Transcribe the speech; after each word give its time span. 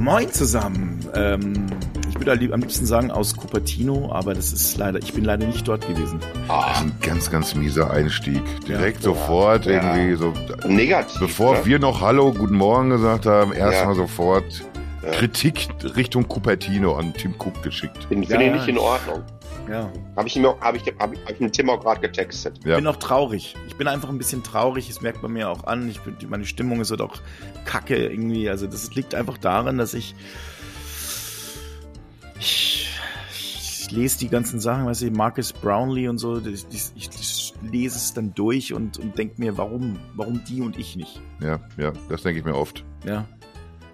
Moin 0.00 0.32
zusammen. 0.32 0.98
Ähm, 1.14 1.66
ich 2.08 2.18
würde 2.18 2.32
am 2.32 2.60
liebsten 2.60 2.86
sagen 2.86 3.10
aus 3.10 3.36
Cupertino, 3.36 4.10
aber 4.10 4.32
das 4.32 4.50
ist 4.50 4.78
leider, 4.78 4.98
ich 4.98 5.12
bin 5.12 5.24
leider 5.24 5.46
nicht 5.46 5.68
dort 5.68 5.86
gewesen. 5.86 6.18
Das 6.48 6.78
ist 6.78 6.82
ein 6.84 6.92
ganz, 7.02 7.30
ganz 7.30 7.54
mieser 7.54 7.90
Einstieg. 7.90 8.40
Direkt 8.66 9.02
sofort 9.02 9.66
Ja. 9.66 9.94
irgendwie 9.94 10.16
so. 10.16 10.32
Negativ. 10.66 11.20
Bevor 11.20 11.58
ne? 11.58 11.66
wir 11.66 11.78
noch 11.78 12.00
Hallo, 12.00 12.32
guten 12.32 12.54
Morgen 12.56 12.88
gesagt 12.88 13.26
haben, 13.26 13.52
erstmal 13.52 13.94
Ja. 13.94 14.00
sofort 14.00 14.64
Ja. 15.02 15.10
Kritik 15.10 15.68
Richtung 15.96 16.26
Cupertino 16.26 16.96
an 16.96 17.12
Tim 17.12 17.34
Cook 17.38 17.62
geschickt. 17.62 18.04
Finde 18.08 18.26
Ja, 18.26 18.38
find 18.38 18.42
ich 18.42 18.48
ja. 18.48 18.56
nicht 18.56 18.68
in 18.68 18.78
Ordnung. 18.78 19.22
Ja. 19.70 19.90
Habe 20.16 20.26
ich 20.28 20.36
ihm 20.36 20.44
auch, 20.46 20.60
habe 20.60 20.76
ich, 20.78 20.82
hab 20.98 21.12
ich, 21.12 21.20
hab 21.20 21.30
ich 21.30 21.38
dem 21.38 21.52
Tim 21.52 21.70
auch 21.70 21.80
gerade 21.80 22.00
getextet. 22.00 22.58
Ich 22.60 22.66
Ja. 22.66 22.76
bin 22.76 22.86
auch 22.86 22.96
traurig. 22.96 23.54
Ich 23.68 23.76
bin 23.76 23.86
einfach 23.88 24.08
ein 24.08 24.18
bisschen 24.18 24.42
traurig. 24.42 24.88
Das 24.88 25.00
merkt 25.00 25.22
man 25.22 25.32
mir 25.32 25.48
auch 25.48 25.64
an. 25.64 25.88
Ich 25.88 26.00
bin, 26.00 26.16
meine 26.28 26.44
Stimmung 26.44 26.80
ist 26.80 26.90
halt 26.90 27.00
auch 27.00 27.16
kacke 27.64 27.96
irgendwie. 27.96 28.50
Also 28.50 28.66
das 28.66 28.94
liegt 28.94 29.14
einfach 29.14 29.38
daran, 29.38 29.78
dass 29.78 29.94
ich 29.94 30.14
ich, 32.38 32.88
ich 33.32 33.90
lese 33.90 34.18
die 34.18 34.28
ganzen 34.28 34.60
Sachen, 34.60 34.86
weißt 34.86 35.02
du, 35.02 35.10
Marcus 35.10 35.52
Brownlee 35.52 36.08
und 36.08 36.18
so. 36.18 36.40
das- 36.40 36.66
Ich, 36.70 36.90
ich 36.96 37.52
lese 37.62 37.96
es 37.96 38.14
dann 38.14 38.34
durch 38.34 38.72
und, 38.72 38.98
und 38.98 39.18
denke 39.18 39.34
mir, 39.38 39.56
warum, 39.58 39.98
warum 40.14 40.42
die 40.48 40.60
und 40.62 40.78
ich 40.78 40.96
nicht? 40.96 41.20
Ja, 41.40 41.60
ja, 41.76 41.92
das 42.08 42.22
denke 42.22 42.38
ich 42.40 42.44
mir 42.44 42.54
oft. 42.54 42.84
Ja. 43.04 43.26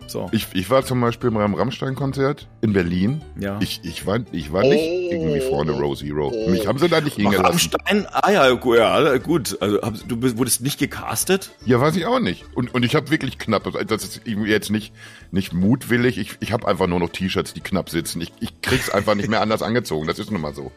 So. 0.08 0.28
Ich, 0.32 0.46
ich 0.54 0.70
war 0.70 0.84
zum 0.84 1.00
Beispiel 1.00 1.30
beim 1.30 1.54
Rammstein-Konzert 1.54 2.46
in 2.62 2.72
Berlin. 2.72 3.22
ja. 3.38 3.58
Ich, 3.60 3.80
ich, 3.82 4.06
war, 4.06 4.20
ich 4.32 4.52
war 4.52 4.62
nicht 4.62 4.80
Oh. 4.82 5.08
irgendwie 5.12 5.40
vorne 5.40 5.72
Row 5.72 5.96
Zero. 5.98 6.30
Oh. 6.34 6.50
Mich 6.50 6.66
haben 6.66 6.78
sie 6.78 6.88
da 6.88 7.00
nicht 7.00 7.16
hingelassen. 7.16 7.44
Rammstein? 7.46 8.06
Ah 8.12 8.30
ja, 8.30 8.48
ja, 8.48 9.16
gut. 9.18 9.56
Also 9.60 9.80
hab- 9.82 10.08
du 10.08 10.16
bist- 10.16 10.36
wurdest 10.38 10.62
nicht 10.62 10.78
gecastet? 10.78 11.50
Ja, 11.64 11.80
weiß 11.80 11.96
ich 11.96 12.06
auch 12.06 12.20
nicht. 12.20 12.44
Und, 12.54 12.72
und 12.74 12.84
ich 12.84 12.94
habe 12.94 13.10
wirklich 13.10 13.38
knapp, 13.38 13.66
also 13.66 13.78
das 13.82 14.04
ist 14.04 14.20
irgendwie 14.24 14.50
jetzt 14.50 14.70
nicht, 14.70 14.92
nicht 15.32 15.52
mutwillig, 15.52 16.18
ich, 16.18 16.36
ich 16.40 16.52
habe 16.52 16.66
einfach 16.68 16.86
nur 16.86 17.00
noch 17.00 17.10
T-Shirts, 17.10 17.52
die 17.54 17.60
knapp 17.60 17.90
sitzen. 17.90 18.20
Ich, 18.20 18.32
ich 18.40 18.60
krieg's 18.62 18.90
einfach 18.90 19.14
nicht 19.14 19.28
mehr 19.28 19.40
anders 19.40 19.62
angezogen, 19.62 20.06
das 20.06 20.18
ist 20.18 20.30
nun 20.30 20.40
mal 20.40 20.54
so. 20.54 20.70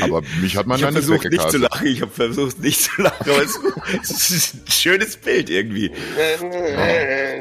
Aber 0.00 0.22
mich 0.40 0.56
hat 0.56 0.66
man 0.66 0.76
Ich 0.76 0.80
da 0.80 0.86
habe 0.86 0.96
nicht 0.96 1.04
versucht 1.06 1.30
nicht 1.30 1.50
zu 1.50 1.58
lachen. 1.58 1.86
Ich 1.86 2.00
habe 2.00 2.10
versucht 2.10 2.58
nicht 2.60 2.80
zu 2.80 3.02
lachen, 3.02 3.28
aber 3.30 3.42
es, 3.42 3.58
es 4.02 4.30
ist 4.30 4.54
ein 4.54 4.70
schönes 4.70 5.18
Bild 5.18 5.50
irgendwie. 5.50 5.90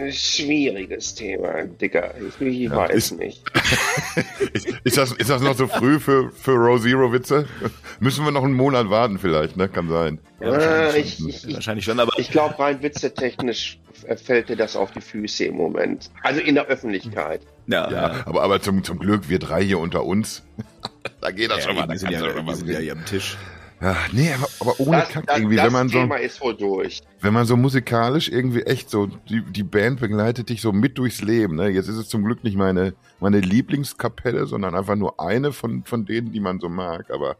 Äh, 0.07 0.11
schwieriges 0.11 1.15
Thema, 1.15 1.63
Dicker. 1.63 2.13
Ich, 2.17 2.41
ich 2.45 2.69
weiß 2.71 2.95
ist- 2.95 3.19
nicht. 3.19 3.41
Ist, 4.53 4.67
ist, 4.83 4.97
das, 4.97 5.11
ist 5.13 5.29
das 5.29 5.41
noch 5.41 5.55
so 5.55 5.67
früh 5.67 5.99
für, 5.99 6.31
für 6.31 6.51
Row 6.51 6.79
Zero 6.79 7.11
Witze? 7.11 7.47
Müssen 7.99 8.23
wir 8.23 8.31
noch 8.31 8.43
einen 8.43 8.53
Monat 8.53 8.89
warten 8.89 9.17
vielleicht, 9.17 9.57
ne? 9.57 9.67
Kann 9.67 9.89
sein. 9.89 10.19
Äh, 10.41 10.99
ich 10.99 11.19
ich, 11.25 11.47
ich, 11.47 11.55
Wahrscheinlich 11.55 11.85
schon, 11.85 11.99
aber 11.99 12.11
ich 12.19 12.29
glaube, 12.29 12.59
rein 12.59 12.83
witzetechnisch 12.83 13.79
fällt 14.23 14.49
dir 14.49 14.55
das 14.55 14.75
auf 14.75 14.91
die 14.91 15.01
Füße 15.01 15.45
im 15.45 15.55
Moment. 15.55 16.11
Also 16.21 16.41
in 16.41 16.55
der 16.55 16.65
Öffentlichkeit. 16.67 17.41
ja, 17.67 17.89
Ja, 17.89 18.23
aber, 18.25 18.43
aber 18.43 18.61
zum, 18.61 18.83
zum 18.83 18.99
Glück, 18.99 19.29
wir 19.29 19.39
drei 19.39 19.63
hier 19.63 19.79
unter 19.79 20.03
uns. 20.03 20.43
da 21.21 21.31
geht 21.31 21.49
das 21.49 21.63
schon 21.63 21.75
mal. 21.75 21.87
wir 21.89 21.97
sind 21.97 22.11
ja, 22.11 22.19
sind 22.55 22.69
ja 22.69 22.79
hier 22.79 22.93
am 22.93 23.05
Tisch. 23.05 23.37
Ja, 23.83 23.97
nee, 24.13 24.31
aber, 24.31 24.47
aber 24.61 24.79
ohne 24.79 24.99
Das, 24.99 25.09
Kack 25.09 25.27
das, 25.27 25.37
irgendwie, 25.37 25.57
das 25.57 25.65
wenn 25.65 25.73
man 25.73 25.89
so. 25.89 25.99
Thema 25.99 26.15
ist 26.15 26.39
wohl 26.39 26.55
durch. 26.55 27.01
wenn 27.19 27.33
man 27.33 27.45
so 27.45 27.57
musikalisch 27.57 28.29
irgendwie 28.29 28.61
echt 28.61 28.89
so, 28.89 29.07
die, 29.07 29.41
die 29.41 29.63
Band 29.63 29.99
begleitet 29.99 30.47
dich 30.47 30.61
so 30.61 30.71
mit 30.71 30.97
durchs 30.97 31.21
Leben. 31.21 31.57
Ne? 31.57 31.67
Jetzt 31.67 31.89
ist 31.89 31.97
es 31.97 32.07
zum 32.07 32.23
Glück 32.23 32.45
nicht 32.45 32.55
meine, 32.55 32.93
meine 33.19 33.41
Lieblingskapelle, 33.41 34.45
sondern 34.45 34.73
einfach 34.73 34.95
nur 34.95 35.19
eine 35.19 35.51
von, 35.51 35.83
von 35.83 36.05
denen, 36.05 36.31
die 36.31 36.39
man 36.39 36.61
so 36.61 36.69
mag. 36.69 37.11
Aber 37.11 37.35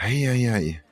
hei, 0.00 0.28
hei, 0.28 0.50
hei. 0.52 0.82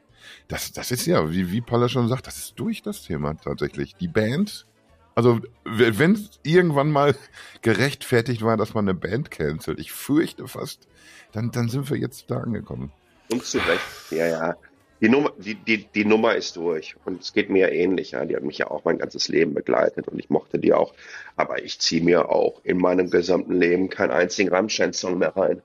Das, 0.48 0.72
das 0.72 0.90
ist 0.90 1.06
ja, 1.06 1.30
wie, 1.30 1.52
wie 1.52 1.60
Paula 1.60 1.88
schon 1.88 2.08
sagt, 2.08 2.26
das 2.26 2.38
ist 2.38 2.58
durch 2.58 2.82
das 2.82 3.04
Thema 3.04 3.34
tatsächlich. 3.34 3.94
Die 3.94 4.08
Band, 4.08 4.66
also 5.14 5.40
wenn 5.64 6.14
es 6.14 6.40
irgendwann 6.42 6.90
mal 6.90 7.14
gerechtfertigt 7.62 8.42
war, 8.42 8.56
dass 8.56 8.74
man 8.74 8.88
eine 8.88 8.98
Band 8.98 9.30
cancelt, 9.30 9.78
ich 9.78 9.92
fürchte 9.92 10.48
fast, 10.48 10.88
dann, 11.30 11.52
dann 11.52 11.68
sind 11.68 11.90
wir 11.90 11.96
jetzt 11.96 12.28
da 12.28 12.38
angekommen. 12.38 12.90
Und 13.30 13.44
zu 13.44 13.58
Recht. 13.58 13.80
Ja, 14.10 14.26
ja. 14.26 14.56
Die 15.00 15.08
Nummer, 15.08 15.32
die, 15.38 15.54
die, 15.54 15.84
die 15.84 16.04
Nummer 16.04 16.34
ist 16.34 16.56
durch. 16.56 16.96
Und 17.04 17.20
es 17.20 17.32
geht 17.32 17.50
mir 17.50 17.72
ähnlich. 17.72 18.12
Ja. 18.12 18.24
Die 18.24 18.36
hat 18.36 18.42
mich 18.42 18.58
ja 18.58 18.70
auch 18.70 18.84
mein 18.84 18.98
ganzes 18.98 19.28
Leben 19.28 19.52
begleitet 19.54 20.08
und 20.08 20.18
ich 20.18 20.30
mochte 20.30 20.58
die 20.58 20.72
auch. 20.72 20.94
Aber 21.36 21.62
ich 21.62 21.78
ziehe 21.78 22.02
mir 22.02 22.30
auch 22.30 22.60
in 22.64 22.78
meinem 22.78 23.10
gesamten 23.10 23.58
Leben 23.58 23.90
keinen 23.90 24.12
einzigen 24.12 24.50
Rammstein-Song 24.50 25.18
mehr 25.18 25.36
rein. 25.36 25.62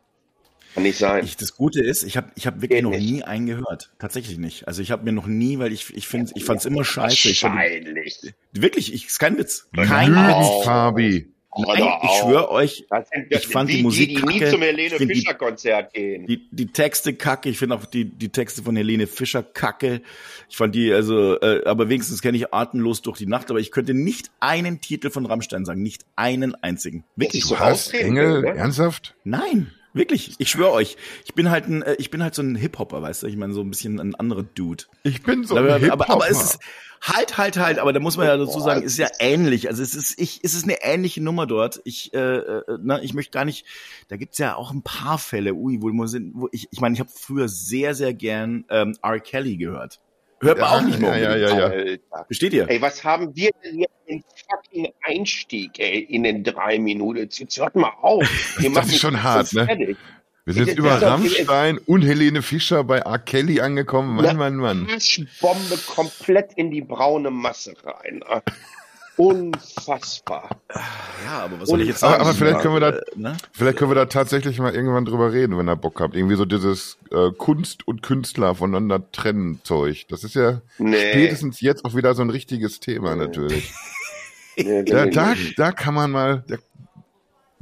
Kann 0.74 0.84
nicht 0.84 0.98
sein. 0.98 1.24
Ich, 1.26 1.36
das 1.38 1.56
Gute 1.56 1.82
ist, 1.82 2.04
ich 2.04 2.16
habe 2.16 2.32
ich 2.36 2.46
hab 2.46 2.56
wirklich 2.62 2.78
Geht 2.78 2.84
noch 2.84 2.92
nicht. 2.92 3.10
nie 3.12 3.24
einen 3.24 3.48
gehört. 3.48 3.92
Tatsächlich 3.98 4.38
nicht. 4.38 4.68
Also 4.68 4.82
ich 4.82 4.92
habe 4.92 5.04
mir 5.04 5.14
noch 5.14 5.26
nie, 5.26 5.58
weil 5.58 5.74
ich, 5.74 5.96
ich 5.96 6.08
finde, 6.08 6.32
ich 6.36 6.44
fand 6.46 6.60
es 6.60 6.66
immer 6.66 6.84
scheiße. 6.84 7.30
Ich 7.30 7.40
fand, 7.40 7.56
Wahrscheinlich. 7.56 8.20
wirklich, 8.52 8.94
ich, 8.94 9.08
ist 9.08 9.20
kein 9.20 9.38
Witz. 9.38 9.68
Kein 9.76 10.10
Lügen, 10.12 10.28
Witz. 10.28 10.66
Fabi. 10.66 11.34
Nein, 11.58 11.84
ich 12.04 12.10
schwöre 12.22 12.52
euch, 12.52 12.86
Das 12.90 13.10
sind 13.10 13.26
ich 13.30 13.48
fand 13.48 13.70
die 13.70 13.78
die, 13.78 13.84
Musik 13.84 14.10
die, 14.10 14.16
die 14.16 14.22
nie 14.26 14.40
kacke. 14.40 14.52
zum 14.52 14.62
Ich 14.62 14.68
Helene 14.68 14.98
Fischer 14.98 15.34
Konzert 15.34 15.94
gehen. 15.94 16.28
die, 16.28 16.48
die 16.52 16.68
Texte 16.68 17.14
kacke. 17.16 17.50
Ich 17.50 17.58
finde 17.58 17.76
auch 17.76 17.86
die, 17.86 18.06
die 18.06 18.30
Texte 18.30 18.62
von 18.62 18.76
Helene 18.76 19.08
Fischer 19.08 19.42
kacke. 19.42 20.02
Ich 20.48 20.58
fand 20.58 20.76
die, 20.76 20.94
also, 20.94 21.40
äh, 21.42 21.64
aber 21.66 21.90
wenigstens 21.90 22.22
kenne 22.22 22.38
ich 22.38 22.54
Atemlos 22.54 23.02
durch 23.02 23.18
die 23.18 23.26
Nacht, 23.26 23.50
aber 23.50 23.60
ich 23.60 23.72
könnte 23.72 23.94
nicht 23.96 24.30
einen 24.40 24.80
Titel 24.80 25.10
von 25.10 25.26
Rammstein 25.26 25.66
sagen. 25.66 25.82
Nicht 25.82 26.06
einen 26.16 26.54
einzigen. 26.56 27.04
Wirklich. 27.16 27.44
So 27.46 27.56
Du 27.56 27.60
hast 27.60 27.94
Engel, 27.94 28.42
ne? 28.42 28.50
ernsthaft? 28.56 29.16
Nein, 29.24 29.72
wirklich. 29.94 30.36
Ich 30.38 30.50
schwöre 30.50 30.72
euch. 30.72 30.98
Ich 31.26 31.34
bin 31.34 31.50
halt 31.50 31.68
ein, 31.68 31.82
äh, 31.82 31.96
ich 32.00 32.12
bin 32.12 32.24
halt 32.24 32.36
so 32.36 32.42
ein 32.42 32.56
Hip-Hopper, 32.56 33.02
weißt 33.02 33.24
du? 33.24 33.28
Ich 33.28 33.38
meine, 33.38 33.54
so 33.54 33.62
ein 33.62 33.70
bisschen 33.70 34.00
ein 34.00 34.16
anderer 34.16 34.44
Dude. 34.44 34.86
Ich 35.04 35.24
bin 35.24 35.44
so 35.44 35.58
aber, 35.58 35.76
ein 35.76 35.92
aber, 35.92 36.10
aber 36.10 36.30
es 36.30 36.38
Hip-Hopper. 36.38 36.56
ist 36.56 36.60
halt, 37.02 37.38
halt, 37.38 37.58
halt. 37.58 37.80
Aber 37.80 37.94
da 37.94 38.00
muss 38.00 38.18
man 38.18 38.28
ja 38.28 38.38
dazu 38.38 38.60
sagen, 38.60 38.84
ist 38.84 38.98
ja 38.98 39.08
ähnlich. 39.20 39.68
Also 39.70 39.82
es 39.84 39.96
ist, 39.96 40.20
ich, 40.20 40.42
es 40.44 40.54
ist 40.54 40.64
eine 40.64 40.82
ähnliche 40.82 41.22
Nummer 41.24 41.48
dort. 41.48 41.82
Ich, 41.86 42.14
äh, 42.14 42.38
äh, 42.38 42.78
na, 42.82 43.02
ich 43.02 43.14
möchte 43.14 43.32
gar 43.32 43.46
nicht. 43.46 43.66
Da 44.08 44.18
gibt's 44.18 44.38
ja 44.38 44.56
auch 44.56 44.72
ein 44.72 44.84
paar 44.84 45.18
Fälle, 45.18 45.54
ui, 45.54 45.82
wo 45.82 45.90
man 45.90 46.08
sind, 46.08 46.34
wo 46.36 46.50
ich, 46.52 46.68
ich 46.72 46.82
meine, 46.82 46.94
ich 46.94 47.00
habe 47.00 47.10
früher 47.14 47.48
sehr, 47.48 47.96
sehr 47.96 48.14
gern 48.14 48.66
ähm, 48.70 48.98
R. 49.02 49.20
Kelly 49.20 49.58
gehört. 49.58 50.00
Hört 50.42 50.60
man 50.60 50.70
Ja, 50.70 50.78
auch 50.78 50.82
nicht 50.82 51.00
mehr. 51.00 51.18
ja, 51.18 51.36
ja, 51.36 51.58
ja. 51.58 51.66
Alter. 51.68 52.26
Versteht 52.28 52.54
ihr? 52.54 52.70
Ey, 52.70 52.82
was 52.82 53.04
haben 53.04 53.36
wir 53.36 53.52
denn 53.64 53.80
jetzt 53.80 53.94
den 54.08 54.24
fucking 54.50 54.92
Einstieg, 55.04 55.78
ey, 55.80 56.00
in 56.00 56.24
den 56.24 56.44
drei 56.44 56.80
Minuten? 56.80 57.28
Jetzt 57.32 57.58
hört 57.60 57.76
mal 57.76 57.92
auf. 58.02 58.24
Das 58.74 58.88
ist 58.88 59.00
schon 59.00 59.22
hart, 59.22 59.52
ne? 59.54 59.66
fertig. 59.66 59.98
Wir 60.46 60.54
sind 60.54 60.62
Das 60.62 60.70
jetzt 60.70 60.80
über 60.80 61.00
Rammstein 61.02 61.78
und 61.78 62.02
Helene 62.02 62.42
Fischer 62.42 62.84
bei 62.84 63.00
R. 63.00 63.20
Kelly 63.20 63.60
angekommen. 63.62 64.16
Mann, 64.16 64.38
Mann, 64.38 64.56
Mann. 64.56 64.88
Arschbombe 64.92 65.78
komplett 65.86 66.54
in 66.56 66.72
die 66.72 66.82
braune 66.82 67.30
Masse 67.30 67.76
rein. 67.84 68.24
Unfassbar. 69.20 70.50
Ja, 71.26 71.40
aber 71.44 71.60
was 71.60 71.70
soll 71.70 71.82
ich 71.82 71.90
jetzt 71.90 72.00
sagen? 72.00 72.22
aber 72.22 72.34
vielleicht 72.34 72.60
können 72.62 72.74
wir 72.74 72.80
da- 72.80 72.90
Äh, 72.98 73.02
ne? 73.16 73.38
Vielleicht 73.52 73.78
können 73.78 73.92
wir 73.92 73.96
da 73.96 74.06
tatsächlich 74.06 74.60
mal 74.60 74.74
irgendwann 74.74 75.06
drüber 75.06 75.34
reden, 75.34 75.58
wenn 75.58 75.68
ihr 75.68 75.76
Bock 75.76 76.00
habt. 76.00 76.16
Irgendwie 76.16 76.36
so 76.36 76.46
dieses 76.46 76.98
äh, 77.12 77.32
Kunst 77.38 77.88
und 77.88 78.02
Künstler 78.02 78.56
voneinander 78.56 79.12
trennen 79.12 79.60
Zeug. 79.64 80.06
Das 80.10 80.24
ist 80.24 80.36
ja 80.36 80.62
Nee. 80.78 80.96
spätestens 81.12 81.60
jetzt 81.62 81.84
auch 81.86 81.96
wieder 81.96 82.16
so 82.16 82.22
ein 82.22 82.30
richtiges 82.30 82.80
Thema 82.80 83.16
natürlich. 83.16 83.74
Nee, 84.58 84.84
Da, 84.84 85.06
nee, 85.06 85.12
da, 85.12 85.34
nee. 85.36 85.54
da 85.58 85.72
kann 85.72 85.94
man 85.94 86.12
mal 86.12 86.44
da, 86.48 86.56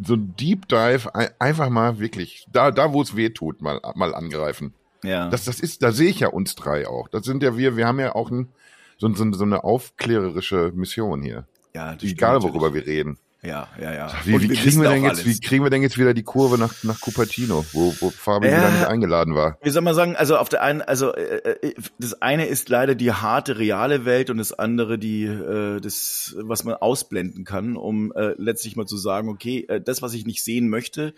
so 0.03 0.13
ein 0.13 0.35
Deep 0.39 0.67
Dive 0.67 1.13
ein- 1.15 1.29
einfach 1.39 1.69
mal 1.69 1.99
wirklich, 1.99 2.47
da, 2.51 2.71
da 2.71 2.93
wo 2.93 3.01
es 3.01 3.15
weh 3.15 3.29
tut, 3.29 3.61
mal, 3.61 3.79
mal 3.95 4.13
angreifen. 4.15 4.73
Ja. 5.03 5.29
Das, 5.29 5.45
das 5.45 5.59
ist, 5.59 5.83
da 5.83 5.91
sehe 5.91 6.09
ich 6.09 6.19
ja 6.21 6.27
uns 6.29 6.55
drei 6.55 6.87
auch. 6.87 7.07
Das 7.07 7.23
sind 7.23 7.41
ja 7.43 7.57
wir, 7.57 7.77
wir 7.77 7.87
haben 7.87 7.99
ja 7.99 8.13
auch 8.15 8.29
ein, 8.31 8.49
so, 8.97 9.13
so, 9.13 9.31
so 9.31 9.43
eine 9.43 9.63
aufklärerische 9.63 10.71
Mission 10.75 11.21
hier. 11.21 11.47
ja, 11.73 11.95
Egal, 12.01 12.41
worüber 12.41 12.67
natürlich. 12.67 12.87
wir 12.87 12.93
reden. 12.93 13.17
Ja, 13.43 13.67
ja, 13.79 13.93
ja. 13.93 14.11
Wie, 14.25 14.41
wie, 14.41 14.47
kriegen 14.47 14.81
wir 14.81 14.89
denn 14.89 15.03
jetzt, 15.03 15.21
alles. 15.21 15.25
wie 15.25 15.39
kriegen 15.39 15.63
wir 15.63 15.69
denn 15.69 15.83
jetzt 15.83 15.97
wieder 15.99 16.15
die 16.15 16.23
Kurve 16.23 16.57
nach, 16.57 16.73
nach 16.83 16.99
Cupertino, 16.99 17.63
wo, 17.71 17.93
wo 17.99 18.09
Fabi 18.09 18.47
Ja. 18.47 18.57
wieder 18.57 18.71
nicht 18.71 18.87
eingeladen 18.87 19.35
war? 19.35 19.59
Wie 19.61 19.69
soll 19.69 19.83
man 19.83 19.93
sagen, 19.93 20.15
also 20.15 20.37
auf 20.37 20.49
der 20.49 20.63
einen, 20.63 20.81
also 20.81 21.13
äh, 21.13 21.37
äh, 21.61 21.73
das 21.99 22.19
eine 22.21 22.47
ist 22.47 22.67
leider 22.67 22.95
die 22.95 23.11
harte 23.11 23.59
reale 23.59 24.05
Welt 24.05 24.31
und 24.31 24.37
das 24.39 24.53
andere 24.53 24.97
die 24.97 25.25
äh, 25.25 25.79
das 25.79 26.35
was 26.39 26.63
man 26.63 26.73
ausblenden 26.75 27.45
kann, 27.45 27.77
um 27.77 28.11
äh, 28.13 28.33
letztlich 28.37 28.75
mal 28.75 28.87
zu 28.87 28.97
sagen, 28.97 29.29
okay, 29.29 29.65
äh, 29.69 29.79
das 29.79 30.01
was 30.01 30.13
ich 30.15 30.25
nicht 30.25 30.43
sehen 30.43 30.67
möchte, 30.67 31.13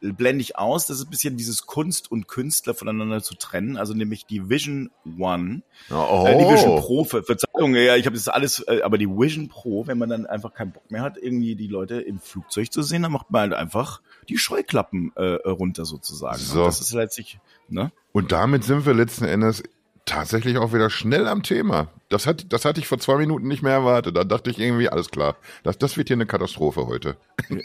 blende 0.00 0.42
ich 0.42 0.56
aus. 0.58 0.86
Das 0.86 0.98
ist 0.98 1.06
ein 1.06 1.10
bisschen 1.10 1.36
dieses 1.36 1.66
Kunst 1.66 2.10
und 2.10 2.28
Künstler 2.28 2.74
voneinander 2.74 3.22
zu 3.22 3.34
trennen, 3.34 3.76
also 3.76 3.94
nämlich 3.94 4.26
die 4.26 4.48
Vision 4.48 4.90
One, 5.18 5.62
Oh, 5.90 6.24
äh, 6.26 6.36
die 6.38 6.44
Vision 6.44 6.80
Pro. 6.80 7.04
Ver 7.04 7.22
Verzeihung, 7.22 7.74
ja, 7.74 7.96
ich 7.96 8.06
habe 8.06 8.16
das 8.16 8.28
alles, 8.28 8.64
äh, 8.68 8.82
aber 8.82 8.98
die 8.98 9.08
Vision 9.08 9.48
Pro, 9.48 9.86
wenn 9.86 9.98
man 9.98 10.08
dann 10.08 10.26
einfach 10.26 10.54
keinen 10.54 10.72
Bock 10.72 10.90
mehr 10.90 11.02
hat, 11.02 11.18
irgendwie 11.18 11.56
die 11.56 11.68
Leute 11.68 12.00
im 12.00 12.20
Flugzeug 12.20 12.72
zu 12.72 12.82
sehen, 12.82 13.02
dann 13.02 13.12
macht 13.12 13.30
man 13.30 13.42
halt 13.42 13.54
einfach 13.54 14.00
die 14.28 14.38
Scheuklappen 14.38 15.12
äh, 15.16 15.34
runter 15.48 15.84
sozusagen. 15.84 16.38
So. 16.38 16.60
Und 16.60 16.66
das 16.66 16.80
ist 16.80 16.92
letztlich, 16.92 17.38
ne? 17.68 17.92
Und 18.12 18.32
damit 18.32 18.64
sind 18.64 18.86
wir 18.86 18.94
letzten 18.94 19.24
Endes 19.24 19.62
tatsächlich 20.08 20.56
auch 20.58 20.72
wieder 20.72 20.90
schnell 20.90 21.28
am 21.28 21.42
Thema. 21.42 21.88
Das, 22.08 22.26
hat, 22.26 22.52
das 22.52 22.64
hatte 22.64 22.80
ich 22.80 22.88
vor 22.88 22.98
zwei 22.98 23.16
Minuten 23.16 23.46
nicht 23.46 23.62
mehr 23.62 23.72
erwartet. 23.72 24.16
Da 24.16 24.24
dachte 24.24 24.50
ich 24.50 24.58
irgendwie, 24.58 24.88
alles 24.88 25.10
klar, 25.10 25.36
das, 25.62 25.78
das 25.78 25.96
wird 25.96 26.08
hier 26.08 26.16
eine 26.16 26.26
Katastrophe 26.26 26.86
heute. 26.86 27.16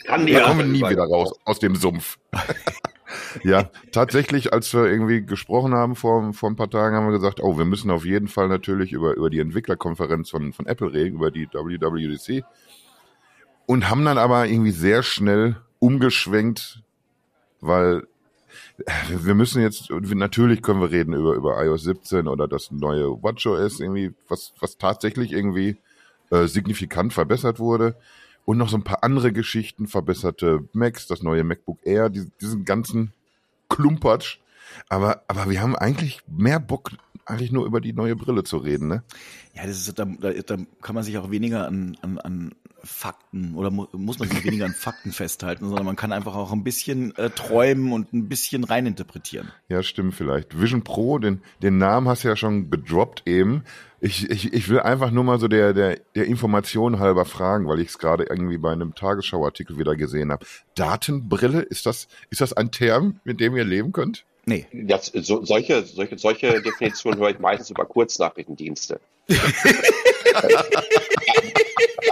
Kann 0.05 0.25
Da 0.25 0.31
ja 0.31 0.45
kommen 0.45 0.59
wir 0.59 0.65
nie 0.65 0.89
wieder 0.89 1.05
raus 1.05 1.33
aus 1.45 1.59
dem 1.59 1.75
Sumpf. 1.75 2.17
ja, 3.43 3.69
tatsächlich, 3.91 4.53
als 4.53 4.73
wir 4.73 4.85
irgendwie 4.85 5.25
gesprochen 5.25 5.73
haben 5.73 5.95
vor, 5.95 6.33
vor 6.33 6.49
ein 6.49 6.55
paar 6.55 6.69
Tagen, 6.69 6.95
haben 6.95 7.07
wir 7.07 7.13
gesagt, 7.13 7.41
oh, 7.41 7.57
wir 7.57 7.65
müssen 7.65 7.89
auf 7.89 8.05
jeden 8.05 8.27
Fall 8.27 8.49
natürlich 8.49 8.91
über, 8.91 9.15
über 9.15 9.29
die 9.29 9.39
Entwicklerkonferenz 9.39 10.29
von, 10.29 10.53
von 10.53 10.65
Apple 10.65 10.91
reden, 10.91 11.15
über 11.15 11.31
die 11.31 11.47
WWDC. 11.47 12.43
und 13.65 13.89
haben 13.89 14.03
dann 14.03 14.17
aber 14.17 14.47
irgendwie 14.47 14.71
sehr 14.71 15.03
schnell 15.03 15.57
umgeschwenkt, 15.79 16.81
weil 17.61 18.07
wir 19.09 19.35
müssen 19.35 19.61
jetzt, 19.61 19.89
natürlich 19.89 20.61
können 20.61 20.81
wir 20.81 20.91
reden 20.91 21.13
über, 21.13 21.33
über 21.35 21.63
iOS 21.63 21.83
17 21.83 22.27
oder 22.27 22.47
das 22.47 22.71
neue 22.71 23.21
WatchOS 23.21 23.79
irgendwie, 23.79 24.13
was, 24.27 24.53
was 24.59 24.77
tatsächlich 24.77 25.31
irgendwie 25.31 25.77
äh, 26.31 26.47
signifikant 26.47 27.13
verbessert 27.13 27.59
wurde. 27.59 27.95
Und 28.45 28.57
noch 28.57 28.69
so 28.69 28.77
ein 28.77 28.83
paar 28.83 29.03
andere 29.03 29.31
Geschichten, 29.31 29.87
verbesserte 29.87 30.67
Macs, 30.73 31.07
das 31.07 31.23
neue 31.23 31.43
MacBook 31.43 31.79
Air, 31.83 32.09
die, 32.09 32.29
diesen 32.41 32.65
ganzen 32.65 33.13
Klumpatsch. 33.69 34.39
Aber, 34.89 35.23
aber 35.27 35.49
wir 35.49 35.61
haben 35.61 35.75
eigentlich 35.75 36.21
mehr 36.27 36.59
Bock, 36.59 36.91
eigentlich 37.25 37.51
nur 37.51 37.65
über 37.65 37.81
die 37.81 37.93
neue 37.93 38.15
Brille 38.15 38.43
zu 38.43 38.57
reden, 38.57 38.87
ne? 38.87 39.03
Ja, 39.53 39.65
das 39.65 39.87
ist, 39.87 39.99
da, 39.99 40.05
da, 40.05 40.31
da 40.31 40.57
kann 40.81 40.95
man 40.95 41.03
sich 41.03 41.17
auch 41.17 41.31
weniger 41.31 41.67
an, 41.67 41.97
an, 42.01 42.17
an 42.19 42.55
Fakten 42.83 43.55
oder 43.55 43.71
mu 43.71 43.87
muss 43.93 44.19
man 44.19 44.27
sich 44.27 44.43
weniger 44.43 44.65
an 44.65 44.73
Fakten 44.73 45.13
festhalten, 45.13 45.67
sondern 45.67 45.85
man 45.85 45.95
kann 45.95 46.11
einfach 46.11 46.35
auch 46.35 46.51
ein 46.51 46.65
bisschen 46.65 47.15
äh, 47.15 47.29
träumen 47.29 47.93
und 47.93 48.11
ein 48.11 48.27
bisschen 48.27 48.65
reininterpretieren. 48.65 49.49
Ja, 49.69 49.81
stimmt 49.83 50.15
vielleicht. 50.15 50.59
Vision 50.59 50.83
Pro, 50.83 51.17
den, 51.17 51.41
den 51.61 51.77
Namen 51.77 52.09
hast 52.09 52.23
du 52.23 52.27
ja 52.27 52.35
schon 52.35 52.69
gedroppt 52.69 53.23
eben. 53.25 53.63
Ich, 54.01 54.29
ich, 54.29 54.51
ich 54.53 54.67
will 54.67 54.81
einfach 54.81 55.11
nur 55.11 55.23
mal 55.23 55.39
so 55.39 55.47
der, 55.47 55.73
der, 55.73 55.97
der 56.13 56.25
Information 56.25 56.99
halber 56.99 57.23
fragen, 57.23 57.69
weil 57.69 57.79
ich 57.79 57.87
es 57.87 57.99
gerade 57.99 58.25
irgendwie 58.25 58.57
bei 58.57 58.73
einem 58.73 58.95
Tagesschauartikel 58.95 59.77
wieder 59.77 59.95
gesehen 59.95 60.29
habe. 60.29 60.45
Datenbrille, 60.75 61.61
ist 61.61 61.85
das, 61.85 62.09
ist 62.29 62.41
das 62.41 62.51
ein 62.51 62.71
Term, 62.71 63.21
mit 63.23 63.39
dem 63.39 63.55
ihr 63.55 63.63
leben 63.63 63.93
könnt? 63.93 64.25
Nee. 64.45 64.67
Das, 64.73 65.07
so, 65.07 65.45
solche, 65.45 65.83
solche, 65.83 66.17
solche 66.17 66.61
Definitionen 66.63 67.19
höre 67.19 67.29
ich 67.29 67.39
meistens 67.39 67.69
über 67.69 67.85
Kurznachrichtendienste. 67.85 68.99
da, 69.27 69.35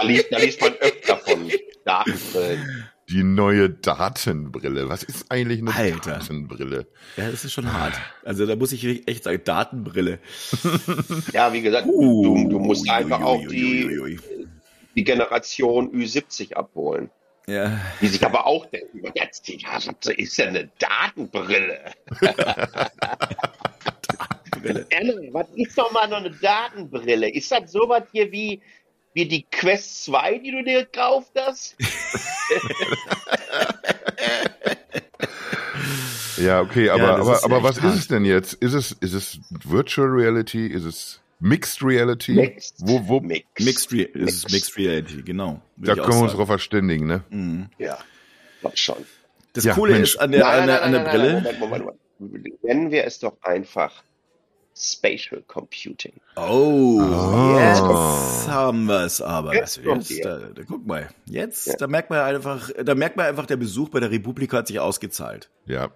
liest, 0.04 0.26
da 0.30 0.38
liest 0.38 0.60
man 0.60 0.72
öfter 0.74 1.18
von 1.18 1.50
Datenbrillen. 1.84 2.88
Die 3.10 3.22
neue 3.22 3.68
Datenbrille. 3.68 4.88
Was 4.88 5.02
ist 5.02 5.30
eigentlich 5.30 5.60
eine 5.60 5.74
Alter. 5.74 6.12
Datenbrille? 6.12 6.86
Ja, 7.18 7.30
das 7.30 7.44
ist 7.44 7.52
schon 7.52 7.70
hart. 7.70 7.92
Also 8.24 8.46
da 8.46 8.56
muss 8.56 8.72
ich 8.72 9.06
echt 9.06 9.24
sagen, 9.24 9.42
Datenbrille. 9.44 10.18
Ja, 11.32 11.52
wie 11.52 11.60
gesagt, 11.60 11.86
Uh, 11.86 12.22
du, 12.22 12.48
du 12.48 12.58
musst 12.58 12.88
einfach 12.88 13.20
ui, 13.20 13.24
auch 13.24 13.40
ui, 13.40 13.48
die, 13.48 14.18
die 14.96 15.04
Generation 15.04 15.92
Ü70 15.92 16.54
abholen. 16.54 17.10
Ja. 17.46 17.80
Die 18.00 18.08
sich 18.08 18.24
aber 18.24 18.46
auch 18.46 18.66
denken, 18.66 19.02
jetzt, 19.14 19.48
ja, 19.48 19.78
ist 20.16 20.38
denn 20.38 20.48
eine 20.48 20.70
Datenbrille? 20.78 21.92
Brille. 24.62 24.86
Anna, 24.96 25.12
was 25.32 25.46
ist 25.54 25.76
doch 25.76 25.90
mal 25.92 26.08
noch 26.08 26.18
eine 26.18 26.30
Datenbrille? 26.30 27.30
Ist 27.30 27.50
das 27.50 27.72
sowas 27.72 28.04
hier 28.12 28.30
wie, 28.30 28.60
wie 29.14 29.26
die 29.26 29.44
Quest 29.50 30.04
2, 30.04 30.38
die 30.38 30.52
du 30.52 30.62
dir 30.62 30.84
gekauft 30.84 31.32
hast? 31.36 31.76
Ja, 36.38 36.60
okay, 36.60 36.90
aber, 36.90 37.18
das 37.18 37.44
aber, 37.44 37.44
aber 37.44 37.62
was 37.62 37.80
hart. 37.80 37.94
ist 37.94 38.00
es 38.00 38.08
denn 38.08 38.24
jetzt? 38.24 38.54
Ist 38.54 38.72
es, 38.72 38.92
ist 38.92 39.12
es 39.12 39.38
Virtual 39.64 40.08
Reality? 40.08 40.66
Ist 40.66 40.84
es 40.84 41.21
Mixed 41.44 41.82
Reality? 41.82 42.32
Mixed. 42.34 42.76
Wo, 42.78 43.06
wo, 43.08 43.20
Mix. 43.20 43.44
Mixed, 43.58 43.92
Re 43.92 44.08
Mixed. 44.14 44.52
Mixed 44.52 44.76
Reality, 44.76 45.22
genau. 45.22 45.60
Da 45.76 45.94
können 45.96 46.08
wir 46.18 46.22
uns 46.22 46.32
drauf 46.32 46.46
verständigen, 46.46 47.06
ne? 47.06 47.68
Ja, 47.78 47.98
glaub 48.60 48.78
schon. 48.78 48.96
Das 49.52 49.64
Ja, 49.64 49.74
Coole 49.74 49.94
Mensch. 49.94 50.14
ist 50.14 50.20
an 50.20 50.30
der, 50.32 50.46
an 50.48 50.66
der, 50.66 50.82
an 50.84 50.92
der 50.92 51.02
nein, 51.02 51.10
Brille. 51.10 51.34
Moment, 51.58 51.58
Moment, 51.60 51.84
Moment. 52.20 52.62
Nennen 52.64 52.90
wir 52.92 53.04
es 53.04 53.18
doch 53.18 53.36
einfach 53.42 54.02
Spatial 54.74 55.42
Computing. 55.46 56.12
Oh, 56.36 57.00
Ah. 57.02 57.58
jetzt 57.68 58.48
haben 58.48 58.86
wir 58.86 59.04
es 59.04 59.20
aber. 59.20 59.54
Jetzt 59.54 59.78
Also 59.86 60.12
jetzt, 60.14 60.24
da, 60.24 60.38
da, 60.54 60.62
guck 60.66 60.86
mal, 60.86 61.10
jetzt, 61.26 61.66
Ja. 61.66 61.74
da 61.76 61.86
merkt 61.88 62.08
man 62.08 62.20
einfach, 62.20 62.70
da 62.82 62.94
merkt 62.94 63.16
man 63.16 63.26
einfach, 63.26 63.46
der 63.46 63.56
Besuch 63.56 63.88
bei 63.90 64.00
der 64.00 64.10
Republika 64.12 64.58
hat 64.58 64.68
sich 64.68 64.78
ausgezahlt. 64.80 65.50
Ja. 65.66 65.90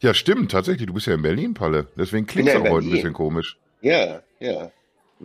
Ja, 0.00 0.12
stimmt, 0.14 0.50
tatsächlich. 0.50 0.86
Du 0.86 0.92
bist 0.94 1.06
ja 1.06 1.14
in 1.14 1.22
Berlin, 1.22 1.54
Palle. 1.54 1.86
Deswegen 1.96 2.26
klingt 2.26 2.48
es 2.48 2.56
auch 2.56 2.68
heute 2.68 2.86
ein 2.88 2.90
bisschen 2.90 3.12
komisch. 3.14 3.56
Ja, 3.80 4.22
ja. 4.40 4.70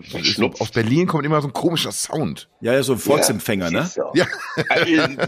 Verschnupft. 0.01 0.59
aus 0.59 0.71
Berlin 0.71 1.05
kommt 1.05 1.23
immer 1.25 1.39
so 1.41 1.47
ein 1.49 1.53
komischer 1.53 1.91
Sound. 1.91 2.49
Ja, 2.61 2.73
ja, 2.73 2.81
so 2.81 2.93
ein 2.93 2.99
Volksempfänger, 2.99 3.71
ja, 3.71 3.81
ne? 3.81 3.91
Ja. 4.15 4.25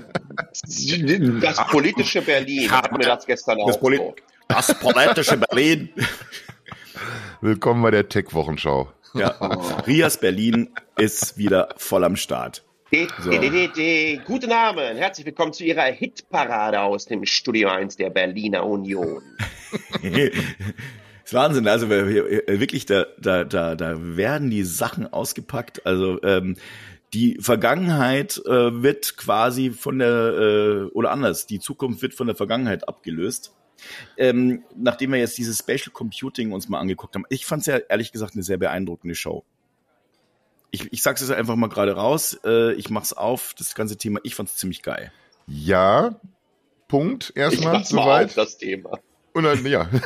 Das 1.41 1.67
politische 1.67 2.21
Berlin 2.21 2.71
hat 2.71 2.91
mir 2.91 3.05
das 3.05 3.25
gestern 3.25 3.59
auch 3.59 3.67
Das, 3.67 3.79
Poli 3.79 3.97
so. 3.97 4.15
das 4.47 4.73
politische 4.79 5.37
Berlin. 5.37 5.89
Willkommen 7.41 7.83
bei 7.83 7.91
der 7.91 8.09
Tech-Wochenschau. 8.09 8.91
Ja, 9.13 9.29
Rias 9.85 10.19
Berlin 10.19 10.69
ist 10.97 11.37
wieder 11.37 11.69
voll 11.77 12.03
am 12.03 12.15
Start. 12.15 12.63
So. 13.19 13.29
de, 13.29 13.39
de, 13.39 13.49
de, 13.49 13.67
de. 13.67 14.17
Guten 14.25 14.51
Abend, 14.51 14.97
herzlich 14.97 15.25
willkommen 15.25 15.53
zu 15.53 15.63
Ihrer 15.63 15.83
Hitparade 15.83 16.79
aus 16.81 17.05
dem 17.05 17.25
Studio 17.25 17.69
1 17.69 17.97
der 17.97 18.09
Berliner 18.09 18.65
Union. 18.65 19.21
Das 21.25 21.31
ist 21.31 21.33
Wahnsinn, 21.33 21.67
also 21.67 21.89
wir- 21.89 22.43
wirklich, 22.59 22.85
da, 22.85 23.07
da, 23.19 23.43
da, 23.45 23.73
da 23.75 23.95
werden 24.15 24.51
die 24.51 24.63
Sachen 24.63 25.11
ausgepackt. 25.11 25.83
Also 25.85 26.21
ähm, 26.21 26.55
die 27.15 27.37
Vergangenheit 27.41 28.37
äh, 28.45 28.83
wird 28.83 29.17
quasi 29.17 29.71
von 29.71 29.97
der, 29.97 30.09
äh, 30.09 30.83
oder 30.91 31.09
anders, 31.11 31.47
die 31.47 31.59
Zukunft 31.59 32.03
wird 32.03 32.13
von 32.13 32.27
der 32.27 32.35
Vergangenheit 32.35 32.87
abgelöst. 32.87 33.53
Ähm, 34.17 34.63
nachdem 34.75 35.11
wir 35.13 35.19
jetzt 35.19 35.37
dieses 35.39 35.57
Spatial 35.57 35.91
Computing 35.91 36.51
uns 36.51 36.69
mal 36.69 36.79
angeguckt 36.79 37.15
haben, 37.15 37.25
ich 37.29 37.45
fand 37.47 37.61
es 37.61 37.65
ja 37.65 37.77
ehrlich 37.77 38.11
gesagt 38.11 38.35
eine 38.35 38.43
sehr 38.43 38.57
beeindruckende 38.57 39.15
Show. 39.15 39.43
Ich, 40.69 40.93
ich 40.93 41.01
sag's 41.01 41.21
jetzt 41.21 41.31
einfach 41.31 41.55
mal 41.55 41.69
gerade 41.69 41.93
raus, 41.93 42.37
äh, 42.45 42.73
ich 42.73 42.89
mach's 42.91 43.13
auf, 43.13 43.55
das 43.57 43.73
ganze 43.73 43.97
Thema, 43.97 44.19
ich 44.23 44.35
fand's 44.35 44.57
ziemlich 44.57 44.83
geil. 44.83 45.11
Ja, 45.47 46.19
Punkt. 46.87 47.31
Erstmal, 47.35 47.73
mach's 47.73 47.91
mal 47.93 48.01
auf, 48.01 48.05
soweit. 48.31 48.37
das 48.37 48.57
Thema. 48.59 48.99
Und 49.33 49.43
dann, 49.43 49.65
ja. 49.65 49.89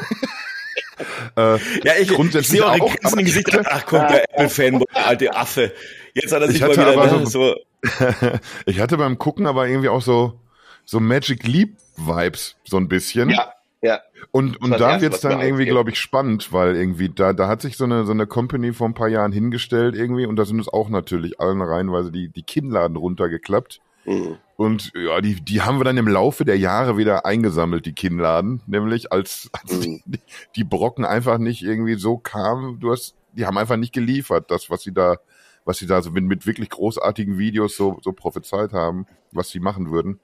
äh, 1.35 1.57
Ja, 1.83 1.93
ich, 1.99 2.09
Grundsätzlich 2.09 2.59
ich 2.59 2.65
sehe 2.65 2.65
auch, 2.65 2.95
auch, 3.03 3.15
den 3.15 3.25
Gesicht. 3.25 3.49
Ach 3.65 3.85
komm, 3.85 4.07
der 4.07 4.23
Apple-Fanboy, 4.33 4.85
der 4.93 5.07
alte 5.07 5.35
Affe. 5.35 5.73
Jetzt 6.13 6.31
hat 6.31 6.41
er 6.41 6.47
sich 6.47 6.57
Ich 6.57 6.61
mal 6.61 6.69
hatte 6.69 6.81
wieder 6.81 7.01
aber 7.01 7.19
ne, 7.19 7.27
so, 7.27 7.55
ich 8.65 8.79
hatte 8.79 8.97
beim 8.97 9.17
Gucken 9.17 9.45
aber 9.45 9.67
irgendwie 9.67 9.89
auch 9.89 10.01
so, 10.01 10.39
so 10.85 10.99
Magic 10.99 11.45
Leap 11.47 11.77
Vibes, 11.97 12.55
so 12.63 12.77
ein 12.77 12.87
bisschen. 12.87 13.29
Ja, 13.29 13.53
ja. 13.81 13.99
Und, 14.31 14.61
und 14.61 14.71
da 14.71 15.01
wird's 15.01 15.23
was 15.23 15.31
dann 15.31 15.41
irgendwie, 15.41 15.65
glaube 15.65 15.91
ich, 15.91 15.99
spannend, 15.99 16.51
weil 16.51 16.75
irgendwie 16.75 17.09
da, 17.09 17.33
da 17.33 17.47
hat 17.47 17.61
sich 17.61 17.77
so 17.77 17.85
eine, 17.85 18.05
so 18.05 18.11
eine 18.11 18.27
Company 18.27 18.73
vor 18.73 18.87
ein 18.87 18.93
paar 18.93 19.07
Jahren 19.07 19.31
hingestellt 19.31 19.95
irgendwie 19.95 20.25
und 20.25 20.35
da 20.35 20.45
sind 20.45 20.59
uns 20.59 20.67
auch 20.67 20.89
natürlich 20.89 21.39
allen 21.39 21.61
reihenweise 21.61 22.11
die, 22.11 22.29
die 22.29 22.43
Kinnladen 22.43 22.97
runtergeklappt. 22.97 23.79
Hm. 24.03 24.37
Und 24.59 24.91
ja, 24.93 25.21
die, 25.21 25.35
die 25.35 25.61
haben 25.61 25.79
wir 25.79 25.85
dann 25.85 25.95
im 25.95 26.09
Laufe 26.09 26.43
der 26.43 26.57
Jahre 26.57 26.97
wieder 26.97 27.25
eingesammelt, 27.25 27.85
die 27.85 27.93
Kinnladen, 27.93 28.61
nämlich 28.67 29.09
als, 29.09 29.49
als 29.53 29.87
Mhm. 29.87 30.01
die, 30.05 30.19
die 30.57 30.65
Brocken 30.65 31.05
einfach 31.05 31.37
nicht 31.37 31.63
irgendwie 31.63 31.95
so 31.95 32.17
kamen. 32.17 32.77
Du 32.81 32.91
hast, 32.91 33.15
die 33.31 33.45
haben 33.45 33.57
einfach 33.57 33.77
nicht 33.77 33.93
geliefert, 33.93 34.51
das, 34.51 34.69
was 34.69 34.81
sie 34.81 34.93
da, 34.93 35.15
was 35.63 35.77
sie 35.77 35.87
da 35.87 36.01
so 36.01 36.11
mit, 36.11 36.25
mit 36.25 36.45
wirklich 36.45 36.69
großartigen 36.71 37.37
Videos 37.37 37.77
so, 37.77 37.99
so 38.01 38.11
prophezeit 38.11 38.73
haben, 38.73 39.05
was 39.31 39.49
sie 39.49 39.61
machen 39.61 39.91
würden. 39.91 40.19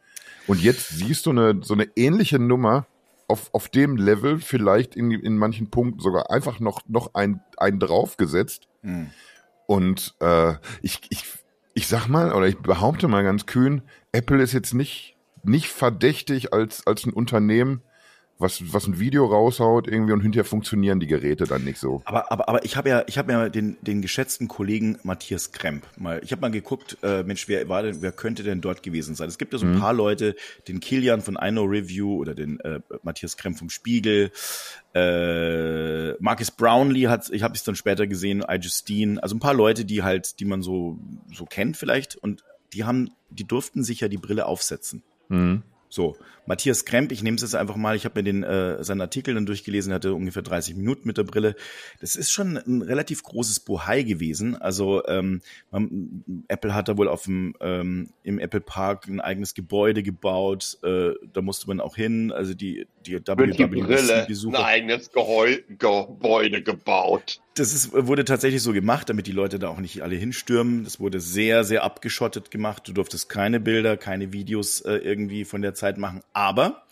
Und 0.48 0.62
jetzt 0.62 0.90
siehst 0.90 1.26
du 1.28 1.30
eine, 1.30 1.62
so 1.64 1.74
eine 1.74 1.88
ähnliche 1.96 2.38
Nummer 2.38 2.88
auf, 3.30 3.54
auf 3.54 3.70
dem 3.70 3.96
Level, 3.96 4.40
vielleicht 4.40 4.98
in, 4.98 5.12
in 5.12 5.38
manchen 5.38 5.70
Punkten 5.70 6.02
sogar 6.02 6.30
einfach 6.30 6.60
noch, 6.60 6.82
noch 6.90 7.14
ein, 7.14 7.40
ein 7.56 7.80
draufgesetzt. 7.80 8.68
hm. 8.82 9.12
Und 9.66 10.14
äh, 10.20 10.56
ich, 10.82 11.00
ich, 11.10 11.24
ich 11.74 11.88
sag 11.88 12.08
mal, 12.08 12.34
oder 12.34 12.48
ich 12.48 12.58
behaupte 12.58 13.08
mal 13.08 13.24
ganz 13.24 13.46
kühn, 13.46 13.82
Apple 14.16 14.42
ist 14.42 14.54
jetzt 14.54 14.74
nicht, 14.74 15.16
nicht 15.44 15.68
verdächtig 15.68 16.54
als, 16.54 16.88
als 16.88 17.06
ein 17.06 17.14
Unternehmen, 17.14 17.82
was, 18.38 18.74
was 18.74 18.86
ein 18.86 19.00
Video 19.00 19.26
raushaut 19.26 19.88
irgendwie 19.88 20.12
und 20.12 20.20
hinterher 20.20 20.44
funktionieren 20.44 21.00
die 21.00 21.08
Geräte 21.08 21.46
dann 21.46 21.64
nicht 21.64 21.80
so. 21.80 22.02
Aber, 22.04 22.32
aber, 22.32 22.50
aber 22.50 22.66
ich 22.66 22.76
habe 22.76 22.90
ja, 22.90 23.04
ich 23.08 23.18
habe 23.18 23.32
ja 23.32 23.48
den, 23.48 23.78
den 23.82 24.02
geschätzten 24.02 24.50
Kollegen 24.50 24.98
Matthias 25.04 25.54
Kremp 25.54 25.86
mal, 25.98 26.20
ich 26.22 26.32
habe 26.32 26.42
mal 26.42 26.52
geguckt, 26.52 26.98
äh, 27.02 27.24
Mensch, 27.24 27.48
wer 27.48 27.70
war 27.70 27.84
denn, 27.84 28.02
wer 28.02 28.12
könnte 28.12 28.44
denn 28.44 28.60
dort 28.60 28.84
gewesen 28.84 29.16
sein? 29.16 29.30
Es 29.30 29.38
gibt 29.38 29.54
ja 29.54 29.60
so 29.60 29.66
ein 29.66 29.80
paar 29.80 29.94
Leute, 29.94 30.36
den 30.68 30.82
Kilian 30.82 31.22
von 31.22 31.38
I 31.42 31.50
Know 31.50 31.64
Review 31.64 32.18
oder 32.18 32.36
den 32.36 32.60
äh, 32.60 32.82
Matthias 33.04 33.38
Kremp 33.38 33.58
vom 33.58 33.70
Spiegel, 33.70 34.32
äh, 34.94 36.12
Marcus 36.22 36.52
Brownlee 36.52 37.08
hat, 37.08 37.30
ich 37.30 37.44
habe 37.44 37.54
es 37.54 37.64
dann 37.64 37.76
später 37.76 38.06
gesehen, 38.06 38.44
iJustine, 38.46 39.22
also 39.24 39.36
ein 39.36 39.40
paar 39.40 39.54
Leute, 39.54 39.86
die 39.86 40.04
halt, 40.04 40.42
die 40.42 40.46
man 40.46 40.62
so 40.62 41.00
so 41.34 41.46
kennt 41.46 41.78
vielleicht 41.78 42.18
und 42.18 42.44
die 42.76 42.84
haben, 42.84 43.12
die 43.30 43.46
durften 43.46 43.84
sich 43.84 44.02
ja 44.02 44.08
die 44.08 44.18
Brille 44.18 44.46
aufsetzen. 44.46 45.04
Mhm. 45.30 45.64
So, 45.88 46.18
Matthias 46.46 46.84
Kremp, 46.84 47.14
ich 47.14 47.24
nehme 47.24 47.36
es 47.36 47.42
jetzt 47.42 47.56
einfach 47.56 47.78
mal, 47.78 47.96
ich 47.96 48.04
habe 48.04 48.20
mir 48.20 48.24
den 48.24 48.44
äh, 48.44 48.84
seinen 48.84 49.00
Artikel 49.00 49.34
dann 49.34 49.46
durchgelesen, 49.46 49.94
er 49.94 49.96
hatte 49.96 50.14
ungefähr 50.14 50.42
30 50.42 50.76
Minuten 50.76 51.08
mit 51.08 51.18
der 51.18 51.24
Brille. 51.24 51.56
Das 52.02 52.18
ist 52.18 52.32
schon 52.32 52.58
ein 52.58 52.82
relativ 52.82 53.24
großes 53.24 53.62
Bohai 53.62 54.04
gewesen. 54.04 54.56
Also 54.56 55.06
ähm, 55.08 55.42
man, 55.72 56.24
Apple 56.50 56.74
hat 56.74 56.90
da 56.90 56.98
wohl 56.98 57.08
auf 57.08 57.24
dem 57.24 57.56
ähm, 57.62 58.10
im 58.24 58.40
Apple 58.40 58.60
Park 58.60 59.08
ein 59.08 59.22
eigenes 59.22 59.54
Gebäude 59.54 60.04
gebaut. 60.04 60.78
Äh, 60.84 61.12
da 61.32 61.42
musste 61.42 61.68
man 61.68 61.80
auch 61.80 61.96
hin. 61.96 62.32
Also 62.32 62.56
die 62.56 62.88
die 63.06 63.14
Wird 63.14 63.30
die 63.30 63.66
Brille 63.66 64.28
ein 64.28 64.56
eigenes 64.56 65.12
Geheu 65.12 65.60
Gebäude 65.70 66.62
gebaut. 66.62 67.40
Das 67.56 67.74
ist, 67.74 67.94
wurde 67.94 68.26
tatsächlich 68.26 68.62
so 68.62 68.74
gemacht, 68.74 69.10
damit 69.10 69.28
die 69.28 69.32
Leute 69.32 69.60
da 69.60 69.70
auch 69.70 69.80
nicht 69.80 70.04
alle 70.04 70.16
hinstürmen. 70.16 70.84
Das 70.84 71.00
wurde 71.00 71.22
sehr, 71.22 71.64
sehr 71.64 71.84
abgeschottet 71.84 72.52
gemacht. 72.52 72.88
Du 72.88 72.92
durftest 72.92 73.30
keine 73.30 73.62
Bilder, 73.62 73.96
keine 73.96 74.34
Videos 74.34 74.82
äh, 74.82 74.96
irgendwie 74.96 75.46
von 75.46 75.62
der 75.62 75.74
Zeit 75.74 75.98
machen. 75.98 76.22
Aber 76.34 76.84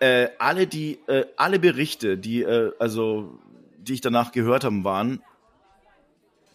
äh, 0.00 0.28
alle 0.38 0.66
die, 0.66 0.98
äh, 1.06 1.26
alle 1.36 1.60
Berichte, 1.60 2.18
die 2.18 2.42
äh, 2.42 2.72
also, 2.80 3.38
die 3.78 3.94
ich 3.94 4.00
danach 4.00 4.32
gehört 4.32 4.64
habe, 4.64 4.82
waren 4.82 5.22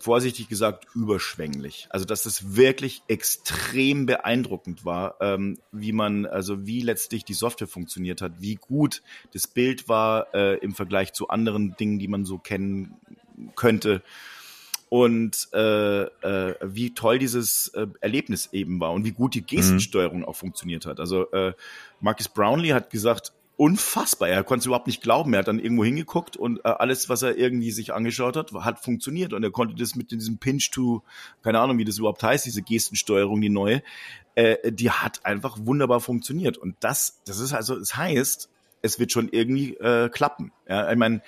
vorsichtig 0.02 0.50
gesagt 0.50 0.88
überschwänglich. 0.96 1.88
Also 1.90 2.06
dass 2.06 2.26
es 2.26 2.56
wirklich 2.56 3.04
extrem 3.08 4.06
beeindruckend 4.06 4.86
war, 4.86 5.16
ähm, 5.22 5.60
wie 5.72 5.92
man, 5.92 6.26
also 6.26 6.66
wie 6.66 6.82
letztlich 6.82 7.24
die 7.26 7.34
Software 7.34 7.68
funktioniert 7.68 8.22
hat, 8.22 8.34
wie 8.40 8.56
gut 8.56 9.02
das 9.34 9.48
Bild 9.48 9.88
war 9.88 10.34
äh, 10.34 10.58
im 10.58 10.74
Vergleich 10.74 11.14
zu 11.14 11.30
anderen 11.30 11.76
Dingen, 11.78 12.00
die 12.00 12.08
man 12.08 12.26
so 12.26 12.38
kennen 12.38 12.96
könnte. 13.56 14.02
Und 14.90 15.48
äh, 15.54 16.02
äh, 16.02 16.56
wie 16.62 16.94
toll 16.94 17.18
dieses 17.18 17.70
äh, 17.70 17.88
Erlebnis 18.02 18.50
eben 18.52 18.82
war 18.82 18.92
und 18.92 19.06
wie 19.06 19.14
gut 19.14 19.36
die 19.36 19.46
Gestensteuerung 19.46 20.20
mhm. 20.20 20.26
auch 20.26 20.36
funktioniert 20.36 20.86
hat. 20.86 21.00
Also 21.00 21.32
äh, 21.32 21.54
Marcus 22.02 22.28
Brownlee 22.28 22.74
hat 22.74 22.90
gesagt, 22.90 23.32
unfassbar. 23.62 24.28
Er 24.28 24.44
konnte 24.44 24.62
es 24.62 24.66
überhaupt 24.66 24.88
nicht 24.88 25.04
glauben. 25.04 25.34
Er 25.34 25.40
hat 25.40 25.48
dann 25.48 25.60
irgendwo 25.60 25.86
hingeguckt 25.86 26.36
und 26.36 26.58
äh, 26.66 26.70
alles, 26.70 27.10
was 27.10 27.22
er 27.22 27.38
irgendwie 27.38 27.70
sich 27.70 27.94
angeschaut 27.94 28.36
hat, 28.36 28.52
hat 28.54 28.80
funktioniert. 28.80 29.34
Und 29.34 29.44
er 29.44 29.52
konnte 29.52 29.76
das 29.76 29.94
mit 29.94 30.10
diesem 30.10 30.40
Pinch 30.40 30.72
to, 30.72 31.04
keine 31.44 31.60
Ahnung, 31.60 31.78
wie 31.78 31.86
das 31.86 32.00
überhaupt 32.00 32.24
heißt, 32.24 32.44
diese 32.44 32.64
Gestensteuerung, 32.64 33.40
die 33.40 33.50
neue, 33.50 33.84
äh, 34.34 34.72
die 34.72 34.90
hat 34.90 35.24
einfach 35.28 35.60
wunderbar 35.62 36.00
funktioniert. 36.00 36.58
Und 36.58 36.76
das, 36.80 37.22
das 37.26 37.38
ist 37.38 37.54
also, 37.54 37.76
es 37.76 37.90
das 37.90 37.98
heißt, 37.98 38.50
es 38.82 38.98
wird 38.98 39.12
schon 39.12 39.30
irgendwie 39.30 39.76
äh, 39.76 40.10
klappen. 40.10 40.52
Ja, 40.68 40.92
ich 40.92 40.98
meine, 40.98 41.22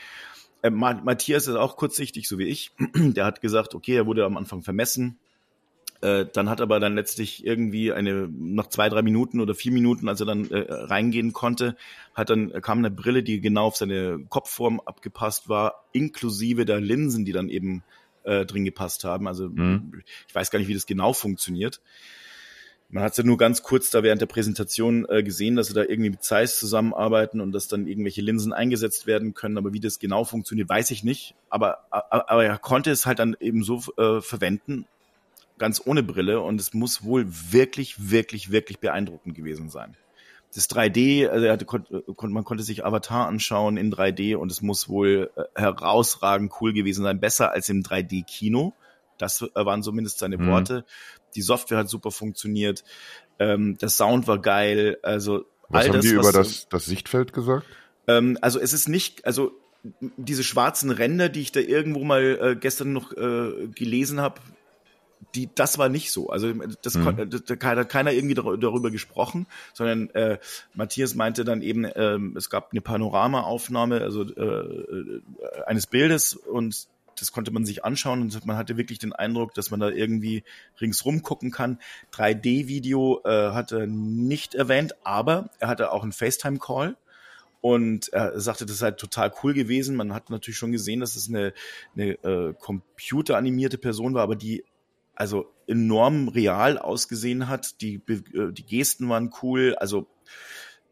äh, 0.63 0.72
Matthias 0.72 1.48
ist 1.48 1.56
auch 1.56 1.78
kurzsichtig, 1.78 2.28
so 2.28 2.40
wie 2.40 2.46
ich. 2.46 2.72
Der 2.96 3.25
hat 3.25 3.42
gesagt, 3.42 3.75
okay, 3.75 3.96
er 3.96 4.08
wurde 4.08 4.25
am 4.25 4.38
Anfang 4.38 4.63
vermessen 4.63 5.20
äh, 6.04 6.26
dann 6.32 6.50
hat 6.50 6.60
aber 6.60 6.82
dann 6.82 6.96
letztlich 6.96 7.46
irgendwie 7.46 7.94
eine, 7.94 8.28
nach 8.30 8.68
zwei, 8.68 8.90
drei 8.90 9.02
Minuten 9.02 9.40
oder 9.40 9.56
vier 9.56 9.72
Minuten, 9.72 10.10
als 10.10 10.20
er 10.20 10.26
dann 10.26 10.52
äh, 10.52 10.66
reingehen 10.70 11.32
konnte, 11.32 11.78
hat 12.14 12.30
dann, 12.30 12.52
kam 12.62 12.80
eine 12.80 12.92
Brille, 12.92 13.24
die 13.24 13.40
genau 13.40 13.68
auf 13.68 13.78
seine 13.78 14.20
Kopfform 14.28 14.82
abgepasst 14.82 15.48
war, 15.48 15.86
inklusive 15.94 16.66
der 16.66 16.82
Linsen, 16.82 17.24
die 17.24 17.32
dann 17.32 17.48
eben 17.48 17.84
äh, 18.24 18.46
drin 18.46 18.66
gepasst 18.66 19.06
haben. 19.06 19.30
Also 19.30 19.48
mhm. 19.48 20.04
ich 20.28 20.36
weiß 20.36 20.52
gar 20.52 20.60
nicht, 20.60 20.68
wie 20.68 20.74
das 20.74 20.86
genau 20.86 21.14
funktioniert. 21.14 21.80
Man 22.90 23.02
hat 23.02 23.12
es 23.12 23.18
ja 23.18 23.24
nur 23.24 23.38
ganz 23.38 23.64
kurz 23.64 23.90
da 23.90 24.04
während 24.04 24.20
der 24.20 24.28
Präsentation 24.28 25.08
äh, 25.08 25.24
gesehen, 25.24 25.56
dass 25.56 25.68
sie 25.68 25.74
da 25.74 25.84
irgendwie 25.84 26.10
mit 26.10 26.24
Zeiss 26.24 26.60
zusammenarbeiten 26.60 27.40
und 27.40 27.54
dass 27.54 27.70
dann 27.70 27.88
irgendwelche 27.88 28.22
Linsen 28.22 28.52
eingesetzt 28.52 29.08
werden 29.08 29.34
können. 29.34 29.58
Aber 29.58 29.72
wie 29.72 29.80
das 29.80 30.00
genau 30.00 30.26
funktioniert, 30.26 30.68
weiß 30.68 30.92
ich 30.92 31.06
nicht. 31.06 31.34
Aber, 31.50 31.86
aber, 31.90 32.30
aber 32.30 32.46
er 32.46 32.58
konnte 32.58 32.92
es 32.92 33.06
halt 33.06 33.20
dann 33.20 33.38
eben 33.40 33.64
so 33.64 33.82
äh, 33.98 34.20
verwenden, 34.22 34.86
ganz 35.58 35.82
ohne 35.86 36.04
Brille 36.04 36.42
und 36.42 36.60
es 36.60 36.74
muss 36.74 37.04
wohl 37.04 37.26
wirklich, 37.28 38.10
wirklich, 38.10 38.52
wirklich 38.52 38.80
beeindruckend 38.80 39.36
gewesen 39.36 39.70
sein. 39.70 39.96
Das 40.54 40.70
3D, 40.70 41.28
also 41.28 41.50
hatte, 41.50 41.66
man 42.28 42.44
konnte 42.44 42.64
sich 42.64 42.86
Avatar 42.86 43.28
anschauen 43.28 43.78
in 43.78 43.92
3D 43.92 44.36
und 44.36 44.52
es 44.52 44.62
muss 44.62 44.88
wohl 44.88 45.32
äh, 45.36 45.60
herausragend 45.60 46.52
cool 46.62 46.74
gewesen 46.74 47.04
sein, 47.04 47.20
besser 47.20 47.52
als 47.52 47.70
im 47.70 47.82
3D-Kino. 47.82 48.74
Das 49.18 49.42
waren 49.54 49.82
zumindest 49.82 50.20
seine 50.20 50.38
mhm. 50.38 50.48
Worte. 50.48 50.86
Die 51.36 51.42
Software 51.42 51.80
hat 51.80 51.90
super 51.90 52.12
funktioniert. 52.12 52.84
Ähm, 53.40 53.78
der 53.80 53.90
Sound 53.90 54.28
war 54.28 54.40
geil. 54.40 54.98
Also 55.02 55.46
was 55.70 55.86
all 55.86 55.88
haben 55.88 55.96
das, 55.96 56.06
die 56.06 56.12
über 56.12 56.32
das, 56.32 56.68
das 56.70 56.86
Sichtfeld 56.86 57.34
gesagt? 57.34 57.66
Ähm, 58.08 58.38
also 58.42 58.60
es 58.60 58.74
ist 58.74 58.88
nicht, 58.88 59.26
also 59.26 59.52
diese 60.18 60.44
schwarzen 60.44 60.92
Ränder, 60.92 61.30
die 61.30 61.42
ich 61.42 61.52
da 61.52 61.60
irgendwo 61.60 62.04
mal 62.04 62.40
äh, 62.42 62.56
gestern 62.56 62.94
noch 62.94 63.12
äh, 63.14 63.68
gelesen 63.74 64.22
habe, 64.22 64.40
die, 65.36 65.50
das 65.53 65.77
war 65.77 65.89
nicht 65.89 66.12
so. 66.12 66.30
Also 66.30 66.53
das, 66.82 66.96
mhm. 66.96 67.30
das, 67.30 67.44
da 67.46 67.56
hat 67.60 67.89
keiner 67.89 68.12
irgendwie 68.12 68.36
darüber 68.36 68.92
gesprochen, 68.92 69.48
sondern 69.74 70.10
äh, 70.12 70.39
Matthias 70.74 71.15
meinte 71.15 71.44
dann 71.44 71.62
eben, 71.62 71.86
äh, 71.86 72.18
es 72.36 72.50
gab 72.50 72.72
eine 72.72 72.82
Panoramaaufnahme, 72.82 74.01
also 74.01 74.24
äh, 74.24 74.44
äh, 74.44 75.22
eines 75.65 75.88
Bildes 75.88 76.34
und 76.36 76.88
das 77.20 77.32
konnte 77.32 77.51
man 77.51 77.63
sich 77.63 77.86
anschauen 77.86 78.22
und 78.22 78.46
man 78.46 78.58
hatte 78.58 78.75
wirklich 78.75 78.98
den 78.98 79.13
Eindruck, 79.13 79.53
dass 79.53 79.70
man 79.70 79.80
da 79.80 79.89
irgendwie 79.89 80.44
ringsrum 80.82 81.22
gucken 81.22 81.51
kann. 81.51 81.80
3D-Video 82.12 83.22
äh, 83.24 83.51
hat 83.51 83.72
er 83.72 83.86
nicht 83.86 84.56
erwähnt, 84.56 84.96
aber 85.03 85.50
er 85.60 85.68
hatte 85.68 85.92
auch 85.92 86.01
einen 86.01 86.12
FaceTime-Call 86.12 86.98
und 87.62 88.12
er 88.12 88.38
sagte, 88.42 88.65
das 88.65 88.80
sei 88.80 88.92
total 88.92 89.32
cool 89.42 89.53
gewesen. 89.53 89.96
Man 89.96 90.13
hat 90.13 90.30
natürlich 90.30 90.58
schon 90.58 90.74
gesehen, 90.74 91.00
dass 91.00 91.15
es 91.15 91.30
eine, 91.30 91.53
eine 91.96 92.12
äh, 92.24 92.53
computeranimierte 92.60 93.77
Person 93.77 94.13
war, 94.15 94.24
aber 94.24 94.36
die 94.36 94.65
also 95.15 95.53
enorm 95.67 96.27
real 96.27 96.77
ausgesehen 96.77 97.48
hat. 97.48 97.82
Die, 97.82 97.96
äh, 98.08 98.51
die 98.51 98.65
Gesten 98.65 99.10
waren 99.10 99.32
cool. 99.41 99.75
Also 99.75 100.08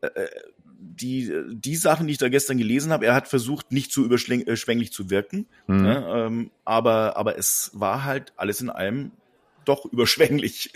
äh, 0.01 0.07
äh, 0.07 0.29
die, 0.65 1.31
die 1.49 1.75
Sachen, 1.75 2.07
die 2.07 2.13
ich 2.13 2.17
da 2.17 2.29
gestern 2.29 2.57
gelesen 2.57 2.91
habe, 2.91 3.05
er 3.05 3.13
hat 3.13 3.27
versucht, 3.27 3.71
nicht 3.71 3.91
zu 3.91 4.03
überschwänglich 4.03 4.91
zu 4.91 5.09
wirken. 5.09 5.47
Mhm. 5.67 5.81
Ne, 5.81 6.05
ähm, 6.09 6.51
aber, 6.65 7.17
aber 7.17 7.37
es 7.37 7.71
war 7.73 8.03
halt 8.03 8.33
alles 8.35 8.61
in 8.61 8.69
allem 8.69 9.11
doch 9.65 9.85
überschwänglich. 9.85 10.73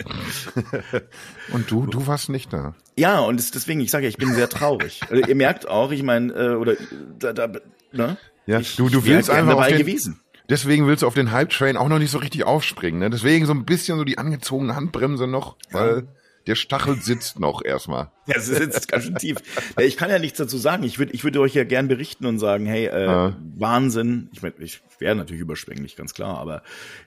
und 1.52 1.70
du, 1.70 1.86
du 1.86 2.06
warst 2.06 2.28
nicht 2.28 2.52
da. 2.52 2.74
Ja, 2.96 3.18
und 3.18 3.40
es, 3.40 3.50
deswegen, 3.50 3.80
ich 3.80 3.90
sage 3.90 4.04
ja, 4.04 4.10
ich 4.10 4.16
bin 4.16 4.32
sehr 4.32 4.48
traurig. 4.48 5.00
Ihr 5.10 5.34
merkt 5.34 5.68
auch, 5.68 5.90
ich 5.90 6.04
meine, 6.04 6.32
äh, 6.32 6.54
oder 6.54 6.76
da, 7.18 7.32
da, 7.32 7.50
ne? 7.92 8.16
Ja, 8.46 8.60
ich, 8.60 8.76
du, 8.76 8.88
du 8.88 9.04
willst 9.04 9.28
einfach 9.28 9.54
dabei 9.54 9.70
den, 9.70 9.78
gewesen. 9.78 10.20
Deswegen 10.48 10.86
willst 10.86 11.02
du 11.02 11.06
auf 11.06 11.14
den 11.14 11.32
Hype-Train 11.32 11.76
auch 11.76 11.88
noch 11.88 11.98
nicht 11.98 12.10
so 12.10 12.18
richtig 12.18 12.44
aufspringen. 12.44 13.00
Ne? 13.00 13.10
Deswegen 13.10 13.46
so 13.46 13.52
ein 13.52 13.64
bisschen 13.64 13.98
so 13.98 14.04
die 14.04 14.18
angezogene 14.18 14.76
Handbremse 14.76 15.26
noch, 15.26 15.56
weil 15.70 16.06
der 16.46 16.54
Stachel 16.54 16.96
sitzt 17.00 17.40
noch 17.40 17.64
erstmal. 17.64 18.10
Ja, 18.28 18.36
es 18.38 18.46
sitzt 18.46 18.88
ganz 18.88 19.04
schön 19.04 19.14
tief. 19.14 19.36
Ich 19.80 19.96
kann 19.96 20.10
ja 20.10 20.18
nichts 20.18 20.38
dazu 20.38 20.58
sagen. 20.58 20.82
Ich 20.82 20.98
würde 20.98 21.12
ich 21.12 21.22
würde 21.22 21.40
euch 21.40 21.54
ja 21.54 21.62
gern 21.62 21.86
berichten 21.86 22.26
und 22.26 22.40
sagen, 22.40 22.66
hey, 22.66 22.86
äh, 22.86 23.04
ja. 23.04 23.36
Wahnsinn. 23.56 24.30
Ich 24.32 24.42
meine, 24.42 24.56
ich 24.58 24.82
wäre 24.98 25.14
natürlich 25.14 25.42
überschwänglich, 25.42 25.94
ganz 25.94 26.12
klar, 26.12 26.38
aber 26.38 26.62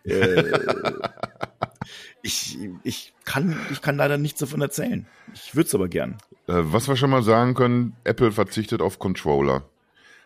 äh, 0.06 0.44
ich, 2.22 2.58
ich, 2.84 3.14
kann, 3.26 3.58
ich 3.72 3.82
kann 3.82 3.98
leider 3.98 4.18
nichts 4.18 4.40
davon 4.40 4.62
erzählen. 4.62 5.08
Ich 5.34 5.56
würde 5.56 5.68
es 5.68 5.76
aber 5.76 5.90
gern. 5.90 6.18
Äh, 6.48 6.54
was 6.56 6.88
wir 6.88 6.96
schon 6.96 7.10
mal 7.10 7.24
sagen 7.24 7.54
können, 7.54 7.98
Apple 8.06 8.32
verzichtet 8.32 8.82
auf 8.82 8.98
Controller. 8.98 9.64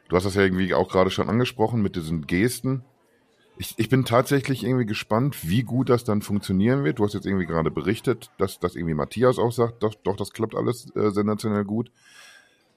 Du 0.10 0.16
hast 0.16 0.26
das 0.26 0.36
ja 0.36 0.44
irgendwie 0.44 0.76
auch 0.76 0.90
gerade 0.90 1.10
schon 1.10 1.28
angesprochen 1.28 1.82
mit 1.82 1.96
diesen 1.96 2.28
Gesten. 2.28 2.84
Ich, 3.58 3.76
ich 3.78 3.90
bin 3.90 4.04
tatsächlich 4.04 4.64
irgendwie 4.64 4.86
gespannt, 4.86 5.48
wie 5.48 5.64
gut 5.64 5.90
das 5.90 6.04
dann 6.04 6.22
funktionieren 6.22 6.84
wird. 6.84 7.00
Du 7.00 7.04
hast 7.04 7.14
jetzt 7.14 7.26
irgendwie 7.26 7.46
gerade 7.46 7.70
berichtet, 7.70 8.32
dass, 8.38 8.60
dass 8.60 8.76
irgendwie 8.76 8.96
Matthias 8.96 9.38
auch 9.38 9.52
sagt, 9.52 9.84
doch, 9.84 9.94
doch 10.04 10.16
das 10.16 10.32
klappt 10.32 10.56
alles 10.56 10.90
äh, 10.96 11.12
sensationell 11.12 11.64
gut. 11.64 11.92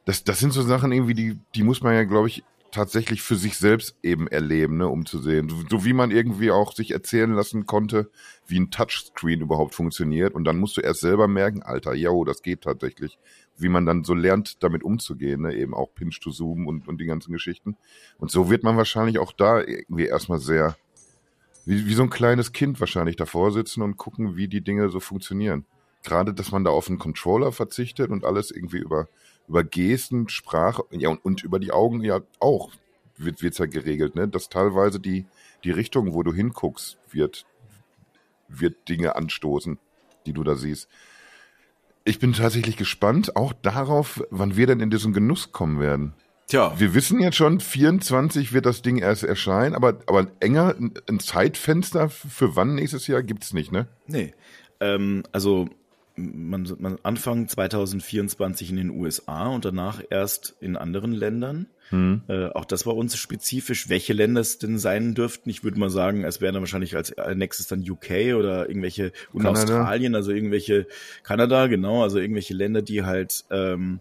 Das, 0.05 0.23
das 0.23 0.39
sind 0.39 0.53
so 0.53 0.63
Sachen 0.63 0.93
irgendwie, 0.93 1.15
die, 1.15 1.39
die 1.55 1.63
muss 1.63 1.83
man 1.83 1.95
ja, 1.95 2.05
glaube 2.05 2.29
ich, 2.29 2.45
tatsächlich 2.71 3.23
für 3.23 3.37
sich 3.37 3.57
selbst 3.57 3.97
eben 4.03 4.29
erleben, 4.29 4.77
ne, 4.77 4.87
um 4.89 5.07
zu 5.07 5.19
sehen. 5.19 5.49
So, 5.49 5.57
so, 5.71 5.85
wie 5.87 5.95
man 5.95 6.11
irgendwie 6.11 6.51
auch 6.51 6.75
sich 6.75 6.91
erzählen 6.91 7.33
lassen 7.33 7.65
konnte, 7.65 8.11
wie 8.47 8.61
ein 8.61 8.71
Touchscreen 8.71 9.41
überhaupt 9.41 9.75
funktioniert. 9.75 10.35
Und 10.35 10.45
dann 10.45 10.59
musst 10.59 10.77
du 10.77 10.83
erst 10.83 11.01
selber 11.01 11.27
merken, 11.27 11.63
Alter, 11.63 11.95
ja, 11.95 12.11
das 12.27 12.43
geht 12.43 12.63
tatsächlich. 12.63 13.19
Wie 13.59 13.69
man 13.69 13.87
dann 13.87 14.05
so 14.05 14.15
lernt, 14.15 14.63
damit 14.63 14.83
umzugehen, 14.83 15.43
ne? 15.43 15.55
eben 15.55 15.75
auch 15.75 15.95
Pinch 15.95 16.21
to 16.21 16.31
Zoom 16.31 16.67
und, 16.67 16.89
und 16.89 17.01
die 17.01 17.07
ganzen 17.07 17.33
Geschichten. 17.33 17.77
Und 18.19 18.31
so 18.31 18.51
wird 18.51 18.63
man 18.63 18.77
wahrscheinlich 18.77 19.19
auch 19.19 19.33
da 19.33 19.61
irgendwie 19.61 20.07
erstmal 20.07 20.39
sehr, 20.39 20.77
wie, 21.65 21.87
wie 21.87 21.95
so 21.95 22.03
ein 22.03 22.11
kleines 22.11 22.53
Kind 22.53 22.81
wahrscheinlich 22.81 23.17
davor 23.17 23.53
sitzen 23.53 23.83
und 23.83 23.97
gucken, 23.97 24.37
wie 24.37 24.49
die 24.49 24.61
Dinge 24.61 24.91
so 24.91 25.01
funktionieren. 25.01 25.65
Gerade, 26.03 26.35
dass 26.35 26.53
man 26.53 26.65
da 26.65 26.71
auf 26.71 26.89
einen 26.89 26.99
Controller 26.99 27.51
verzichtet 27.51 28.11
und 28.11 28.25
alles 28.25 28.51
irgendwie 28.51 28.79
über 28.79 29.09
über 29.49 29.65
Gesten, 29.65 30.29
Sprache, 30.29 30.85
ja, 30.91 31.09
und, 31.09 31.25
und 31.25 31.45
über 31.45 31.59
die 31.59 31.73
Augen 31.73 32.03
ja 32.03 32.21
auch 32.41 32.73
wird 33.19 33.43
wird's 33.43 33.59
ja 33.59 33.67
geregelt, 33.67 34.15
ne? 34.15 34.29
Dass 34.29 34.49
teilweise 34.49 35.01
die, 35.01 35.27
die 35.65 35.71
Richtung, 35.71 36.13
wo 36.13 36.23
du 36.23 36.35
hinguckst, 36.35 36.99
wird, 37.11 37.47
wird 38.49 38.89
Dinge 38.89 39.17
anstoßen, 39.17 39.79
die 40.27 40.33
du 40.33 40.45
da 40.45 40.55
siehst. 40.55 40.89
Ich 42.09 42.21
bin 42.21 42.33
tatsächlich 42.33 42.77
gespannt, 42.77 43.35
auch 43.35 43.53
darauf, 43.53 44.23
wann 44.31 44.57
wir 44.57 44.69
denn 44.69 44.79
in 44.79 44.91
diesen 44.91 45.13
Genuss 45.13 45.51
kommen 45.51 45.81
werden. 45.81 46.15
Tja. 46.47 46.73
Wir 46.79 46.95
wissen 46.95 47.21
jetzt 47.21 47.37
schon, 47.37 47.59
24 47.59 48.53
wird 48.53 48.65
das 48.65 48.81
Ding 48.81 48.99
erst 48.99 49.25
erscheinen, 49.25 49.75
aber, 49.75 49.99
aber 50.07 50.29
enger 50.39 50.77
ein 51.09 51.19
Zeitfenster 51.19 52.09
für 52.09 52.55
wann 52.55 52.77
nächstes 52.77 53.09
Jahr 53.09 53.25
gibt's 53.25 53.53
nicht, 53.53 53.73
ne? 53.73 53.89
Nee. 54.07 54.35
Ähm, 54.79 55.25
also 55.33 55.69
man, 56.17 56.69
man 56.79 56.99
Anfang 57.03 57.47
2024 57.47 58.71
in 58.71 58.77
den 58.77 58.91
USA 58.91 59.49
und 59.49 59.65
danach 59.65 60.03
erst 60.11 60.57
in 60.61 60.77
anderen 60.77 61.13
Ländern. 61.13 61.67
Hm. 61.91 62.23
Äh, 62.27 62.47
auch 62.49 62.65
das 62.65 62.87
war 62.87 62.97
uns 62.97 63.17
spezifisch, 63.17 63.89
welche 63.89 64.13
Länder 64.13 64.41
es 64.41 64.59
denn 64.59 64.79
sein 64.79 65.15
dürften. 65.15 65.51
Ich 65.51 65.63
würde 65.63 65.79
mal 65.79 65.91
sagen, 65.91 66.25
es 66.25 66.41
wären 66.41 66.55
dann 66.55 66.63
wahrscheinlich 66.63 66.97
als 66.97 67.15
nächstes 67.35 67.69
dann 67.69 67.89
UK 67.89 68.35
oder 68.37 68.69
irgendwelche 68.69 69.13
und 69.33 69.43
Kanada. 69.43 69.61
Australien, 69.61 70.15
also 70.15 70.33
irgendwelche 70.33 70.87
Kanada, 71.23 71.67
genau, 71.67 72.03
also 72.03 72.19
irgendwelche 72.19 72.55
Länder, 72.55 72.83
die 72.83 73.05
halt 73.05 73.45
ähm, 73.51 74.01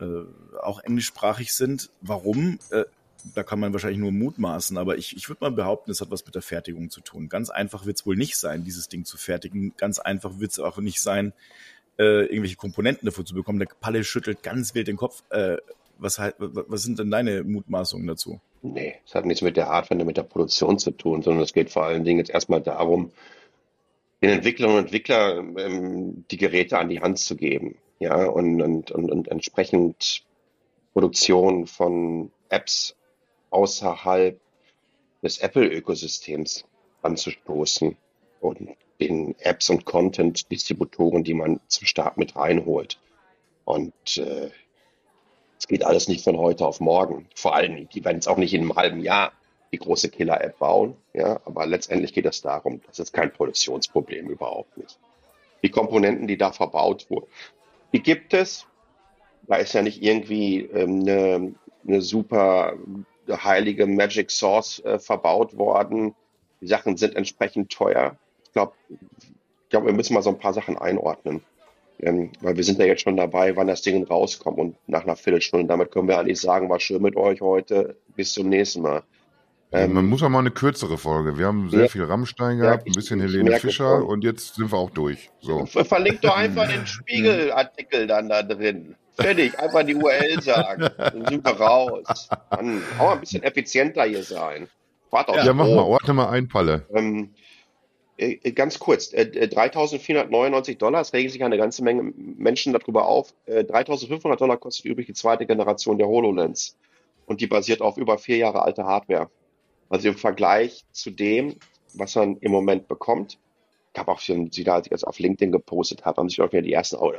äh, 0.00 0.04
auch 0.62 0.82
englischsprachig 0.82 1.52
sind. 1.52 1.90
Warum? 2.00 2.58
Äh, 2.70 2.84
da 3.34 3.42
kann 3.42 3.60
man 3.60 3.72
wahrscheinlich 3.72 4.00
nur 4.00 4.12
mutmaßen, 4.12 4.76
aber 4.76 4.98
ich, 4.98 5.16
ich 5.16 5.28
würde 5.28 5.44
mal 5.44 5.52
behaupten, 5.52 5.90
es 5.90 6.00
hat 6.00 6.10
was 6.10 6.24
mit 6.24 6.34
der 6.34 6.42
Fertigung 6.42 6.90
zu 6.90 7.00
tun. 7.00 7.28
Ganz 7.28 7.50
einfach 7.50 7.86
wird 7.86 7.98
es 7.98 8.06
wohl 8.06 8.16
nicht 8.16 8.36
sein, 8.36 8.64
dieses 8.64 8.88
Ding 8.88 9.04
zu 9.04 9.16
fertigen. 9.16 9.74
Ganz 9.76 9.98
einfach 9.98 10.40
wird 10.40 10.52
es 10.52 10.58
auch 10.58 10.78
nicht 10.78 11.00
sein, 11.00 11.32
äh, 11.98 12.24
irgendwelche 12.24 12.56
Komponenten 12.56 13.06
dafür 13.06 13.24
zu 13.24 13.34
bekommen. 13.34 13.58
Der 13.58 13.68
Palle 13.80 14.04
schüttelt 14.04 14.42
ganz 14.42 14.74
wild 14.74 14.88
den 14.88 14.96
Kopf. 14.96 15.22
Äh, 15.30 15.58
was, 15.98 16.18
was 16.18 16.82
sind 16.82 16.98
denn 16.98 17.10
deine 17.10 17.44
Mutmaßungen 17.44 18.06
dazu? 18.06 18.40
Nee, 18.62 18.96
es 19.06 19.14
hat 19.14 19.24
nichts 19.24 19.42
mit 19.42 19.56
der 19.56 19.68
Hardware, 19.68 20.04
mit 20.04 20.16
der 20.16 20.22
Produktion 20.22 20.78
zu 20.78 20.90
tun, 20.90 21.22
sondern 21.22 21.44
es 21.44 21.52
geht 21.52 21.70
vor 21.70 21.84
allen 21.84 22.04
Dingen 22.04 22.18
jetzt 22.18 22.30
erstmal 22.30 22.60
darum, 22.60 23.12
den 24.22 24.30
Entwicklern 24.30 24.70
und 24.70 24.78
Entwicklern 24.78 25.56
ähm, 25.58 26.24
die 26.30 26.36
Geräte 26.36 26.78
an 26.78 26.88
die 26.88 27.00
Hand 27.00 27.18
zu 27.18 27.36
geben. 27.36 27.76
Ja, 27.98 28.24
und, 28.26 28.60
und, 28.60 28.90
und, 28.90 29.10
und 29.10 29.28
entsprechend 29.28 30.24
Produktion 30.92 31.66
von 31.66 32.30
Apps 32.48 32.96
außerhalb 33.52 34.40
des 35.22 35.38
Apple-Ökosystems 35.38 36.64
anzustoßen 37.02 37.96
und 38.40 38.68
den 39.00 39.34
Apps 39.40 39.70
und 39.70 39.84
Content-Distributoren, 39.84 41.24
die 41.24 41.34
man 41.34 41.60
zum 41.68 41.86
Start 41.86 42.16
mit 42.16 42.36
reinholt. 42.36 42.98
Und 43.64 44.16
äh, 44.16 44.50
es 45.58 45.68
geht 45.68 45.84
alles 45.84 46.08
nicht 46.08 46.24
von 46.24 46.36
heute 46.36 46.66
auf 46.66 46.80
morgen. 46.80 47.28
Vor 47.34 47.54
allem, 47.54 47.88
die 47.88 48.04
werden 48.04 48.18
es 48.18 48.26
auch 48.26 48.36
nicht 48.36 48.54
in 48.54 48.62
einem 48.62 48.74
halben 48.74 49.00
Jahr 49.00 49.32
die 49.72 49.78
große 49.78 50.10
Killer-App 50.10 50.58
bauen. 50.58 50.96
Ja, 51.14 51.40
aber 51.44 51.66
letztendlich 51.66 52.12
geht 52.12 52.26
es 52.26 52.42
darum, 52.42 52.80
das 52.86 52.98
ist 52.98 53.12
kein 53.12 53.32
Produktionsproblem 53.32 54.28
überhaupt 54.28 54.76
nicht. 54.76 54.98
Die 55.62 55.70
Komponenten, 55.70 56.26
die 56.26 56.36
da 56.36 56.52
verbaut 56.52 57.08
wurden, 57.08 57.26
die 57.92 58.02
gibt 58.02 58.34
es. 58.34 58.66
Da 59.46 59.56
ist 59.56 59.72
ja 59.72 59.82
nicht 59.82 60.02
irgendwie 60.02 60.60
ähm, 60.60 61.00
eine, 61.00 61.54
eine 61.86 62.02
super 62.02 62.74
heilige 63.28 63.86
Magic 63.86 64.30
Source 64.30 64.80
äh, 64.84 64.98
verbaut 64.98 65.56
worden. 65.56 66.14
Die 66.60 66.66
Sachen 66.66 66.96
sind 66.96 67.16
entsprechend 67.16 67.72
teuer. 67.72 68.16
Ich 68.44 68.52
glaube, 68.52 68.72
glaub, 69.68 69.84
wir 69.84 69.92
müssen 69.92 70.14
mal 70.14 70.22
so 70.22 70.30
ein 70.30 70.38
paar 70.38 70.54
Sachen 70.54 70.78
einordnen. 70.78 71.42
Ähm, 72.00 72.32
weil 72.40 72.56
wir 72.56 72.64
sind 72.64 72.78
ja 72.78 72.86
jetzt 72.86 73.02
schon 73.02 73.16
dabei, 73.16 73.56
wann 73.56 73.68
das 73.68 73.82
Ding 73.82 74.02
rauskommt 74.04 74.58
und 74.58 74.76
nach 74.86 75.04
einer 75.04 75.16
Viertelstunde. 75.16 75.66
Damit 75.66 75.90
können 75.90 76.08
wir 76.08 76.18
eigentlich 76.18 76.40
sagen, 76.40 76.68
war 76.68 76.80
schön 76.80 77.02
mit 77.02 77.16
euch 77.16 77.40
heute. 77.40 77.96
Bis 78.16 78.32
zum 78.32 78.48
nächsten 78.48 78.82
Mal. 78.82 79.02
Ähm, 79.72 79.94
Man 79.94 80.06
muss 80.06 80.22
auch 80.22 80.28
mal 80.28 80.40
eine 80.40 80.50
kürzere 80.50 80.98
Folge. 80.98 81.38
Wir 81.38 81.46
haben 81.46 81.70
sehr 81.70 81.82
ja, 81.82 81.88
viel 81.88 82.04
Rammstein 82.04 82.58
gehabt, 82.58 82.86
ein 82.86 82.92
bisschen 82.92 83.20
Helene 83.20 83.58
Fischer 83.58 83.98
schon. 83.98 84.02
und 84.02 84.22
jetzt 84.22 84.56
sind 84.56 84.70
wir 84.70 84.76
auch 84.76 84.90
durch. 84.90 85.30
So. 85.40 85.64
Verlinkt 85.64 86.24
doch 86.24 86.36
einfach 86.36 86.68
den 86.68 86.86
Spiegelartikel 86.86 88.06
dann 88.06 88.28
da 88.28 88.42
drin. 88.42 88.96
Fertig, 89.14 89.58
einfach 89.58 89.82
die 89.82 89.94
URL 89.94 90.42
sagen. 90.42 90.90
Dann 90.96 91.26
sind 91.26 91.44
wir 91.44 91.52
raus. 91.52 92.28
Dann 92.50 92.82
auch 92.98 93.12
ein 93.12 93.20
bisschen 93.20 93.42
effizienter 93.42 94.04
hier 94.04 94.22
sein. 94.22 94.68
Ja, 95.12 95.44
ja 95.44 95.52
mach 95.52 95.66
mal, 95.66 95.78
ordne 95.78 96.14
mal 96.14 96.28
ein, 96.30 96.48
Palle. 96.48 96.86
Ähm, 96.94 97.34
äh, 98.16 98.38
äh 98.42 98.52
ganz 98.52 98.78
kurz, 98.78 99.12
äh, 99.12 99.24
3.499 99.24 100.78
Dollar, 100.78 101.02
es 101.02 101.12
regen 101.12 101.28
sich 101.28 101.44
eine 101.44 101.58
ganze 101.58 101.84
Menge 101.84 102.12
Menschen 102.16 102.72
darüber 102.72 103.06
auf. 103.06 103.34
Äh, 103.44 103.64
3.500 103.64 104.36
Dollar 104.36 104.56
kostet 104.56 104.86
übrigens 104.86 105.06
die 105.06 105.20
zweite 105.20 105.46
Generation 105.46 105.98
der 105.98 106.08
HoloLens. 106.08 106.76
Und 107.26 107.40
die 107.40 107.46
basiert 107.46 107.82
auf 107.82 107.98
über 107.98 108.18
vier 108.18 108.38
Jahre 108.38 108.62
alte 108.62 108.84
Hardware. 108.84 109.30
Also 109.92 110.08
im 110.08 110.16
Vergleich 110.16 110.86
zu 110.92 111.10
dem, 111.10 111.56
was 111.92 112.14
man 112.14 112.38
im 112.38 112.50
Moment 112.50 112.88
bekommt, 112.88 113.38
ich 113.92 114.00
habe 114.00 114.10
auch 114.10 114.20
schon, 114.20 114.50
sie 114.50 114.64
da, 114.64 114.76
als 114.76 114.86
ich 114.86 114.90
das 114.90 115.04
auf 115.04 115.18
LinkedIn 115.18 115.52
gepostet 115.52 116.06
habe, 116.06 116.16
haben 116.16 116.30
sich 116.30 116.40
auch 116.40 116.50
wieder 116.50 116.62
die 116.62 116.72
ersten, 116.72 116.96
oh, 116.96 117.12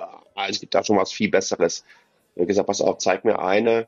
es 0.48 0.60
gibt 0.60 0.74
da 0.74 0.84
schon 0.84 0.98
was 0.98 1.12
viel 1.12 1.30
Besseres. 1.30 1.86
Ich 2.34 2.39
habe 2.39 2.48
gesagt, 2.48 2.65
pass 2.65 2.82
auf, 2.82 2.98
zeig 2.98 3.25
mir 3.25 3.38
eine, 3.38 3.88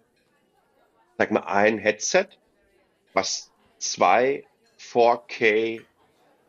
zeig 1.18 1.32
mir 1.32 1.48
ein 1.48 1.80
Headset, 1.80 2.28
was 3.14 3.52
zwei 3.80 4.46
4K 4.80 5.82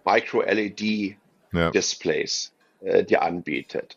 Micro 0.05 0.43
LED 0.43 1.17
ja. 1.53 1.71
Displays 1.71 2.53
äh, 2.81 3.03
dir 3.03 3.23
anbietet 3.23 3.97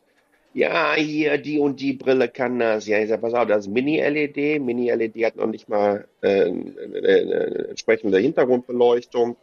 ja, 0.60 0.94
hier, 0.96 1.38
die 1.38 1.58
und 1.58 1.80
die 1.80 1.94
Brille 1.94 2.28
kann 2.28 2.60
das. 2.60 2.86
Ja, 2.86 3.00
ich 3.00 3.08
sage, 3.08 3.22
pass 3.22 3.34
auf, 3.34 3.48
das 3.48 3.66
ist 3.66 3.72
Mini-LED. 3.72 4.62
Mini-LED 4.62 5.24
hat 5.24 5.38
noch 5.38 5.48
nicht 5.48 5.70
mal 5.70 6.06
äh, 6.20 6.48
eine 6.48 7.70
entsprechende 7.70 8.18
Hintergrundbeleuchtung, 8.18 9.38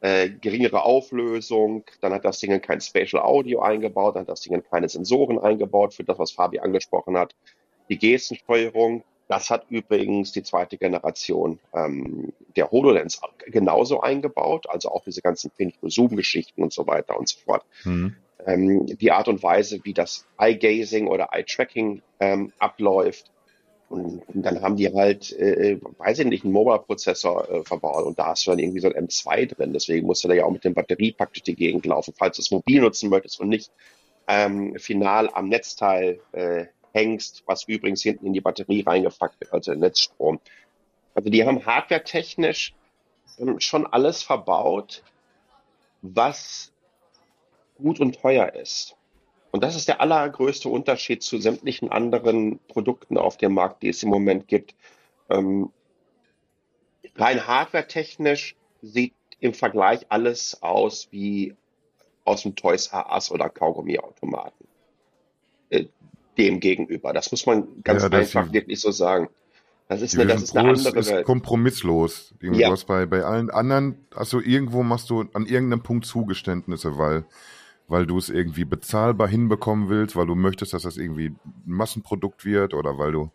äh, 0.00 0.28
geringere 0.28 0.84
Auflösung. 0.84 1.82
Dann 2.00 2.12
hat 2.12 2.24
das 2.24 2.38
Ding 2.38 2.60
kein 2.60 2.80
Spatial 2.80 3.20
Audio 3.20 3.58
eingebaut, 3.58 4.14
dann 4.14 4.22
hat 4.22 4.28
das 4.28 4.42
Ding 4.42 4.62
keine 4.70 4.88
Sensoren 4.88 5.40
eingebaut 5.40 5.92
für 5.92 6.04
das, 6.04 6.20
was 6.20 6.30
Fabi 6.30 6.60
angesprochen 6.60 7.16
hat. 7.16 7.34
Die 7.88 7.98
Gestensteuerung, 7.98 9.02
das 9.26 9.50
hat 9.50 9.66
übrigens 9.70 10.30
die 10.30 10.44
zweite 10.44 10.78
Generation 10.78 11.58
ähm, 11.74 12.32
der 12.54 12.70
HoloLens 12.70 13.20
genauso 13.46 14.02
eingebaut, 14.02 14.66
also 14.68 14.90
auch 14.90 15.02
diese 15.02 15.20
ganzen 15.20 15.50
Zoom-Geschichten 15.82 16.62
und 16.62 16.72
so 16.72 16.86
weiter 16.86 17.18
und 17.18 17.28
so 17.28 17.40
fort. 17.44 17.64
Mhm 17.82 18.14
ähm, 18.46 18.86
die 18.86 19.12
Art 19.12 19.28
und 19.28 19.42
Weise, 19.42 19.80
wie 19.84 19.94
das 19.94 20.26
Eye-Gazing 20.38 21.06
oder 21.06 21.30
Eye-Tracking 21.32 22.02
ähm, 22.20 22.52
abläuft. 22.58 23.30
Und, 23.88 24.22
und, 24.28 24.42
dann 24.42 24.62
haben 24.62 24.76
die 24.76 24.92
halt, 24.94 25.32
äh, 25.32 25.80
weiß 25.98 26.20
ich 26.20 26.26
nicht, 26.26 26.44
einen 26.44 26.52
Mobile-Prozessor 26.52 27.50
äh, 27.50 27.64
verbaut 27.64 28.04
und 28.04 28.18
da 28.18 28.26
hast 28.26 28.46
du 28.46 28.52
dann 28.52 28.60
irgendwie 28.60 28.80
so 28.80 28.88
ein 28.92 29.08
M2 29.08 29.54
drin. 29.54 29.72
Deswegen 29.72 30.06
musst 30.06 30.22
du 30.22 30.28
da 30.28 30.34
ja 30.34 30.44
auch 30.44 30.52
mit 30.52 30.64
dem 30.64 30.74
Batteriepack 30.74 31.32
durch 31.32 31.42
die 31.42 31.56
Gegend 31.56 31.86
laufen, 31.86 32.14
falls 32.16 32.36
du 32.36 32.42
es 32.42 32.52
mobil 32.52 32.80
nutzen 32.80 33.10
möchtest 33.10 33.40
und 33.40 33.48
nicht 33.48 33.72
ähm, 34.28 34.76
final 34.78 35.28
am 35.32 35.48
Netzteil 35.48 36.20
äh, 36.32 36.66
hängst, 36.92 37.42
was 37.46 37.64
übrigens 37.64 38.02
hinten 38.02 38.26
in 38.26 38.32
die 38.32 38.40
Batterie 38.40 38.82
reingepackt 38.82 39.40
wird, 39.40 39.52
also 39.52 39.74
Netzstrom. 39.74 40.40
Also 41.14 41.30
die 41.30 41.44
haben 41.44 41.66
hardware-technisch 41.66 42.74
ähm, 43.38 43.58
schon 43.58 43.86
alles 43.86 44.22
verbaut, 44.22 45.02
was 46.02 46.69
gut 47.80 48.00
und 48.00 48.20
teuer 48.20 48.54
ist. 48.54 48.96
Und 49.52 49.64
das 49.64 49.74
ist 49.74 49.88
der 49.88 50.00
allergrößte 50.00 50.68
Unterschied 50.68 51.22
zu 51.22 51.38
sämtlichen 51.38 51.90
anderen 51.90 52.60
Produkten 52.68 53.18
auf 53.18 53.36
dem 53.36 53.54
Markt, 53.54 53.82
die 53.82 53.88
es 53.88 54.02
im 54.02 54.08
Moment 54.08 54.46
gibt. 54.46 54.74
Ähm, 55.28 55.70
rein 57.16 57.46
hardware-technisch 57.46 58.54
sieht 58.82 59.14
im 59.40 59.54
Vergleich 59.54 60.06
alles 60.08 60.62
aus 60.62 61.08
wie 61.10 61.56
aus 62.24 62.42
dem 62.42 62.54
Toys 62.54 62.88
R 62.88 63.10
Us 63.12 63.30
oder 63.30 63.48
Kaugummi-Automaten. 63.48 64.68
Äh, 65.70 65.86
dem 66.38 66.60
gegenüber. 66.60 67.12
Das 67.12 67.30
muss 67.30 67.46
man 67.46 67.82
ganz 67.82 68.02
ja, 68.02 68.08
einfach 68.10 68.52
wirklich 68.52 68.80
so 68.80 68.90
sagen. 68.90 69.28
Das 69.88 70.02
ist, 70.02 70.14
eine, 70.14 70.26
das 70.26 70.42
ist 70.42 70.56
eine 70.56 70.68
andere 70.68 70.98
ist 71.00 71.10
Welt. 71.10 71.26
kompromisslos. 71.26 72.32
Ja. 72.40 72.72
Bei, 72.86 73.06
bei 73.06 73.24
allen 73.24 73.50
anderen, 73.50 74.06
also 74.14 74.40
irgendwo 74.40 74.84
machst 74.84 75.10
du 75.10 75.22
an 75.32 75.46
irgendeinem 75.46 75.82
Punkt 75.82 76.06
Zugeständnisse, 76.06 76.96
weil 76.96 77.24
weil 77.90 78.06
du 78.06 78.18
es 78.18 78.28
irgendwie 78.28 78.64
bezahlbar 78.64 79.26
hinbekommen 79.26 79.88
willst, 79.88 80.14
weil 80.14 80.26
du 80.26 80.36
möchtest, 80.36 80.72
dass 80.72 80.84
das 80.84 80.96
irgendwie 80.96 81.30
ein 81.30 81.40
Massenprodukt 81.64 82.44
wird 82.44 82.72
oder 82.72 82.98
weil 82.98 83.10
du, 83.10 83.32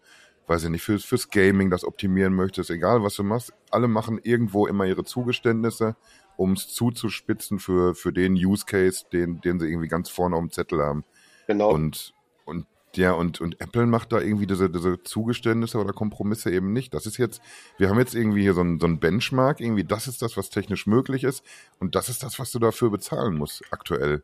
weiß 0.47 0.63
ich 0.63 0.69
nicht, 0.69 0.81
fürs, 0.81 1.03
fürs 1.03 1.29
Gaming 1.29 1.69
das 1.69 1.83
optimieren 1.83 2.33
möchtest, 2.33 2.69
egal 2.69 3.03
was 3.03 3.15
du 3.15 3.23
machst, 3.23 3.53
alle 3.69 3.89
machen 3.89 4.17
irgendwo 4.23 4.65
immer 4.65 4.85
ihre 4.85 5.03
Zugeständnisse, 5.03 5.97
um 6.37 6.53
es 6.53 6.69
zuzuspitzen 6.69 7.59
für, 7.59 7.95
für 7.95 8.13
den 8.13 8.33
Use 8.35 8.65
Case, 8.65 9.03
den, 9.11 9.41
den 9.41 9.59
sie 9.59 9.67
irgendwie 9.67 9.89
ganz 9.89 10.09
vorne 10.09 10.37
auf 10.37 10.41
dem 10.41 10.51
Zettel 10.51 10.81
haben. 10.81 11.03
Genau. 11.47 11.71
Und, 11.71 12.13
und 12.45 12.65
ja, 12.95 13.11
und, 13.11 13.41
und 13.41 13.59
Apple 13.59 13.87
macht 13.87 14.13
da 14.13 14.21
irgendwie 14.21 14.47
diese, 14.47 14.69
diese 14.69 15.03
Zugeständnisse 15.03 15.79
oder 15.79 15.91
Kompromisse 15.91 16.49
eben 16.49 16.71
nicht. 16.71 16.93
Das 16.93 17.05
ist 17.05 17.17
jetzt, 17.17 17.41
wir 17.77 17.89
haben 17.89 17.99
jetzt 17.99 18.15
irgendwie 18.15 18.43
hier 18.43 18.53
so 18.53 18.61
ein, 18.61 18.79
so 18.79 18.87
ein 18.87 19.01
Benchmark, 19.01 19.59
irgendwie 19.59 19.83
das 19.83 20.07
ist 20.07 20.21
das, 20.21 20.37
was 20.37 20.49
technisch 20.49 20.87
möglich 20.87 21.25
ist 21.25 21.43
und 21.79 21.95
das 21.95 22.07
ist 22.07 22.23
das, 22.23 22.39
was 22.39 22.53
du 22.53 22.59
dafür 22.59 22.89
bezahlen 22.89 23.35
musst 23.35 23.61
aktuell 23.71 24.23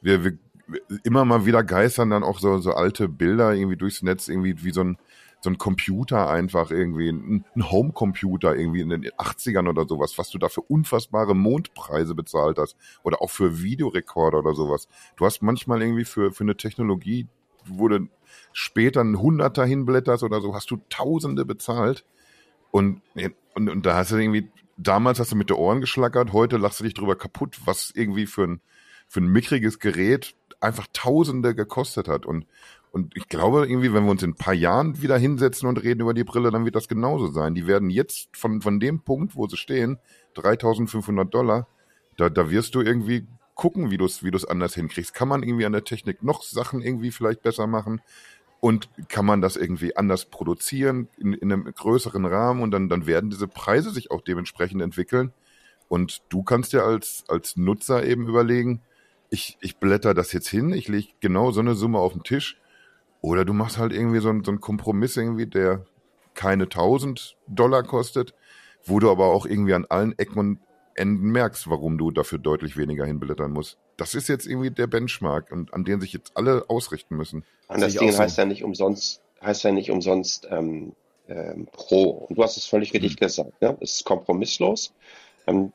wir, 0.00 0.24
wir 0.24 0.38
immer 1.04 1.24
mal 1.24 1.46
wieder 1.46 1.64
geistern 1.64 2.10
dann 2.10 2.22
auch 2.22 2.38
so, 2.38 2.58
so 2.58 2.72
alte 2.72 3.08
Bilder 3.08 3.54
irgendwie 3.54 3.76
durchs 3.76 4.02
Netz, 4.02 4.28
irgendwie 4.28 4.62
wie 4.64 4.70
so 4.70 4.82
ein, 4.82 4.98
so 5.40 5.50
ein 5.50 5.58
Computer 5.58 6.28
einfach 6.28 6.70
irgendwie, 6.70 7.10
ein, 7.10 7.44
Homecomputer 7.56 8.56
irgendwie 8.56 8.80
in 8.80 8.90
den 8.90 9.04
80ern 9.04 9.68
oder 9.68 9.86
sowas, 9.86 10.18
was 10.18 10.30
du 10.30 10.38
da 10.38 10.48
für 10.48 10.62
unfassbare 10.62 11.34
Mondpreise 11.34 12.14
bezahlt 12.14 12.58
hast. 12.58 12.76
Oder 13.02 13.22
auch 13.22 13.30
für 13.30 13.62
Videorekorder 13.62 14.38
oder 14.38 14.54
sowas. 14.54 14.88
Du 15.16 15.24
hast 15.24 15.42
manchmal 15.42 15.80
irgendwie 15.80 16.04
für, 16.04 16.32
für 16.32 16.44
eine 16.44 16.56
Technologie, 16.56 17.28
wo 17.64 17.88
du 17.88 18.08
später 18.52 19.02
ein 19.02 19.18
Hunderter 19.18 19.64
hinblätterst 19.64 20.22
oder 20.22 20.40
so, 20.40 20.54
hast 20.54 20.70
du 20.70 20.78
Tausende 20.88 21.44
bezahlt. 21.44 22.04
Und, 22.70 23.00
und, 23.54 23.70
und 23.70 23.86
da 23.86 23.96
hast 23.96 24.10
du 24.10 24.16
irgendwie, 24.16 24.50
damals 24.76 25.20
hast 25.20 25.32
du 25.32 25.36
mit 25.36 25.50
den 25.50 25.56
Ohren 25.56 25.80
geschlackert, 25.80 26.32
heute 26.32 26.56
lachst 26.56 26.80
du 26.80 26.84
dich 26.84 26.94
drüber 26.94 27.16
kaputt, 27.16 27.58
was 27.64 27.92
irgendwie 27.94 28.26
für 28.26 28.44
ein, 28.44 28.60
für 29.08 29.20
ein 29.20 29.28
mickriges 29.28 29.78
Gerät 29.78 30.34
einfach 30.60 30.86
Tausende 30.92 31.54
gekostet 31.54 32.08
hat. 32.08 32.26
Und, 32.26 32.46
und 32.92 33.16
ich 33.16 33.28
glaube 33.28 33.66
irgendwie, 33.66 33.92
wenn 33.92 34.04
wir 34.04 34.10
uns 34.10 34.22
in 34.22 34.30
ein 34.30 34.36
paar 34.36 34.54
Jahren 34.54 35.00
wieder 35.02 35.18
hinsetzen 35.18 35.68
und 35.68 35.82
reden 35.82 36.02
über 36.02 36.14
die 36.14 36.24
Brille, 36.24 36.50
dann 36.50 36.64
wird 36.64 36.76
das 36.76 36.88
genauso 36.88 37.28
sein. 37.28 37.54
Die 37.54 37.66
werden 37.66 37.90
jetzt 37.90 38.28
von, 38.36 38.60
von 38.60 38.80
dem 38.80 39.00
Punkt, 39.00 39.34
wo 39.34 39.46
sie 39.46 39.56
stehen, 39.56 39.98
3500 40.34 41.32
Dollar, 41.32 41.66
da, 42.16 42.28
da 42.28 42.50
wirst 42.50 42.74
du 42.74 42.80
irgendwie 42.80 43.26
gucken, 43.54 43.90
wie 43.90 43.96
du 43.96 44.04
es 44.04 44.22
wie 44.22 44.32
anders 44.48 44.74
hinkriegst. 44.74 45.14
Kann 45.14 45.28
man 45.28 45.42
irgendwie 45.42 45.66
an 45.66 45.72
der 45.72 45.84
Technik 45.84 46.22
noch 46.22 46.42
Sachen 46.42 46.80
irgendwie 46.80 47.10
vielleicht 47.10 47.42
besser 47.42 47.66
machen? 47.66 48.00
Und 48.60 48.88
kann 49.08 49.24
man 49.24 49.40
das 49.40 49.56
irgendwie 49.56 49.96
anders 49.96 50.24
produzieren 50.24 51.08
in, 51.16 51.32
in 51.32 51.52
einem 51.52 51.64
größeren 51.64 52.24
Rahmen 52.24 52.60
und 52.60 52.72
dann, 52.72 52.88
dann 52.88 53.06
werden 53.06 53.30
diese 53.30 53.46
Preise 53.46 53.90
sich 53.90 54.10
auch 54.10 54.20
dementsprechend 54.20 54.82
entwickeln. 54.82 55.32
Und 55.88 56.22
du 56.28 56.42
kannst 56.42 56.72
ja 56.72 56.84
als, 56.84 57.24
als 57.28 57.56
Nutzer 57.56 58.04
eben 58.04 58.26
überlegen, 58.26 58.82
ich, 59.30 59.58
ich 59.60 59.76
blätter 59.76 60.14
das 60.14 60.32
jetzt 60.32 60.48
hin, 60.48 60.72
ich 60.72 60.88
lege 60.88 61.08
genau 61.20 61.50
so 61.50 61.60
eine 61.60 61.74
Summe 61.74 61.98
auf 61.98 62.12
den 62.12 62.22
Tisch. 62.22 62.58
Oder 63.20 63.44
du 63.44 63.52
machst 63.52 63.78
halt 63.78 63.92
irgendwie 63.92 64.20
so, 64.20 64.28
einen, 64.28 64.44
so 64.44 64.50
einen 64.50 64.60
Kompromiss 64.60 65.16
irgendwie, 65.16 65.46
der 65.46 65.84
keine 66.34 66.64
1000 66.64 67.36
Dollar 67.48 67.82
kostet, 67.82 68.32
wo 68.84 69.00
du 69.00 69.10
aber 69.10 69.26
auch 69.26 69.44
irgendwie 69.44 69.74
an 69.74 69.86
allen 69.88 70.16
Ecken 70.18 70.38
und 70.38 70.58
Enden 70.94 71.30
merkst, 71.30 71.68
warum 71.68 71.98
du 71.98 72.10
dafür 72.10 72.38
deutlich 72.38 72.76
weniger 72.76 73.06
hinblättern 73.06 73.52
musst. 73.52 73.78
Das 73.96 74.14
ist 74.14 74.28
jetzt 74.28 74.46
irgendwie 74.46 74.70
der 74.70 74.86
Benchmark 74.86 75.50
und 75.52 75.72
an 75.74 75.84
den 75.84 76.00
sich 76.00 76.12
jetzt 76.12 76.36
alle 76.36 76.64
ausrichten 76.68 77.16
müssen. 77.16 77.44
Und 77.68 77.80
das 77.80 77.94
Ding 77.94 78.16
heißt 78.16 78.38
ja 78.38 78.44
nicht 78.44 78.64
umsonst, 78.64 79.20
heißt 79.42 79.64
ja 79.64 79.72
nicht 79.72 79.90
umsonst 79.90 80.46
ähm, 80.50 80.92
ähm, 81.28 81.68
Pro. 81.72 82.26
Und 82.28 82.38
du 82.38 82.42
hast 82.42 82.56
es 82.56 82.66
völlig 82.66 82.92
richtig 82.94 83.12
mhm. 83.12 83.26
gesagt. 83.26 83.60
Ne? 83.60 83.76
Es 83.80 83.98
ist 83.98 84.04
kompromisslos. 84.04 84.92
Ähm, 85.46 85.72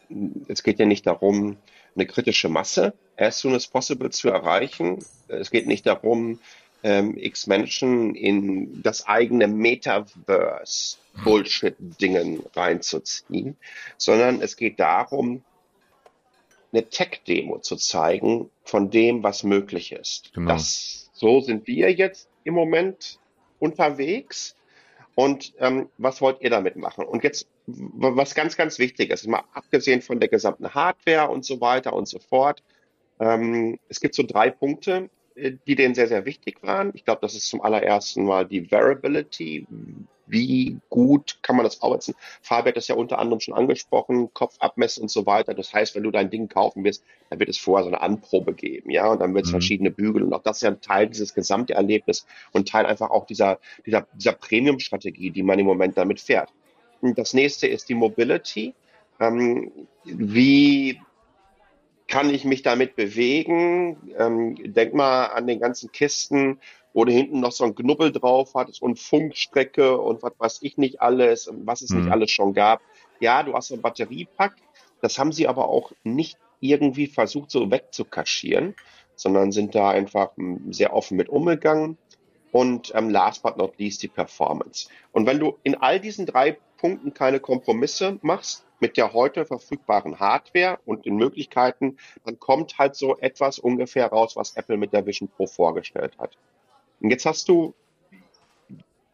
es 0.48 0.64
geht 0.64 0.80
ja 0.80 0.86
nicht 0.86 1.08
darum, 1.08 1.58
eine 1.96 2.06
kritische 2.06 2.50
Masse 2.50 2.94
as 3.18 3.40
soon 3.40 3.56
as 3.56 3.68
possible 3.68 4.10
zu 4.10 4.30
erreichen. 4.30 5.04
Es 5.28 5.52
geht 5.52 5.68
nicht 5.68 5.86
darum, 5.86 6.40
ähm, 6.84 7.18
X 7.18 7.48
Menschen 7.48 8.16
in 8.16 8.82
das 8.84 9.08
eigene 9.08 9.48
Metaverse 9.48 10.98
Bullshit-Dingen 11.24 12.44
reinzuziehen, 12.56 13.56
sondern 13.98 14.42
es 14.42 14.58
geht 14.58 14.80
darum, 14.80 15.44
eine 16.72 16.90
Tech-Demo 16.90 17.60
zu 17.60 17.76
zeigen 17.76 18.50
von 18.64 18.90
dem, 18.90 19.22
was 19.22 19.44
möglich 19.44 19.92
ist. 19.92 20.34
Genau. 20.34 20.52
Das, 20.54 21.12
so 21.14 21.40
sind 21.42 21.68
wir 21.68 21.94
jetzt 21.94 22.28
im 22.44 22.56
Moment 22.56 23.20
unterwegs. 23.60 24.56
Und 25.16 25.54
ähm, 25.60 25.90
was 26.00 26.22
wollt 26.22 26.42
ihr 26.42 26.50
damit 26.50 26.76
machen? 26.76 27.06
Und 27.06 27.24
jetzt, 27.24 27.48
was 27.66 28.36
ganz, 28.36 28.58
ganz 28.58 28.78
wichtig 28.80 29.12
ist, 29.12 29.28
mal 29.28 29.44
abgesehen 29.54 30.02
von 30.02 30.20
der 30.20 30.30
gesamten 30.30 30.74
Hardware 30.74 31.30
und 31.30 31.46
so 31.46 31.62
weiter 31.62 31.94
und 31.94 32.08
so 32.08 32.20
fort, 32.20 32.62
ähm, 33.20 33.80
es 33.90 34.00
gibt 34.00 34.16
so 34.16 34.24
drei 34.24 34.50
Punkte, 34.50 35.10
äh, 35.36 35.54
die 35.68 35.76
denen 35.76 35.96
sehr, 35.96 36.08
sehr 36.08 36.26
wichtig 36.26 36.62
waren. 36.62 36.92
Ich 36.94 37.06
glaube, 37.06 37.22
das 37.22 37.36
ist 37.36 37.48
zum 37.48 37.62
allerersten 37.62 38.26
Mal 38.26 38.46
die 38.46 38.72
Variability. 38.72 39.66
Wie 40.26 40.78
gut 40.90 41.40
kann 41.42 41.58
man 41.58 41.66
das 41.66 41.82
arbeiten? 41.82 42.16
Fabi 42.42 42.70
hat 42.70 42.78
das 42.78 42.88
ja 42.88 42.96
unter 42.96 43.20
anderem 43.20 43.40
schon 43.40 43.54
angesprochen, 43.54 44.34
Kopf 44.34 44.56
abmessen 44.60 45.04
und 45.04 45.10
so 45.10 45.26
weiter. 45.26 45.54
Das 45.54 45.74
heißt, 45.74 45.96
wenn 45.96 46.04
du 46.04 46.12
dein 46.12 46.30
Ding 46.30 46.48
kaufen 46.48 46.84
wirst, 46.84 47.04
dann 47.30 47.40
wird 47.40 47.50
es 47.50 47.58
vorher 47.58 47.84
so 47.84 47.90
eine 47.90 48.02
Anprobe 48.02 48.54
geben, 48.54 48.90
ja, 48.90 49.12
und 49.12 49.20
dann 49.20 49.34
wird 49.34 49.46
es 49.46 49.52
mhm. 49.52 49.56
verschiedene 49.56 49.92
Bügel 49.92 50.24
und 50.24 50.34
auch 50.34 50.42
das 50.42 50.58
ist 50.58 50.64
ja 50.64 50.70
ein 50.70 50.82
Teil 50.82 51.08
dieses 51.08 51.34
gesamte 51.34 51.74
Erlebnis 51.74 52.26
und 52.54 52.70
Teil 52.70 52.86
einfach 52.86 53.10
auch 53.10 53.26
dieser, 53.26 53.60
dieser, 53.86 54.08
dieser 54.14 54.34
Premium-Strategie, 54.34 55.32
die 55.32 55.44
man 55.44 55.60
im 55.60 55.66
Moment 55.66 55.98
damit 55.98 56.22
fährt. 56.22 56.50
Das 57.16 57.34
nächste 57.34 57.68
ist 57.68 57.90
die 57.90 57.96
Mobility. 57.96 58.74
Ähm, 59.20 59.72
wie 60.06 61.00
kann 62.08 62.30
ich 62.30 62.46
mich 62.46 62.62
damit 62.62 62.96
bewegen? 62.96 64.14
Ähm, 64.18 64.56
denk 64.74 64.94
mal 64.94 65.26
an 65.28 65.48
den 65.48 65.60
ganzen 65.60 65.92
Kisten, 65.92 66.60
wo 66.94 67.06
du 67.06 67.12
hinten 67.12 67.40
noch 67.40 67.52
so 67.52 67.64
ein 67.64 67.76
Knubbel 67.76 68.12
drauf 68.12 68.54
hattest 68.56 68.82
und 68.82 69.00
Funkstrecke 69.00 69.98
und 69.98 70.24
was 70.24 70.34
weiß 70.38 70.60
ich 70.62 70.78
nicht 70.78 71.02
alles 71.02 71.48
und 71.48 71.66
was 71.66 71.82
es 71.82 71.90
mhm. 71.90 72.02
nicht 72.02 72.12
alles 72.12 72.32
schon 72.32 72.54
gab. 72.54 72.82
Ja, 73.20 73.44
du 73.44 73.54
hast 73.54 73.72
ein 73.72 73.82
Batteriepack. 73.82 74.56
Das 75.02 75.20
haben 75.20 75.32
sie 75.32 75.48
aber 75.48 75.68
auch 75.68 75.92
nicht 76.04 76.38
irgendwie 76.60 77.08
versucht, 77.08 77.52
so 77.52 77.70
wegzukaschieren, 77.70 78.76
sondern 79.16 79.52
sind 79.52 79.76
da 79.76 79.90
einfach 79.90 80.36
hm, 80.38 80.72
sehr 80.72 80.94
offen 80.94 81.18
mit 81.18 81.30
umgegangen. 81.30 81.98
Und 82.52 82.92
ähm, 82.94 83.10
last 83.10 83.42
but 83.42 83.58
not 83.58 83.78
least 83.80 84.04
die 84.04 84.08
Performance. 84.08 84.88
Und 85.12 85.26
wenn 85.26 85.40
du 85.40 85.58
in 85.64 85.76
all 85.76 86.00
diesen 86.00 86.28
drei 86.28 86.58
Punkten 86.84 87.14
keine 87.14 87.40
Kompromisse 87.40 88.20
machst, 88.24 88.66
mit 88.82 88.98
der 88.98 89.14
heute 89.14 89.46
verfügbaren 89.46 90.20
Hardware 90.20 90.80
und 90.86 91.06
den 91.06 91.16
Möglichkeiten, 91.16 91.98
dann 92.26 92.42
kommt 92.42 92.78
halt 92.78 92.98
so 92.98 93.18
etwas 93.20 93.58
ungefähr 93.58 94.08
raus, 94.08 94.36
was 94.36 94.58
Apple 94.58 94.76
mit 94.76 94.92
der 94.92 95.06
Vision 95.06 95.30
Pro 95.30 95.48
vorgestellt 95.48 96.18
hat. 96.18 96.38
Und 97.00 97.10
jetzt 97.10 97.26
hast 97.26 97.48
du, 97.48 97.74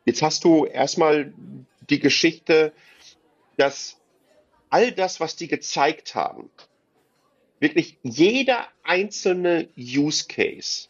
jetzt 0.03 0.23
hast 0.23 0.43
du 0.45 0.65
erstmal 0.65 1.31
die 1.87 1.99
Geschichte, 1.99 2.73
dass 3.57 4.01
all 4.71 4.91
das, 4.91 5.19
was 5.19 5.35
die 5.35 5.47
gezeigt 5.47 6.15
haben, 6.15 6.49
wirklich 7.59 7.99
jeder 8.01 8.65
einzelne 8.81 9.69
Use 9.77 10.25
Case 10.27 10.87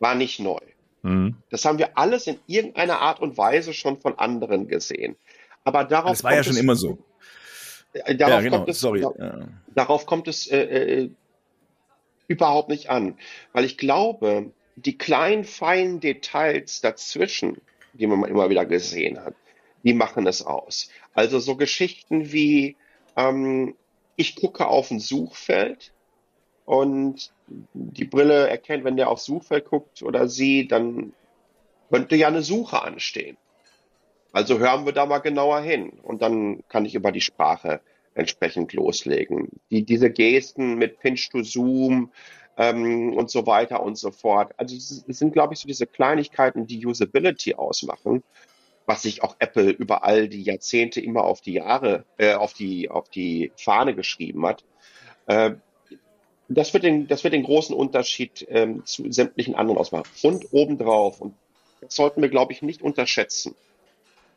war 0.00 0.14
nicht 0.14 0.38
neu. 0.38 0.60
Mhm. 1.02 1.36
Das 1.50 1.64
haben 1.64 1.78
wir 1.78 1.96
alles 1.96 2.26
in 2.26 2.38
irgendeiner 2.46 3.00
Art 3.00 3.20
und 3.20 3.38
Weise 3.38 3.72
schon 3.72 3.98
von 3.98 4.18
anderen 4.18 4.68
gesehen. 4.68 5.16
Aber 5.64 5.84
darauf. 5.84 6.12
Das 6.12 6.24
war 6.24 6.34
ja 6.34 6.44
schon 6.44 6.56
immer 6.56 6.76
so. 6.76 6.98
Äh, 7.92 8.16
darauf 8.16 8.34
ja, 8.34 8.40
genau. 8.40 8.56
kommt 8.58 8.68
es, 8.68 8.80
Sorry. 8.80 9.00
Ja. 9.00 9.48
Darauf 9.74 10.06
kommt 10.06 10.28
es 10.28 10.46
äh, 10.46 10.58
äh, 10.58 11.10
überhaupt 12.28 12.68
nicht 12.68 12.90
an. 12.90 13.18
Weil 13.52 13.64
ich 13.64 13.78
glaube, 13.78 14.52
die 14.76 14.96
kleinen, 14.96 15.44
feinen 15.44 16.00
Details 16.00 16.80
dazwischen, 16.80 17.60
die 17.92 18.06
man 18.06 18.24
immer 18.24 18.50
wieder 18.50 18.66
gesehen 18.66 19.22
hat, 19.22 19.34
die 19.82 19.94
machen 19.94 20.26
es 20.26 20.44
aus. 20.44 20.90
Also 21.14 21.38
so 21.38 21.56
Geschichten 21.56 22.32
wie, 22.32 22.76
ähm, 23.16 23.74
ich 24.16 24.36
gucke 24.36 24.68
auf 24.68 24.90
ein 24.90 25.00
Suchfeld 25.00 25.92
und 26.70 27.32
die 27.72 28.04
Brille 28.04 28.48
erkennt, 28.48 28.84
wenn 28.84 28.96
der 28.96 29.10
aufs 29.10 29.24
Suchfeld 29.24 29.64
guckt 29.64 30.04
oder 30.04 30.28
sie, 30.28 30.68
dann 30.68 31.12
könnte 31.90 32.14
ja 32.14 32.28
eine 32.28 32.42
Suche 32.42 32.80
anstehen. 32.80 33.36
Also 34.30 34.60
hören 34.60 34.86
wir 34.86 34.92
da 34.92 35.04
mal 35.04 35.18
genauer 35.18 35.62
hin 35.62 35.90
und 36.04 36.22
dann 36.22 36.62
kann 36.68 36.84
ich 36.84 36.94
über 36.94 37.10
die 37.10 37.22
Sprache 37.22 37.80
entsprechend 38.14 38.72
loslegen. 38.72 39.48
Die, 39.72 39.82
diese 39.82 40.10
Gesten 40.10 40.76
mit 40.76 41.00
Pinch 41.00 41.30
to 41.30 41.42
Zoom 41.42 42.12
ähm, 42.56 43.14
und 43.14 43.30
so 43.32 43.48
weiter 43.48 43.82
und 43.82 43.98
so 43.98 44.12
fort. 44.12 44.52
Also 44.56 44.76
es 44.76 45.04
sind, 45.18 45.32
glaube 45.32 45.54
ich, 45.54 45.58
so 45.58 45.66
diese 45.66 45.88
Kleinigkeiten, 45.88 46.68
die 46.68 46.86
Usability 46.86 47.56
ausmachen, 47.56 48.22
was 48.86 49.02
sich 49.02 49.24
auch 49.24 49.34
Apple 49.40 49.70
über 49.70 50.04
all 50.04 50.28
die 50.28 50.44
Jahrzehnte 50.44 51.00
immer 51.00 51.24
auf 51.24 51.40
die 51.40 51.54
Jahre, 51.54 52.04
äh, 52.16 52.34
auf 52.34 52.52
die 52.52 52.88
auf 52.88 53.08
die 53.08 53.50
Fahne 53.56 53.96
geschrieben 53.96 54.46
hat. 54.46 54.62
Äh, 55.26 55.54
das 56.56 56.72
wird 56.74 56.84
den, 56.84 57.06
das 57.08 57.24
wird 57.24 57.34
den 57.34 57.44
großen 57.44 57.74
Unterschied 57.74 58.46
ähm, 58.50 58.84
zu 58.84 59.10
sämtlichen 59.10 59.54
anderen 59.54 59.78
ausmachen. 59.78 60.08
Und 60.22 60.52
obendrauf, 60.52 61.20
und 61.20 61.34
das 61.80 61.94
sollten 61.94 62.22
wir, 62.22 62.28
glaube 62.28 62.52
ich, 62.52 62.62
nicht 62.62 62.82
unterschätzen, 62.82 63.54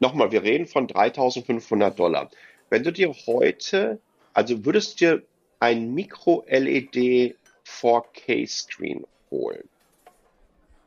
Nochmal, 0.04 0.34
wir 0.34 0.44
reden 0.44 0.66
von 0.66 0.86
3500 0.86 1.98
Dollar. 1.98 2.30
Wenn 2.70 2.84
du 2.84 2.92
dir 2.92 3.14
heute, 3.26 4.00
also 4.34 4.66
würdest 4.66 5.00
du 5.00 5.06
dir 5.06 5.24
ein 5.62 5.94
Micro-LED 5.94 7.38
4K-Screen 7.66 9.06
holen, 9.32 9.64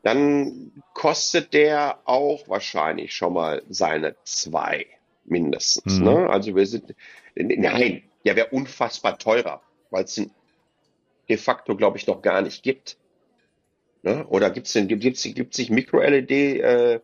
dann 0.03 0.71
kostet 0.93 1.55
der 1.55 1.99
auch 2.05 2.47
wahrscheinlich 2.47 3.15
schon 3.15 3.33
mal 3.33 3.63
seine 3.71 4.17
zwei 4.25 4.87
mindestens. 5.25 5.99
Mhm. 5.99 6.05
Ne? 6.05 6.29
Also 6.29 6.55
wir 6.55 6.67
sind, 6.67 6.95
nein, 7.35 8.03
der 8.27 8.37
wäre 8.37 8.49
unfassbar 8.49 9.19
teurer, 9.19 9.63
weil 9.89 10.05
es 10.05 10.15
den 10.15 10.31
de 11.29 11.37
facto, 11.37 11.77
glaube 11.77 11.99
ich, 11.99 12.07
noch 12.07 12.23
gar 12.23 12.41
nicht 12.43 12.63
gibt. 12.63 12.97
Ne? 14.03 14.27
Oder 14.29 14.51
gibt 14.51 14.69
es 14.69 14.73
denn, 14.73 14.89
gibt 14.89 15.05
es 15.05 15.23
gibt's 15.23 15.69
Micro-LED 15.69 16.31
äh, 16.31 17.01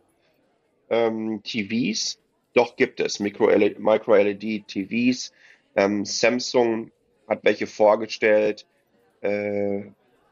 ähm, 0.89 1.41
TVs. 1.43 2.17
Doch 2.53 2.75
gibt 2.75 2.99
es 2.99 3.19
Micro-LED-TVs. 3.19 5.31
Ähm, 5.75 6.05
Samsung 6.05 6.91
hat 7.27 7.43
welche 7.43 7.67
vorgestellt. 7.67 8.65
Äh, 9.21 9.83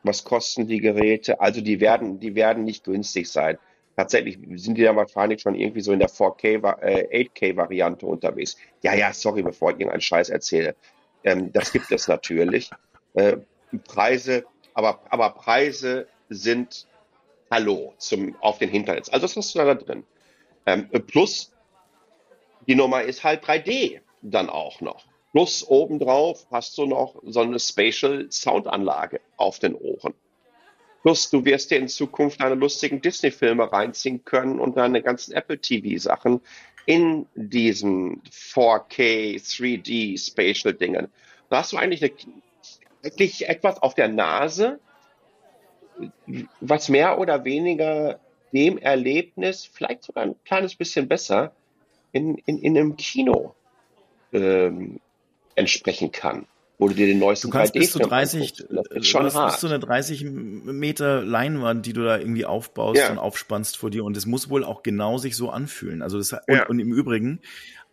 was 0.03 0.23
kosten 0.23 0.67
die 0.67 0.79
Geräte? 0.79 1.39
Also 1.39 1.61
die 1.61 1.79
werden, 1.79 2.19
die 2.19 2.35
werden 2.35 2.63
nicht 2.63 2.83
günstig 2.83 3.29
sein. 3.29 3.57
Tatsächlich 3.95 4.39
sind 4.55 4.77
die 4.77 4.83
dann 4.83 4.95
wahrscheinlich 4.95 5.41
schon 5.41 5.55
irgendwie 5.55 5.81
so 5.81 5.91
in 5.91 5.99
der 5.99 6.09
4K, 6.09 6.81
äh, 6.81 7.25
8K-Variante 7.25 8.05
unterwegs. 8.05 8.57
Ja, 8.81 8.95
ja, 8.95 9.13
sorry, 9.13 9.43
bevor 9.43 9.71
ich 9.71 9.75
irgendeinen 9.75 10.01
Scheiß 10.01 10.29
erzähle. 10.29 10.75
Ähm, 11.23 11.51
das 11.51 11.71
gibt 11.71 11.91
es 11.91 12.07
natürlich. 12.07 12.71
Äh, 13.13 13.37
Preise, 13.79 14.45
aber, 14.73 15.01
aber 15.09 15.31
Preise 15.31 16.07
sind 16.29 16.87
Hallo 17.49 17.93
zum, 17.97 18.35
auf 18.39 18.59
den 18.59 18.69
Hinternetz. 18.69 19.09
Also 19.09 19.25
das 19.25 19.35
hast 19.35 19.55
du 19.55 19.59
da 19.59 19.75
drin. 19.75 20.03
Ähm, 20.65 20.89
plus, 21.07 21.51
die 22.67 22.75
Nummer 22.75 23.01
ist 23.01 23.23
halt 23.23 23.43
3D 23.43 23.99
dann 24.21 24.49
auch 24.49 24.81
noch. 24.81 25.05
Plus 25.31 25.67
obendrauf 25.67 26.45
hast 26.51 26.77
du 26.77 26.85
noch 26.85 27.15
so 27.23 27.41
eine 27.41 27.59
Spatial 27.59 28.27
Soundanlage 28.31 29.21
auf 29.37 29.59
den 29.59 29.75
Ohren. 29.75 30.13
Plus, 31.01 31.29
du 31.29 31.43
wirst 31.45 31.71
dir 31.71 31.77
in 31.77 31.87
Zukunft 31.87 32.41
deine 32.41 32.55
lustigen 32.55 33.01
Disney-Filme 33.01 33.71
reinziehen 33.71 34.23
können 34.23 34.59
und 34.59 34.77
deine 34.77 35.01
ganzen 35.01 35.33
Apple 35.33 35.57
TV-Sachen 35.57 36.41
in 36.85 37.25
diesen 37.35 38.21
4K, 38.23 39.41
3D 39.41 40.23
Spatial-Dingen. 40.23 41.07
Da 41.49 41.57
hast 41.57 41.71
du 41.71 41.77
eigentlich 41.77 42.03
eine, 42.03 42.13
wirklich 43.01 43.47
etwas 43.47 43.81
auf 43.81 43.95
der 43.95 44.07
Nase, 44.07 44.79
was 46.59 46.89
mehr 46.89 47.19
oder 47.19 47.43
weniger 47.43 48.19
dem 48.53 48.77
Erlebnis, 48.77 49.65
vielleicht 49.65 50.03
sogar 50.03 50.23
ein 50.23 50.35
kleines 50.45 50.75
bisschen 50.75 51.07
besser, 51.07 51.53
in, 52.11 52.37
in, 52.45 52.59
in 52.59 52.77
einem 52.77 52.97
Kino 52.97 53.55
ähm, 54.33 54.99
entsprechen 55.55 56.11
kann 56.11 56.45
wo 56.81 56.87
du 56.87 56.95
dir 56.95 57.05
den 57.05 57.19
neuesten 57.19 57.51
du 57.51 57.53
kannst 57.55 57.73
bis 57.73 57.91
zu 57.91 57.99
30, 57.99 58.65
das 58.67 58.87
ist 58.87 59.07
schon 59.07 59.23
das 59.23 59.35
hart. 59.35 59.51
bis 59.51 59.59
zu 59.59 59.67
eine 59.67 59.77
30 59.77 60.23
Meter 60.23 61.21
Leinwand, 61.21 61.85
die 61.85 61.93
du 61.93 62.03
da 62.03 62.17
irgendwie 62.17 62.43
aufbaust 62.43 62.99
ja. 62.99 63.11
und 63.11 63.19
aufspannst 63.19 63.77
vor 63.77 63.91
dir 63.91 64.03
und 64.03 64.17
es 64.17 64.25
muss 64.25 64.49
wohl 64.49 64.63
auch 64.63 64.81
genau 64.81 65.19
sich 65.19 65.35
so 65.35 65.51
anfühlen. 65.51 66.01
Also 66.01 66.17
das 66.17 66.33
und, 66.33 66.69
und 66.69 66.79
im 66.79 66.91
Übrigen 66.91 67.39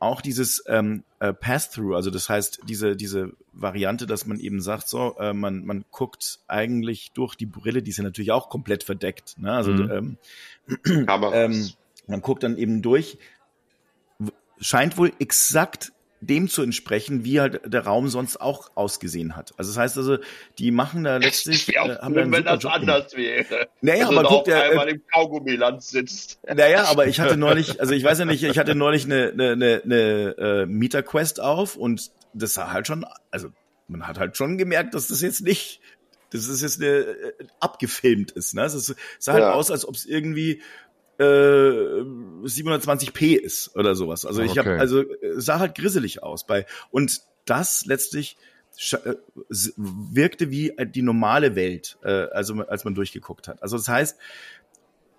auch 0.01 0.21
dieses 0.21 0.63
ähm, 0.67 1.03
äh, 1.19 1.33
Pass-through, 1.33 1.95
also 1.95 2.11
das 2.11 2.29
heißt 2.29 2.61
diese 2.69 2.97
diese 2.97 3.33
Variante, 3.53 4.07
dass 4.07 4.27
man 4.27 4.39
eben 4.39 4.61
sagt, 4.61 4.89
so 4.89 5.17
äh, 5.19 5.33
man 5.33 5.65
man 5.65 5.85
guckt 5.91 6.41
eigentlich 6.47 7.13
durch 7.13 7.35
die 7.35 7.47
Brille, 7.47 7.83
die 7.83 7.91
ist 7.91 7.97
ja 7.97 8.05
natürlich 8.05 8.33
auch 8.33 8.49
komplett 8.49 8.85
verdeckt, 8.85 9.39
ne? 9.39 9.53
Also 9.53 9.73
mhm. 9.73 10.17
ähm, 10.87 11.09
ähm, 11.33 11.71
man 12.07 12.23
guckt 12.23 12.43
dann 12.43 12.57
eben 12.57 12.81
durch, 12.81 13.19
scheint 14.61 14.97
wohl 14.97 15.13
exakt 15.19 15.93
dem 16.21 16.49
zu 16.49 16.63
entsprechen, 16.63 17.25
wie 17.25 17.41
halt 17.41 17.61
der 17.65 17.85
Raum 17.85 18.09
sonst 18.09 18.41
auch 18.41 18.71
ausgesehen 18.75 19.37
hat. 19.37 19.53
Also 19.57 19.71
das 19.71 19.79
heißt 19.79 19.99
also, 19.99 20.19
die 20.59 20.71
machen 20.71 21.05
da 21.05 21.19
letztlich 21.19 21.69
äh, 21.75 21.79
haben 21.79 22.15
schön, 22.15 22.33
wenn 22.33 22.45
das 22.45 22.63
Job 22.63 22.73
anders 22.73 23.17
wäre. 23.17 23.69
Naja, 23.81 24.07
also 24.07 24.19
aber 24.19 24.29
guck, 24.29 24.45
der 24.45 24.63
einmal 24.65 24.89
im 24.89 25.03
Kaugummiland 25.07 25.83
sitzt. 25.83 26.41
Naja, 26.45 26.85
aber 26.85 27.07
ich 27.07 27.21
hatte 27.21 27.37
neulich, 27.37 27.81
also 27.81 27.95
ich 27.95 28.03
weiß 28.03 28.19
ja 28.19 28.25
nicht, 28.25 28.43
ich 28.43 28.59
hatte 28.59 28.75
neulich 28.75 29.05
eine 29.05 29.31
eine 29.33 29.53
eine, 29.53 29.83
eine 29.85 30.37
äh, 30.39 30.67
Mieter 30.67 31.03
Quest 31.03 31.41
auf 31.41 31.77
und 31.77 32.11
das 32.35 32.55
sah 32.55 32.73
halt 32.73 32.87
schon, 32.87 33.07
also 33.31 33.49
man 33.87 34.07
hat 34.07 34.19
halt 34.19 34.37
schon 34.37 34.59
gemerkt, 34.59 34.95
dass 34.95 35.09
das 35.09 35.23
jetzt 35.23 35.43
nicht 35.43 35.81
das 36.31 36.47
ist 36.47 36.61
jetzt 36.61 36.83
eine 36.83 36.89
äh, 36.89 37.33
abgefilmt 37.61 38.33
ist, 38.33 38.55
ne? 38.55 38.63
Es 38.63 38.95
sah 39.19 39.33
halt 39.33 39.43
ja. 39.43 39.53
aus, 39.53 39.71
als 39.71 39.87
ob 39.89 39.95
es 39.95 40.05
irgendwie 40.05 40.61
äh, 41.19 41.23
720p 41.23 43.37
ist 43.37 43.77
oder 43.77 43.95
sowas. 43.95 44.25
Also 44.25 44.43
ich 44.43 44.53
okay. 44.53 44.61
habe 44.61 44.81
also 44.81 45.05
sah 45.37 45.59
halt 45.59 45.75
grisselig 45.75 46.23
aus 46.23 46.47
bei 46.47 46.67
und 46.91 47.21
das 47.45 47.85
letztlich 47.87 48.37
äh, 48.93 49.15
wirkte 49.77 50.51
wie 50.51 50.73
die 50.95 51.03
normale 51.03 51.57
Welt, 51.57 51.99
äh, 52.03 52.11
also 52.11 52.55
als 52.63 52.85
man 52.85 52.95
durchgeguckt 52.95 53.49
hat. 53.49 53.63
Also 53.63 53.77
das 53.77 53.89
heißt 53.89 54.19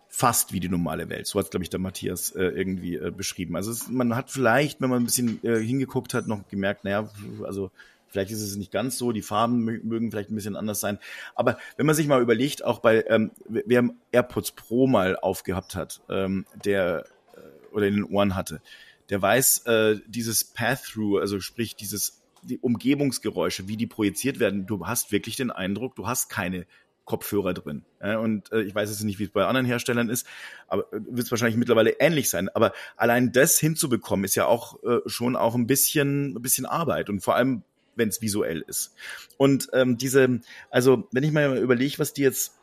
fast 0.08 0.54
wie 0.54 0.60
die 0.60 0.70
normale 0.70 1.10
Welt. 1.10 1.28
So 1.28 1.40
hat 1.40 1.52
glaube 1.52 1.64
ich 1.64 1.70
der 1.70 1.80
Matthias 1.80 2.32
äh, 2.32 2.44
irgendwie 2.44 2.96
äh, 2.96 3.12
beschrieben. 3.12 3.56
Also 3.56 3.72
es, 3.72 3.90
man 3.90 4.16
hat 4.16 4.32
vielleicht, 4.32 4.82
wenn 4.82 4.90
man 4.90 5.02
ein 5.02 5.06
bisschen 5.06 5.44
äh, 5.44 5.60
hingeguckt 5.60 6.14
hat, 6.14 6.28
noch 6.28 6.48
gemerkt, 6.48 6.84
naja, 6.84 7.10
also 7.44 7.72
Vielleicht 8.10 8.32
ist 8.32 8.42
es 8.42 8.56
nicht 8.56 8.72
ganz 8.72 8.98
so, 8.98 9.12
die 9.12 9.22
Farben 9.22 9.64
mögen 9.64 10.12
vielleicht 10.12 10.32
ein 10.32 10.36
bisschen 10.36 10.56
anders 10.56 10.80
sein. 10.80 11.00
Aber 11.36 11.58
wenn 11.78 11.86
man 11.86 11.96
sich 11.96 12.08
mal 12.08 12.22
überlegt, 12.22 12.64
auch 12.64 12.80
bei, 12.80 13.06
ähm, 13.08 13.32
wer 13.48 13.90
AirPods 14.12 14.52
Pro 14.52 14.88
mal 14.88 15.16
aufgehabt 15.18 15.76
hat, 15.76 16.02
ähm, 16.10 16.46
der 16.64 17.06
äh, 17.36 17.76
oder 17.76 17.88
in 17.88 17.96
den 17.96 18.04
Ohren 18.06 18.36
hatte, 18.36 18.62
der 19.10 19.22
weiß, 19.22 19.66
äh, 19.66 20.00
dieses 20.08 20.44
Path-Through, 20.44 21.20
also 21.20 21.40
sprich 21.40 21.76
dieses 21.76 22.20
die 22.42 22.58
Umgebungsgeräusche, 22.58 23.68
wie 23.68 23.78
die 23.78 23.88
projiziert 23.88 24.40
werden, 24.40 24.66
du 24.66 24.88
hast 24.88 25.12
wirklich 25.12 25.36
den 25.36 25.52
Eindruck, 25.52 25.96
du 25.96 26.08
hast 26.08 26.30
keine 26.30 26.66
Kopfhörer 27.10 27.56
drin. 27.56 27.84
Und 28.00 28.52
äh, 28.52 28.62
ich 28.62 28.76
weiß 28.76 28.90
jetzt 28.90 29.04
nicht, 29.04 29.18
wie 29.18 29.24
es 29.24 29.32
bei 29.32 29.46
anderen 29.46 29.66
Herstellern 29.66 30.10
ist, 30.10 30.28
aber 30.68 30.84
äh, 30.94 31.00
wird 31.10 31.26
es 31.26 31.32
wahrscheinlich 31.32 31.58
mittlerweile 31.58 32.00
ähnlich 32.00 32.30
sein. 32.30 32.50
Aber 32.50 32.72
allein 32.98 33.32
das 33.32 33.58
hinzubekommen, 33.58 34.26
ist 34.26 34.36
ja 34.36 34.46
auch 34.46 34.82
äh, 34.84 35.00
schon 35.08 35.36
auch 35.36 35.56
ein 35.56 35.66
bisschen, 35.66 36.36
ein 36.36 36.42
bisschen 36.42 36.68
Arbeit. 36.68 37.10
Und 37.10 37.22
vor 37.22 37.36
allem 37.36 37.64
wenn 38.00 38.10
es 38.10 38.22
visuell 38.22 38.66
ist. 38.68 38.96
Und 39.38 39.70
ähm, 39.74 40.00
diese, 40.00 40.40
also 40.72 41.08
wenn 41.12 41.24
ich 41.24 41.32
mal 41.32 41.56
überlege, 41.58 42.00
was 42.00 42.14
die 42.14 42.24
jetzt 42.24 42.56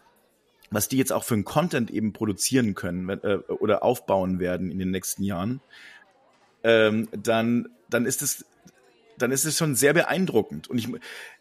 was 0.70 0.88
die 0.88 0.96
jetzt 0.96 1.12
auch 1.12 1.24
für 1.24 1.34
ein 1.34 1.44
Content 1.44 1.90
eben 1.90 2.12
produzieren 2.12 2.74
können 2.74 3.08
äh, 3.08 3.38
oder 3.48 3.82
aufbauen 3.82 4.40
werden 4.40 4.70
in 4.70 4.78
den 4.78 4.90
nächsten 4.90 5.22
Jahren, 5.22 5.60
ähm, 6.64 7.08
dann, 7.12 7.68
dann 7.88 8.06
ist 8.06 8.22
es, 8.22 8.44
dann 9.18 9.30
ist 9.30 9.44
es 9.44 9.56
schon 9.56 9.74
sehr 9.74 9.94
beeindruckend. 9.94 10.68
Und 10.68 10.78
ich, 10.78 10.88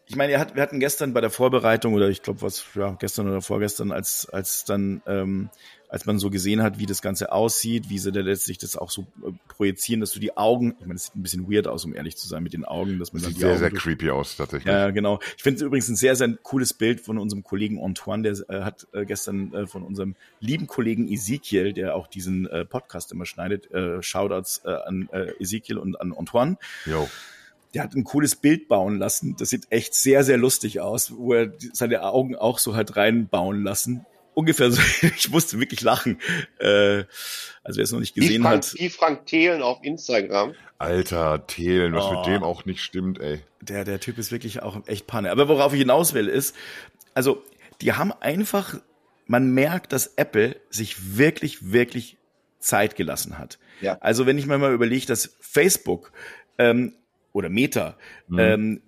ich 0.08 0.16
meine, 0.16 0.34
wir 0.34 0.62
hatten 0.62 0.80
gestern 0.80 1.14
bei 1.14 1.22
der 1.22 1.30
Vorbereitung 1.30 1.94
oder 1.94 2.10
ich 2.10 2.22
glaube, 2.22 2.42
was, 2.42 2.64
ja, 2.76 2.96
gestern 3.00 3.28
oder 3.28 3.42
vorgestern, 3.42 3.92
als, 3.92 4.28
als 4.30 4.64
dann 4.64 5.02
ähm, 5.08 5.50
als 5.90 6.06
man 6.06 6.20
so 6.20 6.30
gesehen 6.30 6.62
hat, 6.62 6.80
wie 6.80 6.86
das 6.86 7.02
Ganze 7.02 7.32
aussieht, 7.32 7.90
wie 7.90 8.00
sie 8.00 8.12
da 8.12 8.20
letztlich 8.20 8.58
das 8.58 8.76
auch 8.76 8.90
so 8.90 9.04
äh, 9.26 9.32
projizieren, 9.48 10.02
dass 10.02 10.12
du 10.12 10.20
die 10.20 10.36
Augen, 10.36 10.76
ich 10.80 10.86
meine, 10.86 10.96
es 10.96 11.06
sieht 11.06 11.16
ein 11.16 11.24
bisschen 11.24 11.50
weird 11.50 11.68
aus, 11.68 11.86
um 11.86 11.96
ehrlich 11.96 12.18
zu 12.18 12.28
sein, 12.28 12.44
mit 12.44 12.54
den 12.54 12.66
Augen, 12.66 13.00
dass 13.00 13.14
man 13.14 13.22
sieht 13.22 13.34
dann 13.34 13.40
sehr, 13.40 13.50
Augen 13.52 13.60
sehr 13.60 13.72
creepy 13.72 14.10
aus, 14.10 14.36
tatsächlich. 14.36 14.72
Ja, 14.72 14.92
genau. 14.92 15.20
Ich 15.38 15.44
finde 15.44 15.58
es 15.58 15.62
übrigens 15.62 15.88
ein 15.90 15.96
sehr, 15.96 16.16
sehr 16.16 16.36
cooles 16.44 16.74
Bild 16.74 17.02
von 17.02 17.18
unserem 17.18 17.44
Kollegen 17.44 17.82
Antoine, 17.82 18.24
der 18.24 18.50
äh, 18.50 18.64
hat 18.64 18.88
äh, 18.94 19.06
gestern 19.06 19.54
äh, 19.54 19.68
von 19.68 19.84
unserem 19.84 20.16
lieben 20.40 20.68
Kollegen 20.68 21.08
Ezekiel, 21.08 21.74
der 21.74 21.96
auch 21.96 22.08
diesen 22.08 22.48
äh, 22.48 22.66
Podcast 22.66 23.12
immer 23.12 23.26
schneidet, 23.26 23.72
äh, 23.72 24.02
Shoutouts 24.02 24.66
an 24.66 25.10
Ezekiel 25.40 25.78
und 25.78 26.00
an 26.00 26.14
Antoine. 26.14 26.58
Jo 26.86 27.08
der 27.76 27.84
hat 27.84 27.94
ein 27.94 28.04
cooles 28.06 28.36
Bild 28.36 28.68
bauen 28.68 28.98
lassen. 28.98 29.36
Das 29.38 29.50
sieht 29.50 29.68
echt 29.70 29.94
sehr, 29.94 30.24
sehr 30.24 30.38
lustig 30.38 30.80
aus, 30.80 31.14
wo 31.16 31.34
er 31.34 31.54
seine 31.74 32.02
Augen 32.04 32.36
auch 32.36 32.58
so 32.58 32.76
halt 32.76 32.96
reinbauen 32.96 33.64
lassen 33.64 34.06
ungefähr 34.36 34.70
so, 34.70 34.82
ich 35.18 35.30
musste 35.32 35.60
wirklich 35.60 35.82
lachen. 35.82 36.20
Äh, 36.60 37.06
also 37.64 37.78
wer 37.78 37.84
es 37.84 37.92
noch 37.92 38.00
nicht 38.00 38.14
gesehen 38.14 38.42
wie 38.42 38.48
Frank, 38.48 38.56
hat. 38.64 38.74
Wie 38.78 38.90
Frank 38.90 39.26
Thelen 39.26 39.64
auf 39.64 39.80
Instagram. 39.82 40.54
Alter, 40.78 41.48
Thelen, 41.48 41.94
was 41.94 42.06
oh, 42.06 42.18
mit 42.18 42.26
dem 42.28 42.44
auch 42.44 42.66
nicht 42.66 42.84
stimmt, 42.84 43.20
ey. 43.20 43.42
Der, 43.62 43.86
der 43.86 44.00
Typ 44.00 44.18
ist 44.18 44.32
wirklich 44.32 44.62
auch 44.62 44.86
echt 44.88 45.08
Panne. 45.08 45.32
Aber 45.32 45.48
worauf 45.48 45.74
ich 45.74 45.80
hinaus 45.80 46.14
will, 46.14 46.28
ist, 46.28 46.56
also, 47.14 47.42
die 47.82 47.94
haben 47.94 48.12
einfach, 48.12 48.76
man 49.26 49.52
merkt, 49.52 49.94
dass 49.94 50.08
Apple 50.18 50.58
sich 50.70 51.18
wirklich, 51.18 51.72
wirklich 51.72 52.18
Zeit 52.60 52.96
gelassen 52.96 53.38
hat. 53.38 53.58
Ja. 53.82 53.98
Also, 54.02 54.26
wenn 54.26 54.38
ich 54.38 54.46
mir 54.46 54.58
mal 54.58 54.74
überlege, 54.74 55.06
dass 55.06 55.38
Facebook 55.40 56.12
ähm, 56.58 56.94
oder 57.36 57.50
Meta 57.50 57.98
mhm. 58.28 58.40
ähm, 58.40 58.82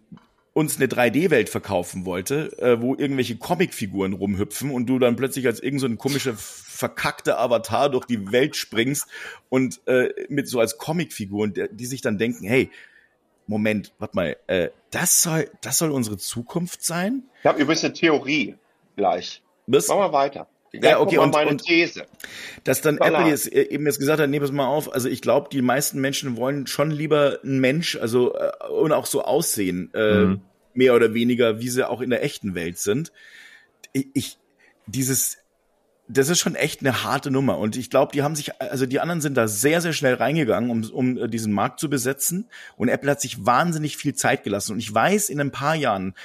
uns 0.53 0.77
eine 0.77 0.87
3D-Welt 0.87 1.49
verkaufen 1.49 2.05
wollte, 2.05 2.57
äh, 2.59 2.81
wo 2.81 2.95
irgendwelche 2.95 3.37
Comicfiguren 3.37 4.13
rumhüpfen 4.13 4.71
und 4.71 4.87
du 4.87 4.97
dann 4.97 5.15
plötzlich 5.15 5.45
als 5.45 5.59
irgend 5.59 5.81
so 5.81 5.85
ein 5.85 5.97
komischer 5.97 6.33
verkackter 6.37 7.39
Avatar 7.39 7.89
durch 7.91 8.05
die 8.05 8.31
Welt 8.31 8.55
springst 8.55 9.07
und 9.49 9.81
äh, 9.85 10.09
mit 10.29 10.47
so 10.47 10.59
als 10.59 10.77
Comicfiguren, 10.77 11.53
die, 11.53 11.67
die 11.71 11.85
sich 11.85 12.01
dann 12.01 12.17
denken, 12.17 12.47
hey, 12.47 12.71
Moment, 13.47 13.93
warte 13.99 14.15
mal, 14.15 14.37
äh, 14.47 14.69
das 14.91 15.21
soll, 15.21 15.49
das 15.61 15.77
soll 15.77 15.91
unsere 15.91 16.17
Zukunft 16.17 16.83
sein? 16.83 17.23
Ich 17.41 17.45
habe 17.45 17.61
übrigens 17.61 17.83
eine 17.83 17.93
Theorie 17.93 18.55
gleich. 18.95 19.43
Was? 19.67 19.89
Machen 19.89 19.99
wir 19.99 20.13
weiter. 20.13 20.47
Ja, 20.73 20.99
okay, 20.99 21.17
und, 21.17 21.33
meine 21.33 21.51
und 21.51 21.63
These. 21.63 22.05
dass 22.63 22.81
dann 22.81 22.99
Voila. 22.99 23.19
Apple 23.19 23.31
jetzt 23.31 23.51
äh, 23.51 23.69
eben 23.69 23.85
jetzt 23.85 23.99
gesagt 23.99 24.19
hat, 24.19 24.31
wir 24.31 24.41
es 24.41 24.51
mal 24.51 24.67
auf. 24.67 24.93
Also 24.93 25.09
ich 25.09 25.21
glaube, 25.21 25.49
die 25.51 25.61
meisten 25.61 25.99
Menschen 25.99 26.37
wollen 26.37 26.67
schon 26.67 26.91
lieber 26.91 27.39
ein 27.43 27.59
Mensch, 27.59 27.95
also 27.95 28.35
äh, 28.35 28.67
und 28.69 28.91
auch 28.91 29.05
so 29.05 29.23
aussehen, 29.23 29.91
äh, 29.93 30.25
mhm. 30.25 30.41
mehr 30.73 30.93
oder 30.93 31.13
weniger, 31.13 31.59
wie 31.59 31.69
sie 31.69 31.87
auch 31.87 32.01
in 32.01 32.09
der 32.09 32.23
echten 32.23 32.53
Welt 32.53 32.77
sind. 32.77 33.11
Ich, 33.93 34.07
ich 34.13 34.37
dieses 34.85 35.37
das 36.09 36.29
ist 36.29 36.39
schon 36.39 36.55
echt 36.55 36.79
eine 36.79 37.03
harte 37.03 37.31
Nummer. 37.31 37.57
Und 37.57 37.75
ich 37.75 37.89
glaube, 37.89 38.13
die 38.13 38.23
haben 38.23 38.35
sich, 38.35 38.61
also 38.61 38.85
die 38.85 38.99
anderen 38.99 39.21
sind 39.21 39.35
da 39.35 39.47
sehr, 39.47 39.81
sehr 39.81 39.93
schnell 39.93 40.13
reingegangen, 40.13 40.69
um, 40.69 40.89
um 40.89 41.17
äh, 41.17 41.27
diesen 41.27 41.51
Markt 41.51 41.79
zu 41.79 41.89
besetzen. 41.89 42.47
Und 42.77 42.87
Apple 42.87 43.11
hat 43.11 43.21
sich 43.21 43.45
wahnsinnig 43.45 43.97
viel 43.97 44.15
Zeit 44.15 44.43
gelassen. 44.43 44.73
Und 44.73 44.79
ich 44.79 44.93
weiß, 44.93 45.29
in 45.29 45.41
ein 45.41 45.51
paar 45.51 45.75
Jahren 45.75 46.15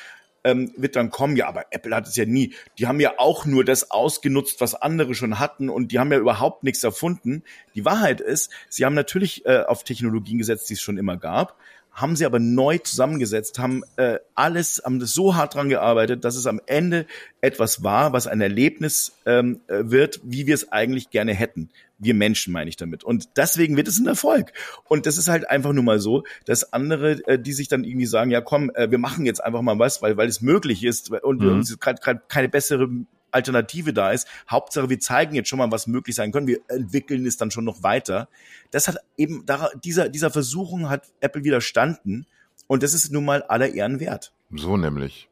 ähm, 0.44 0.72
wird 0.76 0.96
dann 0.96 1.11
kommen, 1.11 1.37
ja, 1.37 1.48
aber 1.48 1.66
Apple 1.70 1.94
hat 1.94 2.07
es 2.07 2.16
ja 2.16 2.24
nie. 2.24 2.55
Die 2.78 2.87
haben 2.87 3.00
ja 3.00 3.14
auch 3.18 3.46
nur 3.46 3.64
das 3.64 3.90
ausgenutzt, 3.90 4.61
was 4.61 4.74
andere 4.74 5.14
schon 5.14 5.38
hatten 5.38 5.68
und 5.68 5.92
die 5.92 5.98
haben 5.98 6.12
ja 6.12 6.18
überhaupt 6.18 6.64
nichts 6.64 6.83
erfunden. 6.83 7.42
Die 7.74 7.85
Wahrheit 7.85 8.20
ist, 8.20 8.50
sie 8.68 8.85
haben 8.85 8.94
natürlich 8.94 9.46
äh, 9.46 9.62
auf 9.66 9.85
Technologien 9.85 10.38
gesetzt, 10.38 10.68
die 10.70 10.74
es 10.74 10.83
schon 10.83 10.98
immer 10.98 11.16
gab, 11.16 11.57
haben 11.92 12.16
sie 12.16 12.24
aber 12.24 12.38
neu 12.38 12.78
zusammengesetzt, 12.78 13.59
haben 13.59 13.83
äh, 13.96 14.18
alles, 14.35 14.83
haben 14.85 14.98
das 14.98 15.12
so 15.12 15.35
hart 15.35 15.55
dran 15.55 15.68
gearbeitet, 15.68 16.24
dass 16.24 16.37
es 16.37 16.46
am 16.46 16.61
Ende 16.66 17.07
etwas 17.42 17.83
war, 17.83 18.12
was 18.12 18.26
ein 18.26 18.40
Erlebnis 18.40 19.12
ähm, 19.26 19.61
äh, 19.68 19.83
wird, 19.85 20.20
wie 20.24 20.46
wir 20.46 20.55
es 20.55 20.72
eigentlich 20.72 21.11
gerne 21.11 21.35
hätten. 21.35 21.68
Wir 22.02 22.14
Menschen 22.14 22.52
meine 22.52 22.68
ich 22.68 22.76
damit. 22.76 23.04
Und 23.04 23.36
deswegen 23.36 23.76
wird 23.76 23.88
es 23.88 23.98
ein 23.98 24.06
Erfolg. 24.06 24.52
Und 24.84 25.06
das 25.06 25.18
ist 25.18 25.28
halt 25.28 25.48
einfach 25.48 25.72
nur 25.72 25.84
mal 25.84 26.00
so, 26.00 26.24
dass 26.44 26.72
andere, 26.72 27.26
äh, 27.26 27.38
die 27.38 27.52
sich 27.52 27.68
dann 27.68 27.84
irgendwie 27.84 28.06
sagen, 28.06 28.30
ja 28.30 28.40
komm, 28.40 28.70
äh, 28.74 28.90
wir 28.90 28.98
machen 28.98 29.24
jetzt 29.24 29.42
einfach 29.42 29.62
mal 29.62 29.78
was, 29.78 30.02
weil, 30.02 30.16
weil 30.16 30.28
es 30.28 30.40
möglich 30.40 30.84
ist 30.84 31.10
und 31.10 31.40
mhm. 31.40 31.48
uns 31.48 31.78
gerade 31.78 32.20
keine 32.28 32.48
bessere 32.48 32.88
Alternative 33.30 33.92
da 33.92 34.12
ist. 34.12 34.28
Hauptsache, 34.50 34.90
wir 34.90 35.00
zeigen 35.00 35.34
jetzt 35.34 35.48
schon 35.48 35.58
mal, 35.58 35.70
was 35.70 35.86
möglich 35.86 36.14
sein 36.16 36.32
können. 36.32 36.46
Wir 36.46 36.60
entwickeln 36.68 37.26
es 37.26 37.36
dann 37.36 37.50
schon 37.50 37.64
noch 37.64 37.82
weiter. 37.82 38.28
Das 38.70 38.88
hat 38.88 38.98
eben, 39.16 39.44
dieser, 39.84 40.08
dieser 40.08 40.30
Versuchung 40.30 40.88
hat 40.88 41.06
Apple 41.20 41.44
widerstanden. 41.44 42.26
Und 42.66 42.82
das 42.82 42.94
ist 42.94 43.12
nun 43.12 43.24
mal 43.24 43.42
aller 43.42 43.72
Ehren 43.72 44.00
wert. 44.00 44.32
So 44.54 44.76
nämlich. 44.76 45.28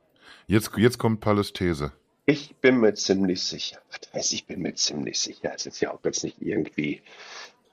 Jetzt, 0.47 0.73
jetzt 0.77 0.99
kommt 0.99 1.21
Palles 1.21 1.53
These. 1.53 1.93
Ich 2.31 2.55
bin 2.61 2.79
mir 2.79 2.95
ziemlich 2.95 3.43
sicher. 3.43 3.81
Was 3.91 4.13
heißt, 4.15 4.33
ich 4.35 4.47
bin 4.47 4.63
mir 4.63 4.75
ziemlich 4.75 5.19
sicher. 5.19 5.51
Es 5.53 5.67
ist 5.67 5.81
ja 5.81 5.93
auch 5.93 5.99
jetzt 6.05 6.23
nicht 6.23 6.41
irgendwie 6.41 7.03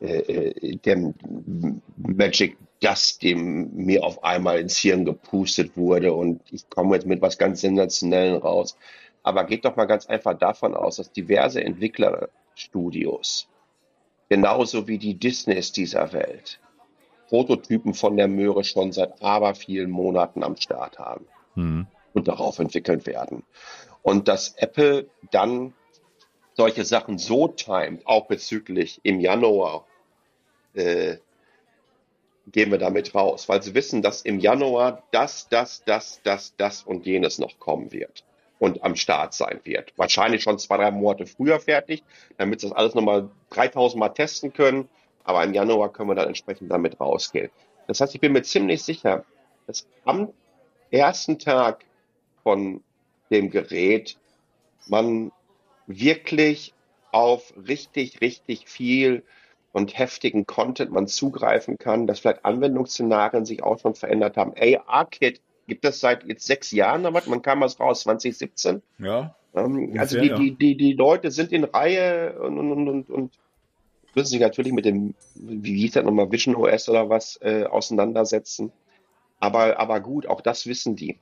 äh, 0.01 0.17
äh 0.17 0.77
der 0.77 1.13
Magic 1.95 2.57
Dust, 2.79 3.21
dem 3.21 3.75
mir 3.75 4.03
auf 4.03 4.23
einmal 4.23 4.59
ins 4.59 4.77
Hirn 4.77 5.05
gepustet 5.05 5.77
wurde 5.77 6.11
und 6.11 6.41
ich 6.51 6.67
komme 6.71 6.95
jetzt 6.95 7.05
mit 7.05 7.21
was 7.21 7.37
ganz 7.37 7.61
Sensationellen 7.61 8.37
raus. 8.37 8.75
Aber 9.21 9.43
geht 9.43 9.63
doch 9.63 9.75
mal 9.75 9.85
ganz 9.85 10.07
einfach 10.07 10.35
davon 10.35 10.73
aus, 10.73 10.95
dass 10.95 11.11
diverse 11.11 11.63
Entwickler 11.63 12.29
Studios, 12.55 13.47
genauso 14.27 14.87
wie 14.87 14.97
die 14.97 15.13
Disneys 15.13 15.71
dieser 15.71 16.13
Welt, 16.13 16.59
Prototypen 17.27 17.93
von 17.93 18.17
der 18.17 18.27
Möhre 18.27 18.63
schon 18.63 18.91
seit 18.91 19.21
aber 19.21 19.53
vielen 19.53 19.91
Monaten 19.91 20.41
am 20.43 20.55
Start 20.55 20.97
haben 20.97 21.27
mhm. 21.53 21.85
und 22.13 22.27
darauf 22.27 22.57
entwickelt 22.57 23.05
werden. 23.05 23.43
Und 24.07 24.29
dass 24.29 24.53
Apple 24.55 25.09
dann 25.31 25.73
solche 26.53 26.85
Sachen 26.85 27.17
so 27.17 27.49
timet, 27.49 28.07
auch 28.07 28.27
bezüglich 28.27 29.01
im 29.03 29.19
Januar, 29.19 29.85
äh, 30.75 31.17
gehen 32.49 32.71
wir 32.71 32.77
damit 32.77 33.13
raus, 33.13 33.49
weil 33.49 33.61
sie 33.61 33.75
wissen, 33.75 34.01
dass 34.01 34.21
im 34.21 34.39
Januar 34.39 35.03
das, 35.11 35.49
das, 35.49 35.83
das, 35.83 36.21
das, 36.23 36.55
das 36.55 36.83
und 36.83 37.05
jenes 37.05 37.37
noch 37.37 37.59
kommen 37.59 37.91
wird 37.91 38.23
und 38.59 38.81
am 38.81 38.95
Start 38.95 39.33
sein 39.33 39.59
wird. 39.65 39.91
Wahrscheinlich 39.97 40.41
schon 40.41 40.57
zwei, 40.57 40.77
drei 40.77 40.91
Monate 40.91 41.25
früher 41.25 41.59
fertig, 41.59 42.01
damit 42.37 42.61
sie 42.61 42.69
das 42.69 42.77
alles 42.77 42.95
nochmal 42.95 43.29
3000 43.49 43.99
Mal 43.99 44.09
testen 44.11 44.53
können. 44.53 44.87
Aber 45.25 45.43
im 45.43 45.53
Januar 45.53 45.91
können 45.91 46.07
wir 46.11 46.15
dann 46.15 46.29
entsprechend 46.29 46.71
damit 46.71 46.97
rausgehen. 47.01 47.51
Das 47.87 47.99
heißt, 47.99 48.15
ich 48.15 48.21
bin 48.21 48.31
mir 48.31 48.43
ziemlich 48.43 48.83
sicher, 48.83 49.25
dass 49.65 49.85
am 50.05 50.31
ersten 50.91 51.39
Tag 51.39 51.83
von 52.41 52.81
dem 53.29 53.49
Gerät 53.49 54.17
man 54.87 55.31
wirklich 55.87 56.73
auf 57.11 57.53
richtig, 57.67 58.21
richtig 58.21 58.67
viel 58.67 59.23
und 59.71 59.97
heftigen 59.97 60.45
Content 60.45 60.91
man 60.91 61.07
zugreifen 61.07 61.77
kann, 61.77 62.07
dass 62.07 62.19
vielleicht 62.19 62.45
Anwendungsszenarien 62.45 63.45
sich 63.45 63.63
auch 63.63 63.79
schon 63.79 63.95
verändert 63.95 64.37
haben. 64.37 64.53
AR-Kit 64.57 65.41
gibt 65.67 65.85
es 65.85 65.99
seit 65.99 66.25
jetzt 66.25 66.45
sechs 66.45 66.71
Jahren, 66.71 67.05
aber 67.05 67.21
man 67.27 67.41
kam 67.41 67.61
was 67.61 67.79
raus, 67.79 68.01
2017. 68.01 68.81
Ja. 68.99 69.35
Ähm, 69.55 69.95
also 69.97 70.19
die, 70.19 70.33
die, 70.33 70.51
die, 70.55 70.77
die 70.77 70.93
Leute 70.93 71.31
sind 71.31 71.51
in 71.51 71.63
Reihe 71.63 72.39
und, 72.39 72.57
und, 72.57 72.87
und, 72.87 73.09
und 73.09 73.33
müssen 74.15 74.29
sich 74.29 74.39
natürlich 74.39 74.73
mit 74.73 74.85
dem, 74.85 75.13
wie 75.35 75.77
hieß 75.81 75.93
das 75.93 76.03
nochmal, 76.03 76.31
Vision 76.31 76.55
OS 76.55 76.89
oder 76.89 77.09
was, 77.09 77.39
äh, 77.41 77.65
auseinandersetzen. 77.65 78.71
Aber, 79.39 79.79
aber 79.79 79.99
gut, 79.99 80.27
auch 80.27 80.41
das 80.41 80.65
wissen 80.65 80.95
die. 80.95 81.19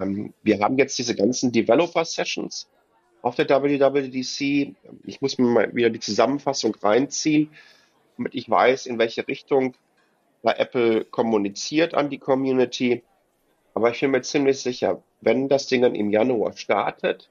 Ähm, 0.00 0.32
wir 0.42 0.60
haben 0.60 0.78
jetzt 0.78 0.98
diese 0.98 1.14
ganzen 1.14 1.52
Developer-Sessions 1.52 2.68
auf 3.22 3.36
der 3.36 3.48
WWDC. 3.48 4.74
Ich 5.04 5.20
muss 5.20 5.38
mir 5.38 5.46
mal 5.46 5.74
wieder 5.74 5.90
die 5.90 6.00
Zusammenfassung 6.00 6.74
reinziehen, 6.74 7.50
damit 8.16 8.34
ich 8.34 8.50
weiß, 8.50 8.86
in 8.86 8.98
welche 8.98 9.26
Richtung 9.26 9.74
Apple 10.42 11.04
kommuniziert 11.04 11.94
an 11.94 12.10
die 12.10 12.18
Community. 12.18 13.02
Aber 13.74 13.90
ich 13.90 14.00
bin 14.00 14.10
mir 14.10 14.22
ziemlich 14.22 14.60
sicher, 14.60 15.02
wenn 15.20 15.48
das 15.48 15.68
Ding 15.68 15.82
dann 15.82 15.94
im 15.94 16.10
Januar 16.10 16.52
startet, 16.56 17.30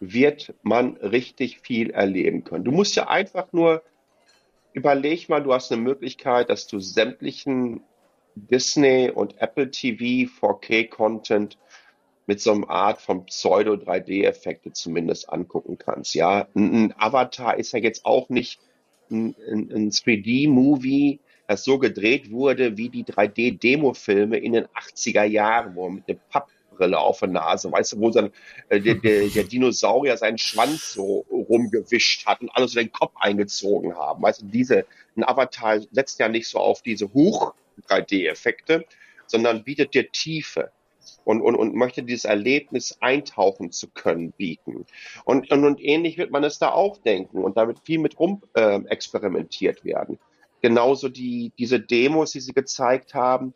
wird 0.00 0.54
man 0.62 0.96
richtig 0.96 1.60
viel 1.60 1.90
erleben 1.90 2.44
können. 2.44 2.64
Du 2.64 2.72
musst 2.72 2.94
ja 2.96 3.08
einfach 3.08 3.52
nur 3.52 3.82
überleg 4.72 5.28
mal, 5.28 5.42
du 5.42 5.52
hast 5.52 5.72
eine 5.72 5.82
Möglichkeit, 5.82 6.48
dass 6.50 6.66
du 6.66 6.78
sämtlichen 6.78 7.82
Disney 8.34 9.10
und 9.10 9.40
Apple 9.40 9.70
TV 9.70 10.30
4K 10.30 10.88
Content 10.88 11.58
mit 12.26 12.40
so 12.40 12.52
einer 12.52 12.70
Art 12.70 13.00
von 13.00 13.26
Pseudo-3D-Effekte 13.26 14.72
zumindest 14.72 15.28
angucken 15.30 15.78
kannst. 15.78 16.14
Ja, 16.14 16.46
ein, 16.54 16.94
Avatar 16.96 17.56
ist 17.58 17.72
ja 17.72 17.80
jetzt 17.80 18.04
auch 18.04 18.28
nicht 18.28 18.60
ein, 19.10 19.34
ein 19.50 19.90
3D-Movie, 19.90 21.18
das 21.48 21.64
so 21.64 21.78
gedreht 21.80 22.30
wurde 22.30 22.76
wie 22.76 22.88
die 22.88 23.04
3D-Demo-Filme 23.04 24.36
in 24.36 24.52
den 24.52 24.66
80er 24.66 25.24
Jahren, 25.24 25.74
wo 25.74 25.88
man 25.88 25.96
mit 25.96 26.08
einer 26.08 26.20
Pappbrille 26.30 26.96
auf 27.00 27.18
der 27.18 27.30
Nase, 27.30 27.72
weißt 27.72 27.94
du, 27.94 27.98
wo 27.98 28.10
dann 28.10 28.30
äh, 28.68 28.80
der, 28.80 28.94
der, 28.94 29.26
der, 29.26 29.44
Dinosaurier 29.44 30.16
seinen 30.16 30.38
Schwanz 30.38 30.92
so 30.92 31.26
rumgewischt 31.28 32.26
hat 32.26 32.42
und 32.42 32.50
alles 32.50 32.70
so 32.70 32.78
den 32.78 32.92
Kopf 32.92 33.14
eingezogen 33.18 33.96
haben. 33.96 34.22
Weißt 34.22 34.42
du, 34.42 34.46
diese, 34.46 34.86
ein 35.16 35.24
Avatar 35.24 35.80
setzt 35.90 36.20
ja 36.20 36.28
nicht 36.28 36.46
so 36.46 36.60
auf 36.60 36.82
diese 36.82 37.12
Hoch 37.12 37.54
3D-Effekte, 37.82 38.84
sondern 39.26 39.64
bietet 39.64 39.94
dir 39.94 40.10
Tiefe 40.10 40.72
und, 41.24 41.40
und, 41.40 41.54
und 41.54 41.74
möchte 41.74 42.02
dieses 42.02 42.24
Erlebnis 42.24 42.96
eintauchen 43.00 43.72
zu 43.72 43.88
können 43.88 44.32
bieten. 44.32 44.86
Und, 45.24 45.50
und, 45.50 45.64
und 45.64 45.80
ähnlich 45.82 46.18
wird 46.18 46.30
man 46.30 46.44
es 46.44 46.58
da 46.58 46.70
auch 46.70 46.98
denken 46.98 47.42
und 47.44 47.56
damit 47.56 47.78
viel 47.80 47.98
mit 47.98 48.18
rum 48.18 48.42
äh, 48.54 48.80
experimentiert 48.86 49.84
werden. 49.84 50.18
Genauso 50.62 51.08
die, 51.08 51.52
diese 51.58 51.80
Demos, 51.80 52.32
die 52.32 52.40
sie 52.40 52.52
gezeigt 52.52 53.14
haben, 53.14 53.54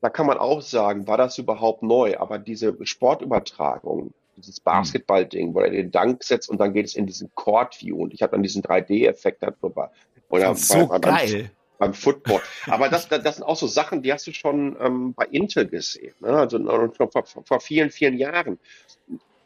da 0.00 0.08
kann 0.08 0.26
man 0.26 0.38
auch 0.38 0.62
sagen, 0.62 1.06
war 1.06 1.18
das 1.18 1.38
überhaupt 1.38 1.82
neu? 1.82 2.16
Aber 2.18 2.38
diese 2.38 2.76
Sportübertragung, 2.82 4.14
dieses 4.36 4.56
hm. 4.56 4.64
Basketball-Ding, 4.64 5.54
wo 5.54 5.60
er 5.60 5.70
den 5.70 5.90
Dank 5.90 6.22
setzt 6.24 6.48
und 6.48 6.58
dann 6.58 6.72
geht 6.72 6.86
es 6.86 6.94
in 6.94 7.06
diesen 7.06 7.30
Court-View 7.34 7.96
und 7.96 8.14
ich 8.14 8.22
habe 8.22 8.32
dann 8.32 8.42
diesen 8.42 8.62
3D-Effekt 8.62 9.42
darüber. 9.42 9.90
Oder 10.28 10.44
das 10.44 10.60
ist 10.60 10.68
so 10.68 10.86
geil. 10.86 11.50
Beim 11.80 11.94
Football. 11.94 12.42
Aber 12.66 12.90
das, 12.90 13.08
das, 13.08 13.36
sind 13.36 13.44
auch 13.44 13.56
so 13.56 13.66
Sachen, 13.66 14.02
die 14.02 14.12
hast 14.12 14.26
du 14.26 14.34
schon 14.34 14.76
ähm, 14.78 15.14
bei 15.14 15.24
Intel 15.24 15.66
gesehen. 15.66 16.14
Ne? 16.20 16.28
Also 16.28 16.58
vor, 16.92 17.24
vor 17.24 17.60
vielen, 17.60 17.88
vielen 17.88 18.18
Jahren. 18.18 18.58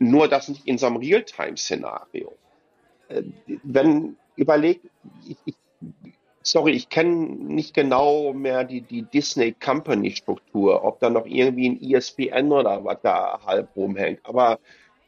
Nur 0.00 0.26
das 0.26 0.48
nicht 0.48 0.66
in 0.66 0.76
so 0.76 0.86
einem 0.86 0.96
Realtime-Szenario. 0.96 2.36
Äh, 3.06 3.22
wenn 3.62 4.16
überlegt, 4.34 4.84
ich, 5.28 5.36
ich 5.44 5.54
sorry, 6.42 6.72
ich 6.72 6.88
kenne 6.88 7.14
nicht 7.14 7.72
genau 7.72 8.32
mehr 8.32 8.64
die, 8.64 8.80
die 8.80 9.02
Disney 9.02 9.52
Company 9.52 10.10
Struktur, 10.10 10.82
ob 10.82 10.98
da 10.98 11.10
noch 11.10 11.26
irgendwie 11.26 11.68
ein 11.70 11.80
ESPN 11.80 12.50
oder 12.50 12.84
was 12.84 12.98
da 13.02 13.40
halb 13.46 13.76
rumhängt. 13.76 14.18
Aber 14.24 14.58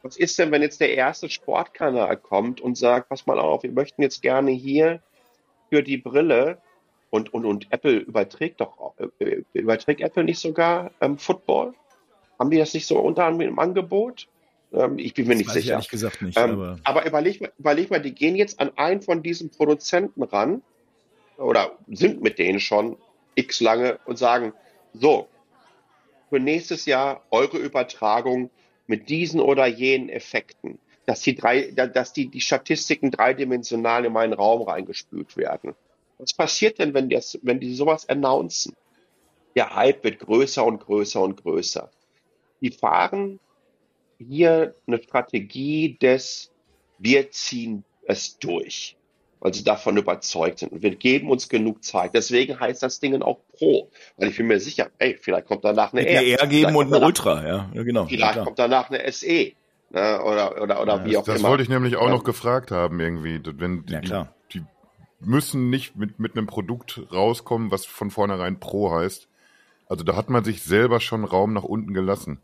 was 0.01 0.15
ist 0.15 0.39
denn, 0.39 0.51
wenn 0.51 0.61
jetzt 0.61 0.79
der 0.79 0.93
erste 0.93 1.29
Sportkanal 1.29 2.15
kommt 2.15 2.61
und 2.61 2.77
sagt, 2.77 3.09
pass 3.09 3.25
mal 3.25 3.37
auf, 3.37 3.63
wir 3.63 3.71
möchten 3.73 4.01
jetzt 4.01 4.21
gerne 4.21 4.51
hier 4.51 5.01
für 5.69 5.83
die 5.83 5.97
Brille 5.97 6.59
und, 7.09 7.33
und, 7.33 7.45
und 7.45 7.67
Apple 7.71 7.97
überträgt 7.97 8.61
doch, 8.61 8.93
äh, 9.19 9.43
überträgt 9.53 10.01
Apple 10.01 10.23
nicht 10.23 10.39
sogar 10.39 10.91
ähm, 11.01 11.17
Football? 11.17 11.73
Haben 12.39 12.51
die 12.51 12.57
das 12.57 12.73
nicht 12.73 12.85
so 12.85 12.99
unter 12.99 13.25
anderem 13.25 13.49
im 13.49 13.59
Angebot? 13.59 14.27
Ähm, 14.73 14.99
ich 14.99 15.13
bin 15.13 15.27
mir 15.27 15.35
das 15.35 15.39
nicht 15.39 15.51
sicher. 15.51 15.65
Ich 15.65 15.71
ehrlich 15.71 15.89
gesagt 15.89 16.21
nicht. 16.21 16.37
Ähm, 16.37 16.51
aber, 16.51 16.79
aber 16.83 17.05
überleg, 17.05 17.41
mal, 17.41 17.51
überleg 17.57 17.89
mal, 17.89 18.01
die 18.01 18.13
gehen 18.13 18.35
jetzt 18.35 18.59
an 18.59 18.71
einen 18.75 19.01
von 19.01 19.23
diesen 19.23 19.49
Produzenten 19.49 20.23
ran 20.23 20.61
oder 21.37 21.77
sind 21.87 22.21
mit 22.21 22.39
denen 22.39 22.59
schon 22.59 22.97
x 23.35 23.61
lange 23.61 23.99
und 24.05 24.17
sagen, 24.17 24.53
so, 24.93 25.27
für 26.29 26.39
nächstes 26.39 26.85
Jahr 26.85 27.23
eure 27.31 27.57
Übertragung 27.57 28.49
mit 28.87 29.09
diesen 29.09 29.39
oder 29.39 29.67
jenen 29.67 30.09
Effekten, 30.09 30.79
dass 31.05 31.21
die 31.21 31.35
drei, 31.35 31.71
dass 31.71 32.13
die, 32.13 32.27
die 32.27 32.41
Statistiken 32.41 33.11
dreidimensional 33.11 34.05
in 34.05 34.13
meinen 34.13 34.33
Raum 34.33 34.63
reingespült 34.63 35.37
werden. 35.37 35.75
Was 36.17 36.33
passiert 36.33 36.79
denn, 36.79 36.93
wenn, 36.93 37.09
das, 37.09 37.39
wenn 37.43 37.59
die 37.59 37.73
sowas 37.75 38.07
announcen? 38.09 38.73
Der 39.55 39.75
Hype 39.75 40.03
wird 40.03 40.19
größer 40.19 40.63
und 40.63 40.79
größer 40.79 41.21
und 41.21 41.41
größer. 41.41 41.89
Die 42.61 42.71
fahren 42.71 43.39
hier 44.17 44.75
eine 44.87 45.01
Strategie 45.01 45.97
des, 45.99 46.51
wir 46.97 47.29
ziehen 47.31 47.83
es 48.05 48.37
durch 48.39 48.97
weil 49.39 49.53
sie 49.53 49.63
davon 49.63 49.97
überzeugt 49.97 50.59
sind. 50.59 50.71
Und 50.71 50.81
wir 50.81 50.95
geben 50.95 51.29
uns 51.29 51.49
genug 51.49 51.83
Zeit. 51.83 52.13
Deswegen 52.13 52.59
heißt 52.59 52.81
das 52.83 52.99
Ding 52.99 53.21
auch 53.21 53.39
Pro. 53.57 53.89
Weil 54.17 54.29
ich 54.29 54.37
bin 54.37 54.47
mir 54.47 54.59
sicher, 54.59 54.89
ey, 54.97 55.17
vielleicht 55.19 55.47
kommt 55.47 55.63
danach 55.63 55.93
eine 55.93 56.07
R. 56.07 56.19
Eine 56.19 56.29
R 56.39 56.47
geben 56.47 56.75
und 56.75 56.93
eine 56.93 57.05
Ultra, 57.05 57.47
ja. 57.47 57.69
ja 57.73 57.83
genau. 57.83 58.05
Vielleicht 58.05 58.35
ja, 58.35 58.43
kommt 58.43 58.59
danach 58.59 58.89
eine 58.89 59.11
SE. 59.11 59.51
Ne, 59.89 60.21
oder 60.21 60.61
oder, 60.61 60.81
oder 60.81 60.95
ja, 60.97 61.05
wie 61.05 61.17
auch 61.17 61.23
das 61.23 61.35
immer. 61.35 61.43
Das 61.43 61.49
wollte 61.49 61.63
ich 61.63 61.69
nämlich 61.69 61.95
auch 61.95 62.09
noch 62.09 62.25
gefragt 62.25 62.71
haben, 62.71 62.99
irgendwie. 62.99 63.39
Wenn 63.45 63.85
die, 63.85 63.93
ja, 63.93 64.01
die 64.01 64.09
müssen 65.19 65.69
nicht 65.69 65.95
mit, 65.95 66.19
mit 66.19 66.37
einem 66.37 66.47
Produkt 66.47 67.01
rauskommen, 67.11 67.71
was 67.71 67.85
von 67.85 68.11
vornherein 68.11 68.59
Pro 68.59 68.91
heißt. 68.91 69.27
Also 69.87 70.03
da 70.03 70.15
hat 70.15 70.29
man 70.29 70.43
sich 70.43 70.63
selber 70.63 70.99
schon 70.99 71.23
Raum 71.23 71.53
nach 71.53 71.63
unten 71.63 71.93
gelassen. 71.93 72.39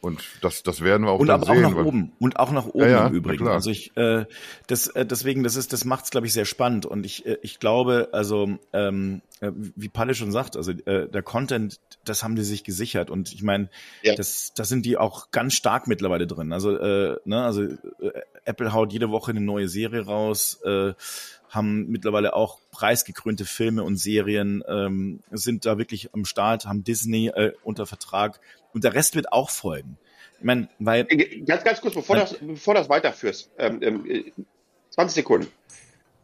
Und 0.00 0.22
das, 0.40 0.62
das 0.62 0.80
werden 0.80 1.04
wir 1.04 1.10
auch 1.10 1.18
und 1.18 1.26
dann 1.26 1.42
sehen. 1.42 1.62
auch 1.64 1.70
nach 1.72 1.84
oben 1.84 2.12
und 2.18 2.38
auch 2.38 2.52
nach 2.52 2.66
oben 2.66 2.80
ja, 2.80 2.88
ja, 2.88 3.06
im 3.08 3.14
Übrigen. 3.14 3.46
Also 3.48 3.70
ich, 3.70 3.94
äh, 3.98 4.24
das, 4.66 4.86
äh, 4.86 5.04
deswegen, 5.04 5.42
das 5.42 5.56
ist, 5.56 5.74
das 5.74 5.84
macht's, 5.84 6.10
glaube 6.10 6.26
ich, 6.26 6.32
sehr 6.32 6.46
spannend. 6.46 6.86
Und 6.86 7.04
ich, 7.04 7.26
äh, 7.26 7.36
ich 7.42 7.58
glaube, 7.58 8.08
also 8.12 8.48
ähm, 8.72 9.20
äh, 9.40 9.52
wie 9.54 9.90
Palle 9.90 10.14
schon 10.14 10.32
sagt, 10.32 10.56
also 10.56 10.70
äh, 10.70 11.06
der 11.06 11.22
Content, 11.22 11.80
das 12.02 12.22
haben 12.22 12.34
die 12.34 12.44
sich 12.44 12.64
gesichert. 12.64 13.10
Und 13.10 13.34
ich 13.34 13.42
meine, 13.42 13.68
ja. 14.02 14.14
das, 14.14 14.54
das 14.54 14.70
sind 14.70 14.86
die 14.86 14.96
auch 14.96 15.30
ganz 15.32 15.52
stark 15.52 15.86
mittlerweile 15.86 16.26
drin. 16.26 16.54
Also, 16.54 16.78
äh, 16.78 17.16
ne, 17.26 17.44
also 17.44 17.64
äh, 17.64 17.76
Apple 18.46 18.72
haut 18.72 18.94
jede 18.94 19.10
Woche 19.10 19.32
eine 19.32 19.42
neue 19.42 19.68
Serie 19.68 20.06
raus. 20.06 20.60
Äh, 20.64 20.94
haben 21.50 21.88
mittlerweile 21.88 22.34
auch 22.34 22.60
preisgekrönte 22.70 23.44
Filme 23.44 23.82
und 23.82 23.96
Serien, 23.96 24.62
ähm, 24.68 25.20
sind 25.30 25.66
da 25.66 25.76
wirklich 25.76 26.14
am 26.14 26.24
Start, 26.24 26.64
haben 26.64 26.84
Disney 26.84 27.28
äh, 27.28 27.52
unter 27.62 27.86
Vertrag 27.86 28.40
und 28.72 28.84
der 28.84 28.94
Rest 28.94 29.16
wird 29.16 29.32
auch 29.32 29.50
folgen. 29.50 29.98
Ich 30.38 30.44
meine, 30.44 30.68
weil. 30.78 31.06
Äh, 31.10 31.40
ganz, 31.40 31.64
ganz 31.64 31.80
kurz, 31.80 31.94
bevor, 31.94 32.16
das, 32.16 32.36
bevor 32.40 32.74
das 32.74 32.88
weiterführst, 32.88 33.50
ähm, 33.58 33.82
ähm, 33.82 34.32
20 34.90 35.14
Sekunden. 35.14 35.48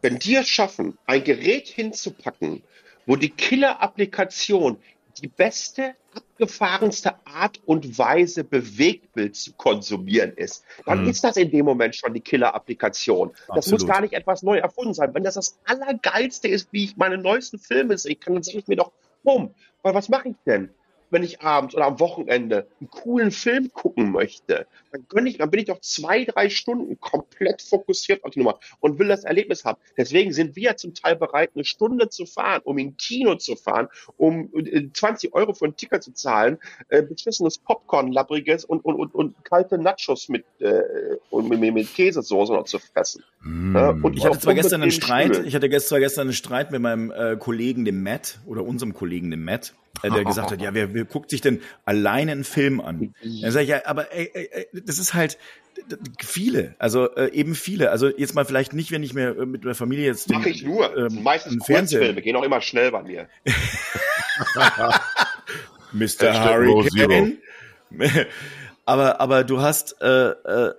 Wenn 0.01 0.19
die 0.19 0.37
es 0.37 0.49
schaffen, 0.49 0.97
ein 1.07 1.25
Gerät 1.25 1.69
hinzupacken, 1.69 2.63
wo 3.05 3.17
die 3.17 3.31
Killer-Applikation 3.31 4.79
die 5.21 5.29
beste 5.29 5.95
abgefahrenste 6.17 7.15
Art 7.25 7.61
und 7.67 7.99
Weise 7.99 8.45
Bewegtbild 8.45 9.37
zu 9.37 9.53
konsumieren 9.53 10.33
ist, 10.33 10.65
dann 10.85 11.03
mhm. 11.03 11.11
ist 11.11 11.23
das 11.23 11.37
in 11.37 11.51
dem 11.51 11.65
Moment 11.65 11.95
schon 11.95 12.15
die 12.15 12.21
Killer-Applikation. 12.21 13.33
Das 13.55 13.71
muss 13.71 13.87
gar 13.87 14.01
nicht 14.01 14.15
etwas 14.15 14.43
neu 14.43 14.59
erfunden 14.59 14.95
sein. 14.95 15.15
Wenn 15.15 15.25
das 15.25 15.35
das 15.35 15.59
Allergeilste 15.65 16.49
ist, 16.49 16.73
wie 16.73 16.85
ich 16.85 16.97
meine 16.97 17.19
neuesten 17.19 17.59
Filme 17.59 17.97
sehe, 17.99 18.17
kann, 18.17 18.35
dann 18.35 18.43
sage 18.43 18.59
ich 18.59 18.67
mir 18.67 18.77
doch, 18.77 18.93
bumm, 19.23 19.55
weil 19.83 19.95
was 19.95 20.09
mache 20.09 20.31
ich 20.31 20.37
denn? 20.47 20.71
Wenn 21.11 21.23
ich 21.23 21.41
abends 21.41 21.75
oder 21.75 21.87
am 21.87 22.01
Wochenende 22.01 22.67
einen 22.81 22.91
coolen 22.91 23.31
Film 23.31 23.73
gucken 23.73 24.11
möchte, 24.13 24.67
dann 24.93 25.07
gönn 25.09 25.27
ich, 25.27 25.39
dann 25.39 25.51
bin 25.51 25.61
ich 25.61 25.67
doch 25.67 25.81
zwei, 25.81 26.25
drei 26.25 26.49
Stunden 26.49 26.99
komplett 27.01 27.63
fokussiert 27.63 28.25
auf 28.25 28.31
die 28.31 28.39
Nummer 28.39 28.59
und 28.81 28.99
will 28.99 29.09
das 29.09 29.25
Erlebnis 29.25 29.65
haben. 29.65 29.79
Deswegen 29.97 30.33
sind 30.33 30.57
wir 30.57 30.63
ja 30.63 30.77
zum 30.77 30.95
Teil 30.95 31.17
bereit, 31.17 31.51
eine 31.55 31.65
Stunde 31.65 32.09
zu 32.09 32.27
fahren, 32.27 32.61
um 32.65 32.79
in 32.79 32.97
Kino 32.97 33.37
zu 33.37 33.57
fahren, 33.57 33.89
um 34.17 34.51
20 34.93 35.31
äh, 35.31 35.33
Euro 35.35 35.55
für 35.55 35.67
einen 35.67 35.77
Ticker 35.77 36.01
zu 36.01 36.13
zahlen, 36.13 36.59
äh, 36.89 37.03
beschissenes 37.03 37.59
Popcorn, 37.59 38.13
labbriges 38.13 38.65
und, 38.65 38.85
und, 38.85 38.97
und, 38.97 39.15
und 39.15 39.45
kalte 39.45 39.79
Nachos 39.79 40.29
mit, 40.29 40.45
äh, 40.61 40.83
und 41.31 41.49
mit, 41.49 41.61
mit 41.61 41.95
Käsesoße 41.95 42.53
noch 42.53 42.65
zu 42.65 42.79
fressen. 42.79 43.23
Mm. 43.41 43.77
Äh, 43.77 43.89
und 44.03 44.17
ich 44.17 44.25
hatte 44.25 44.39
zwar 44.39 44.55
gestern 44.55 44.83
einen 44.83 44.91
Streit, 44.91 45.35
Stuhl. 45.35 45.47
ich 45.47 45.55
hatte 45.55 45.71
zwar 45.79 46.01
gestern 46.01 46.29
einen 46.29 46.33
Streit 46.33 46.73
mit 46.73 46.81
meinem 46.81 47.11
äh, 47.11 47.37
Kollegen, 47.37 47.85
dem 47.85 48.03
Matt, 48.03 48.41
oder 48.47 48.65
unserem 48.65 48.95
Kollegen, 48.95 49.31
dem 49.31 49.45
Matt, 49.45 49.75
der 50.03 50.25
gesagt 50.25 50.51
hat, 50.51 50.61
ja, 50.63 50.75
wer, 50.75 50.95
wer 50.95 51.05
guckt 51.05 51.31
sich 51.31 51.41
denn 51.41 51.61
alleine 51.85 52.33
einen 52.33 52.45
Film 52.45 52.81
an? 52.81 53.15
Dann 53.23 53.53
sage 53.53 53.65
ich, 53.65 53.71
ja, 53.71 53.83
aber 53.87 54.13
ey, 54.13 54.31
ey, 54.33 54.67
das 54.73 54.99
ist 54.99 55.15
halt 55.15 55.39
viele, 56.23 56.75
also 56.79 57.15
äh, 57.17 57.33
eben 57.33 57.55
viele. 57.55 57.91
Also 57.91 58.09
jetzt 58.09 58.35
mal 58.35 58.45
vielleicht 58.45 58.73
nicht, 58.73 58.93
wenn 58.93 59.03
ich 59.03 59.15
mir 59.15 59.37
äh, 59.37 59.47
mit 59.47 59.65
der 59.65 59.75
Familie 59.75 60.07
jetzt 60.07 60.31
Mache 60.31 60.49
ich 60.49 60.63
nur. 60.63 60.97
Ähm, 60.97 61.23
Meistens 61.23 61.65
Kurzfilme, 61.65 62.23
gehen 62.23 62.37
auch 62.37 62.43
immer 62.43 62.61
schnell 62.61 62.91
bei 62.91 63.03
mir. 63.03 63.29
Mr. 65.93 66.45
Hurricane. 66.45 67.39
Aber, 68.89 69.21
aber 69.21 69.43
du 69.43 69.61
hast, 69.61 70.01
äh, 70.01 70.31
äh, 70.31 70.75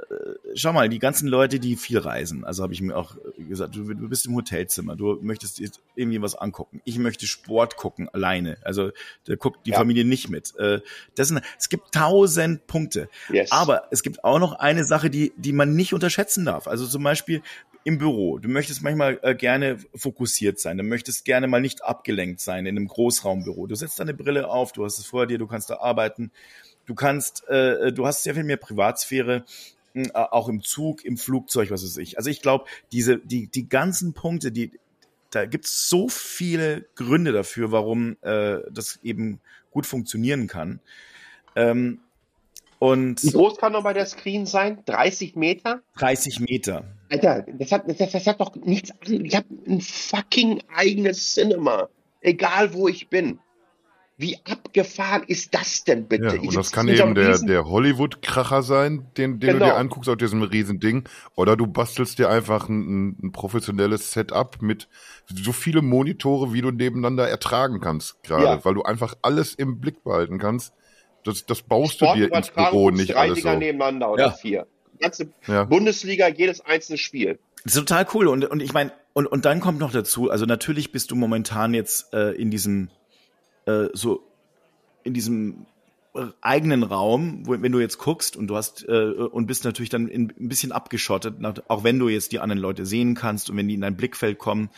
schau 0.56 0.72
mal, 0.72 0.88
die 0.88 0.98
ganzen 0.98 1.28
Leute, 1.28 1.60
die 1.60 1.76
viel 1.76 1.98
reisen, 1.98 2.46
also 2.46 2.64
habe 2.64 2.72
ich 2.72 2.82
mir 2.82 2.96
auch 2.96 3.18
gesagt, 3.38 3.76
du, 3.76 3.84
du 3.84 4.08
bist 4.08 4.26
im 4.26 4.34
Hotelzimmer, 4.34 4.96
du 4.96 5.20
möchtest 5.22 5.60
dir 5.60 5.70
irgendwie 5.98 6.22
was 6.22 6.34
angucken. 6.34 6.82
Ich 6.86 7.00
möchte 7.00 7.28
Sport 7.28 7.76
gucken, 7.76 8.08
alleine. 8.08 8.60
Also 8.64 8.92
da 9.26 9.36
guckt 9.36 9.66
die 9.66 9.72
ja. 9.72 9.78
Familie 9.78 10.06
nicht 10.06 10.30
mit. 10.30 10.56
Äh, 10.58 10.80
das 11.16 11.28
sind, 11.28 11.42
es 11.60 11.68
gibt 11.68 11.94
tausend 11.94 12.66
Punkte. 12.66 13.10
Yes. 13.30 13.52
Aber 13.52 13.90
es 13.92 14.04
gibt 14.04 14.24
auch 14.24 14.40
noch 14.40 14.54
eine 14.54 14.86
Sache, 14.86 15.10
die, 15.10 15.34
die 15.36 15.52
man 15.52 15.76
nicht 15.76 15.94
unterschätzen 15.94 16.46
darf. 16.46 16.68
Also 16.68 16.88
zum 16.88 17.04
Beispiel 17.04 17.42
im 17.84 17.98
Büro. 17.98 18.38
Du 18.38 18.48
möchtest 18.48 18.84
manchmal 18.84 19.20
äh, 19.22 19.36
gerne 19.36 19.80
fokussiert 19.96 20.60
sein. 20.60 20.78
Du 20.78 20.84
möchtest 20.84 21.26
gerne 21.26 21.48
mal 21.48 21.62
nicht 21.62 21.84
abgelenkt 21.84 22.40
sein 22.40 22.66
in 22.66 22.78
einem 22.78 22.88
Großraumbüro. 22.88 23.68
Du 23.68 23.76
setzt 23.76 24.00
deine 24.00 24.14
Brille 24.14 24.50
auf, 24.50 24.72
du 24.72 24.86
hast 24.86 24.98
es 24.98 25.06
vor 25.06 25.28
dir, 25.28 25.38
du 25.38 25.48
kannst 25.48 25.70
da 25.70 25.80
arbeiten. 25.80 26.32
Du 26.88 26.96
kannst, 26.96 27.48
äh, 27.50 27.92
du 27.92 28.08
hast 28.08 28.24
sehr 28.24 28.34
viel 28.34 28.46
mehr 28.46 28.58
Privatsphäre, 28.58 29.44
äh, 29.94 30.10
auch 30.14 30.50
im 30.50 30.64
Zug, 30.64 31.06
im 31.06 31.18
Flugzeug, 31.18 31.70
was 31.70 31.84
weiß 31.84 31.98
ich. 31.98 32.18
Also 32.18 32.30
ich 32.30 32.42
glaube, 32.42 32.66
diese, 32.92 33.20
die, 33.20 33.48
die 33.48 33.70
ganzen 33.70 34.14
Punkte, 34.14 34.52
die, 34.52 34.72
da 35.30 35.46
gibt's 35.46 35.90
so 35.90 36.08
viele 36.08 36.86
Gründe 36.96 37.34
dafür, 37.34 37.72
warum 37.72 38.18
äh, 38.22 38.60
das 38.72 39.00
eben 39.04 39.40
gut 39.70 39.86
funktionieren 39.86 40.48
kann. 40.48 40.80
Ähm, 41.56 42.00
und 42.80 43.24
Wie 43.24 43.32
groß 43.32 43.58
kann 43.58 43.74
noch 43.74 43.84
bei 43.84 43.94
der 43.94 44.06
Screen 44.06 44.46
sein? 44.46 44.84
30 44.86 45.36
Meter? 45.36 45.82
30 45.98 46.40
Meter. 46.40 46.84
Alter, 47.10 47.46
das 47.54 47.72
hat, 47.72 47.90
das, 47.90 48.12
das 48.12 48.28
hat 48.28 48.40
doch 48.40 48.56
nichts. 48.56 48.92
Ich 49.08 49.36
habe 49.36 49.48
ein 49.68 49.82
fucking 49.82 50.62
eigenes 50.74 51.34
Cinema. 51.34 51.90
Egal 52.22 52.74
wo 52.74 52.88
ich 52.88 53.10
bin. 53.10 53.40
Wie 54.20 54.40
abgefahren 54.46 55.24
ist 55.28 55.54
das 55.54 55.84
denn 55.84 56.08
bitte? 56.08 56.38
Ja, 56.38 56.42
und 56.42 56.56
das 56.56 56.72
kann 56.72 56.88
eben 56.88 57.14
der, 57.14 57.38
der 57.38 57.66
Hollywood-Kracher 57.66 58.64
sein, 58.64 59.06
den, 59.16 59.40
den 59.40 59.54
genau. 59.54 59.60
du 59.60 59.66
dir 59.66 59.76
anguckst 59.78 60.10
auf 60.10 60.18
diesem 60.18 60.42
riesen 60.42 60.80
Ding. 60.80 61.08
Oder 61.36 61.56
du 61.56 61.68
bastelst 61.68 62.18
dir 62.18 62.28
einfach 62.28 62.68
ein, 62.68 63.16
ein 63.22 63.32
professionelles 63.32 64.14
Setup 64.14 64.60
mit 64.60 64.88
so 65.28 65.52
viele 65.52 65.84
Monitore, 65.84 66.52
wie 66.52 66.62
du 66.62 66.72
nebeneinander 66.72 67.30
ertragen 67.30 67.80
kannst 67.80 68.24
gerade. 68.24 68.44
Ja. 68.44 68.66
Weil 68.66 68.74
du 68.74 68.82
einfach 68.82 69.14
alles 69.22 69.54
im 69.54 69.80
Blick 69.80 70.04
behalten 70.04 70.40
kannst. 70.40 70.74
Das, 71.24 71.46
das 71.46 71.62
baust 71.62 72.02
du 72.02 72.12
dir 72.16 72.34
ins 72.34 72.50
Büro 72.50 72.90
nicht 72.90 73.14
drei 73.14 73.20
alles 73.20 73.42
Dinger 73.42 73.54
so. 73.54 73.60
nebeneinander 73.60 74.12
oder 74.12 74.26
ja. 74.26 74.32
vier. 74.32 74.66
Die 74.96 74.98
ganze 74.98 75.30
ja. 75.46 75.66
Bundesliga, 75.66 76.28
jedes 76.28 76.62
einzelne 76.62 76.98
Spiel. 76.98 77.38
Das 77.64 77.76
ist 77.76 77.80
total 77.82 78.08
cool. 78.16 78.28
Und, 78.30 78.46
und 78.46 78.64
ich 78.64 78.74
meine, 78.74 78.94
und, 79.14 79.28
und 79.28 79.46
dann 79.46 79.60
kommt 79.60 79.78
noch 79.78 79.92
dazu, 79.92 80.32
also 80.32 80.46
natürlich 80.46 80.92
bist 80.92 81.12
du 81.12 81.16
momentan 81.16 81.76
jetzt 81.76 82.14
äh, 82.14 82.32
in 82.32 82.50
diesem 82.50 82.90
äh, 83.68 83.90
so 83.94 84.24
in 85.04 85.14
diesem 85.14 85.66
eigenen 86.42 86.84
Raum, 86.84 87.46
wo, 87.46 87.62
wenn 87.62 87.72
du 87.72 87.80
jetzt 87.80 87.98
guckst 87.98 88.36
und 88.36 88.48
du 88.48 88.56
hast 88.56 88.86
äh, 88.88 89.12
und 89.12 89.46
bist 89.46 89.64
natürlich 89.64 89.90
dann 89.90 90.08
in, 90.08 90.34
ein 90.40 90.50
bisschen 90.50 90.72
abgeschottet, 90.72 91.36
auch 91.68 91.84
wenn 91.84 92.00
du 92.00 92.10
jetzt 92.10 92.32
die 92.32 92.40
anderen 92.40 92.60
Leute 92.60 92.86
sehen 92.86 93.16
kannst 93.16 93.50
und 93.50 93.58
wenn 93.58 93.68
die 93.68 93.76
in 93.76 93.82
dein 93.82 93.98
Blickfeld 93.98 94.40
kommen 94.40 94.70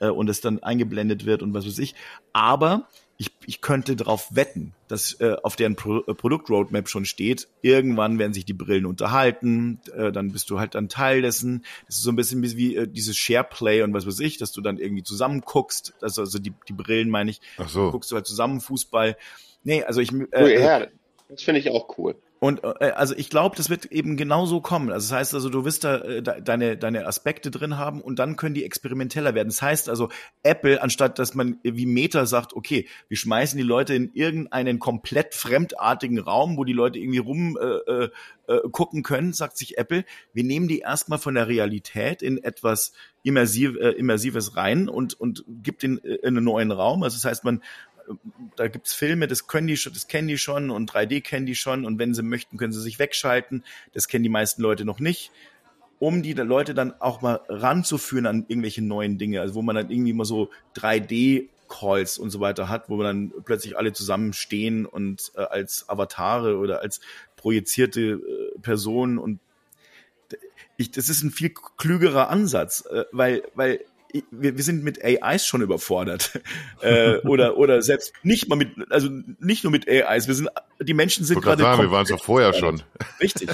äh, 0.00 0.08
und 0.08 0.28
es 0.28 0.40
dann 0.40 0.62
eingeblendet 0.62 1.26
wird 1.26 1.42
und 1.42 1.52
was 1.54 1.66
weiß 1.66 1.78
ich. 1.78 1.94
Aber 2.32 2.88
ich, 3.26 3.30
ich 3.46 3.60
könnte 3.60 3.96
darauf 3.96 4.34
wetten, 4.34 4.74
dass 4.88 5.18
äh, 5.20 5.36
auf 5.42 5.56
deren 5.56 5.76
Pro 5.76 6.00
äh, 6.00 6.14
Produktroadmap 6.14 6.88
schon 6.88 7.04
steht, 7.04 7.48
irgendwann 7.62 8.18
werden 8.18 8.32
sich 8.34 8.44
die 8.44 8.52
Brillen 8.52 8.86
unterhalten, 8.86 9.80
äh, 9.96 10.12
dann 10.12 10.32
bist 10.32 10.50
du 10.50 10.58
halt 10.58 10.74
dann 10.74 10.88
Teil 10.88 11.22
dessen. 11.22 11.64
Das 11.86 11.96
ist 11.96 12.02
so 12.02 12.10
ein 12.10 12.16
bisschen 12.16 12.42
wie 12.42 12.76
äh, 12.76 12.86
dieses 12.86 13.16
Shareplay 13.16 13.82
und 13.82 13.94
was 13.94 14.06
weiß 14.06 14.20
ich, 14.20 14.38
dass 14.38 14.52
du 14.52 14.60
dann 14.60 14.78
irgendwie 14.78 15.02
zusammen 15.02 15.40
guckst, 15.40 15.94
also, 16.00 16.22
also 16.22 16.38
die, 16.38 16.52
die 16.68 16.72
Brillen 16.72 17.10
meine 17.10 17.30
ich, 17.30 17.40
Ach 17.58 17.68
so. 17.68 17.90
guckst 17.90 18.10
du 18.12 18.16
halt 18.16 18.26
zusammen 18.26 18.60
Fußball. 18.60 19.16
Nee, 19.62 19.82
also 19.82 20.00
ich. 20.00 20.12
Äh, 20.12 20.26
cool, 20.34 20.50
ja, 20.50 20.86
das 21.28 21.42
finde 21.42 21.60
ich 21.60 21.70
auch 21.70 21.98
cool. 21.98 22.16
Und 22.44 22.62
äh, 22.62 22.90
also 22.90 23.14
ich 23.16 23.30
glaube, 23.30 23.56
das 23.56 23.70
wird 23.70 23.86
eben 23.86 24.18
genau 24.18 24.44
so 24.44 24.60
kommen. 24.60 24.92
Also 24.92 25.08
das 25.08 25.18
heißt 25.18 25.34
also, 25.34 25.48
du 25.48 25.64
wirst 25.64 25.82
da 25.82 25.96
äh, 25.96 26.22
deine, 26.22 26.76
deine 26.76 27.06
Aspekte 27.06 27.50
drin 27.50 27.78
haben 27.78 28.02
und 28.02 28.18
dann 28.18 28.36
können 28.36 28.54
die 28.54 28.66
experimenteller 28.66 29.34
werden. 29.34 29.48
Das 29.48 29.62
heißt 29.62 29.88
also, 29.88 30.10
Apple, 30.42 30.82
anstatt 30.82 31.18
dass 31.18 31.34
man 31.34 31.58
wie 31.62 31.86
Meta 31.86 32.26
sagt, 32.26 32.52
okay, 32.52 32.86
wir 33.08 33.16
schmeißen 33.16 33.56
die 33.56 33.64
Leute 33.64 33.94
in 33.94 34.12
irgendeinen 34.12 34.78
komplett 34.78 35.34
fremdartigen 35.34 36.18
Raum, 36.18 36.58
wo 36.58 36.64
die 36.64 36.74
Leute 36.74 36.98
irgendwie 36.98 37.16
rum 37.16 37.56
äh, 37.58 37.64
äh, 37.64 38.10
äh 38.46 38.60
gucken 38.70 39.02
können, 39.02 39.32
sagt 39.32 39.56
sich 39.56 39.78
Apple, 39.78 40.04
wir 40.34 40.44
nehmen 40.44 40.68
die 40.68 40.80
erstmal 40.80 41.18
von 41.18 41.36
der 41.36 41.48
Realität 41.48 42.20
in 42.20 42.36
etwas 42.36 42.92
immersiv, 43.22 43.74
äh, 43.76 43.92
Immersives 43.92 44.54
rein 44.54 44.90
und, 44.90 45.18
und 45.18 45.46
gibt 45.48 45.82
den 45.82 45.96
äh, 46.04 46.16
in 46.16 46.36
einen 46.36 46.44
neuen 46.44 46.72
Raum. 46.72 47.04
Also 47.04 47.16
das 47.16 47.24
heißt, 47.24 47.44
man, 47.44 47.62
da 48.56 48.68
gibt's 48.68 48.94
Filme, 48.94 49.26
das 49.26 49.46
können 49.46 49.66
die 49.66 49.76
schon, 49.76 49.92
das 49.92 50.08
kennen 50.08 50.28
die 50.28 50.38
schon 50.38 50.70
und 50.70 50.90
3D 50.90 51.22
kennen 51.22 51.46
die 51.46 51.54
schon 51.54 51.84
und 51.84 51.98
wenn 51.98 52.14
sie 52.14 52.22
möchten, 52.22 52.56
können 52.56 52.72
sie 52.72 52.80
sich 52.80 52.98
wegschalten. 52.98 53.64
Das 53.92 54.08
kennen 54.08 54.22
die 54.22 54.28
meisten 54.28 54.62
Leute 54.62 54.84
noch 54.84 55.00
nicht. 55.00 55.30
Um 55.98 56.22
die 56.22 56.32
Leute 56.32 56.74
dann 56.74 57.00
auch 57.00 57.22
mal 57.22 57.40
ranzuführen 57.48 58.26
an 58.26 58.44
irgendwelche 58.48 58.82
neuen 58.82 59.16
Dinge, 59.16 59.40
also 59.40 59.54
wo 59.54 59.62
man 59.62 59.76
dann 59.76 59.90
irgendwie 59.90 60.12
mal 60.12 60.24
so 60.24 60.50
3D 60.76 61.48
Calls 61.68 62.18
und 62.18 62.30
so 62.30 62.40
weiter 62.40 62.68
hat, 62.68 62.88
wo 62.88 63.02
dann 63.02 63.32
plötzlich 63.44 63.78
alle 63.78 63.92
zusammenstehen 63.92 64.86
und 64.86 65.32
äh, 65.34 65.40
als 65.40 65.88
Avatare 65.88 66.58
oder 66.58 66.80
als 66.80 67.00
projizierte 67.36 68.00
äh, 68.00 68.58
Personen 68.60 69.18
und 69.18 69.40
ich, 70.76 70.90
das 70.90 71.08
ist 71.08 71.22
ein 71.22 71.30
viel 71.30 71.52
klügerer 71.76 72.28
Ansatz, 72.28 72.84
äh, 72.86 73.04
weil, 73.12 73.44
weil 73.54 73.84
wir, 74.30 74.56
wir 74.56 74.62
sind 74.62 74.84
mit 74.84 75.04
AIs 75.04 75.46
schon 75.46 75.62
überfordert. 75.62 76.40
äh, 76.80 77.18
oder, 77.18 77.56
oder 77.56 77.82
selbst 77.82 78.12
nicht 78.22 78.48
mal 78.48 78.56
mit, 78.56 78.70
also 78.90 79.08
nicht 79.38 79.64
nur 79.64 79.70
mit 79.70 79.88
AIs, 79.88 80.28
wir 80.28 80.34
sind, 80.34 80.48
die 80.80 80.94
Menschen 80.94 81.24
sind 81.24 81.40
gerade. 81.40 81.62
Wir 81.62 81.90
waren 81.90 82.04
es 82.04 82.10
doch 82.10 82.22
vorher 82.22 82.52
schon. 82.52 82.82
Richtig. 83.20 83.48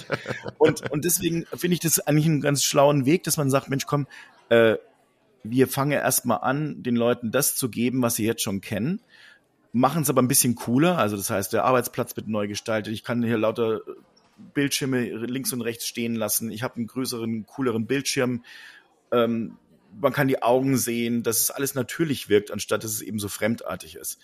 Und, 0.58 0.90
und 0.90 1.04
deswegen 1.04 1.46
finde 1.54 1.74
ich 1.74 1.80
das 1.80 2.00
eigentlich 2.00 2.26
einen 2.26 2.40
ganz 2.40 2.62
schlauen 2.64 3.06
Weg, 3.06 3.24
dass 3.24 3.36
man 3.36 3.50
sagt, 3.50 3.68
Mensch, 3.68 3.86
komm, 3.86 4.06
äh, 4.48 4.76
wir 5.42 5.68
fangen 5.68 5.92
erstmal 5.92 6.38
an, 6.42 6.82
den 6.82 6.96
Leuten 6.96 7.30
das 7.30 7.56
zu 7.56 7.70
geben, 7.70 8.02
was 8.02 8.16
sie 8.16 8.26
jetzt 8.26 8.42
schon 8.42 8.60
kennen, 8.60 9.00
machen 9.72 10.02
es 10.02 10.10
aber 10.10 10.20
ein 10.20 10.28
bisschen 10.28 10.54
cooler. 10.54 10.98
Also 10.98 11.16
das 11.16 11.30
heißt, 11.30 11.52
der 11.52 11.64
Arbeitsplatz 11.64 12.16
wird 12.16 12.28
neu 12.28 12.48
gestaltet. 12.48 12.92
Ich 12.92 13.04
kann 13.04 13.22
hier 13.22 13.38
lauter 13.38 13.80
Bildschirme 14.54 15.02
links 15.02 15.52
und 15.52 15.62
rechts 15.62 15.86
stehen 15.86 16.14
lassen. 16.14 16.50
Ich 16.50 16.62
habe 16.62 16.76
einen 16.76 16.86
größeren, 16.86 17.46
cooleren 17.46 17.86
Bildschirm. 17.86 18.44
Ähm, 19.12 19.56
man 19.98 20.12
kann 20.12 20.28
die 20.28 20.42
Augen 20.42 20.76
sehen, 20.76 21.22
dass 21.22 21.40
es 21.40 21.50
alles 21.50 21.74
natürlich 21.74 22.28
wirkt, 22.28 22.50
anstatt 22.50 22.84
dass 22.84 22.92
es 22.92 23.02
eben 23.02 23.18
so 23.18 23.28
fremdartig 23.28 23.96
ist. 23.96 24.18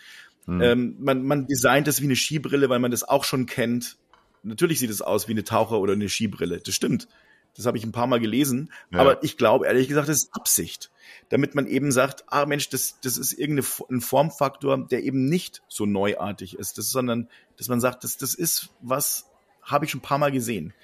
Hm. 0.46 0.60
Ähm, 0.60 0.96
man, 1.00 1.24
man 1.24 1.46
designt 1.46 1.88
es 1.88 2.00
wie 2.00 2.06
eine 2.06 2.16
Skibrille, 2.16 2.68
weil 2.68 2.78
man 2.78 2.90
das 2.90 3.04
auch 3.04 3.24
schon 3.24 3.46
kennt. 3.46 3.96
Natürlich 4.42 4.78
sieht 4.78 4.90
es 4.90 5.02
aus 5.02 5.28
wie 5.28 5.32
eine 5.32 5.44
Taucher- 5.44 5.80
oder 5.80 5.94
eine 5.94 6.08
Skibrille. 6.08 6.60
Das 6.60 6.74
stimmt. 6.74 7.08
Das 7.56 7.66
habe 7.66 7.78
ich 7.78 7.84
ein 7.84 7.92
paar 7.92 8.06
Mal 8.06 8.20
gelesen. 8.20 8.70
Ja. 8.90 9.00
Aber 9.00 9.24
ich 9.24 9.36
glaube, 9.36 9.66
ehrlich 9.66 9.88
gesagt, 9.88 10.08
das 10.08 10.18
ist 10.18 10.34
Absicht. 10.34 10.90
Damit 11.30 11.54
man 11.54 11.66
eben 11.66 11.90
sagt, 11.90 12.24
ah 12.28 12.46
Mensch, 12.46 12.68
das, 12.68 13.00
das 13.00 13.16
ist 13.16 13.32
irgendein 13.32 14.00
Formfaktor, 14.00 14.86
der 14.86 15.02
eben 15.02 15.28
nicht 15.28 15.62
so 15.68 15.86
neuartig 15.86 16.58
ist, 16.58 16.78
das, 16.78 16.90
sondern 16.90 17.28
dass 17.56 17.68
man 17.68 17.80
sagt, 17.80 18.04
das, 18.04 18.18
das 18.18 18.34
ist 18.34 18.70
was, 18.80 19.26
habe 19.62 19.84
ich 19.84 19.90
schon 19.90 20.00
ein 20.00 20.02
paar 20.02 20.18
Mal 20.18 20.32
gesehen. 20.32 20.74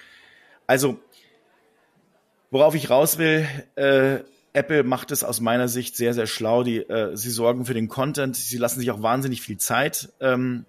Also, 0.65 0.99
worauf 2.51 2.75
ich 2.75 2.89
raus 2.89 3.17
will, 3.17 3.47
äh, 3.75 4.23
Apple 4.53 4.83
macht 4.83 5.11
es 5.11 5.23
aus 5.23 5.41
meiner 5.41 5.67
Sicht 5.67 5.97
sehr, 5.97 6.13
sehr 6.13 6.27
schlau. 6.27 6.63
Die, 6.63 6.77
äh, 6.77 7.17
sie 7.17 7.31
sorgen 7.31 7.65
für 7.65 7.73
den 7.73 7.87
Content, 7.87 8.35
sie 8.35 8.57
lassen 8.57 8.79
sich 8.79 8.91
auch 8.91 9.01
wahnsinnig 9.01 9.41
viel 9.41 9.57
Zeit. 9.57 10.13
Ähm, 10.19 10.65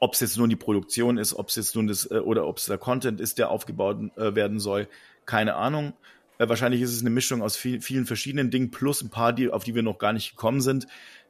ob 0.00 0.14
es 0.14 0.20
jetzt 0.20 0.38
nur 0.38 0.48
die 0.48 0.56
Produktion 0.56 1.18
ist, 1.18 1.34
ob 1.34 1.48
es 1.48 1.56
jetzt 1.56 1.74
nun 1.74 1.86
das 1.86 2.10
äh, 2.10 2.14
oder 2.14 2.46
ob 2.46 2.58
es 2.58 2.66
der 2.66 2.78
Content 2.78 3.20
ist, 3.20 3.38
der 3.38 3.50
aufgebaut 3.50 3.98
äh, 4.16 4.34
werden 4.34 4.58
soll, 4.58 4.88
keine 5.26 5.54
Ahnung. 5.54 5.92
Äh, 6.38 6.48
wahrscheinlich 6.48 6.80
ist 6.80 6.92
es 6.92 7.00
eine 7.00 7.10
Mischung 7.10 7.42
aus 7.42 7.56
viel, 7.56 7.80
vielen 7.80 8.06
verschiedenen 8.06 8.50
Dingen 8.50 8.70
plus 8.70 9.02
ein 9.02 9.10
paar, 9.10 9.32
die, 9.32 9.50
auf 9.50 9.64
die 9.64 9.74
wir 9.74 9.82
noch 9.82 9.98
gar 9.98 10.12
nicht 10.12 10.30
gekommen 10.30 10.60
sind, 10.60 10.86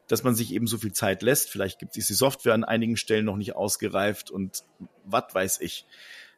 dass 0.07 0.23
man 0.23 0.35
sich 0.35 0.53
eben 0.53 0.67
so 0.67 0.79
viel 0.79 0.93
Zeit 0.93 1.23
lässt. 1.23 1.51
Vielleicht 1.51 1.79
gibt 1.79 1.97
es 1.97 2.07
die 2.07 2.15
Software 2.15 2.55
an 2.55 2.65
einigen 2.65 2.97
Stellen 2.97 3.25
noch 3.25 3.37
nicht 3.37 3.57
ausgereift 3.57 4.31
und 4.31 4.65
was 5.05 5.25
weiß 5.33 5.61
ich. 5.61 5.87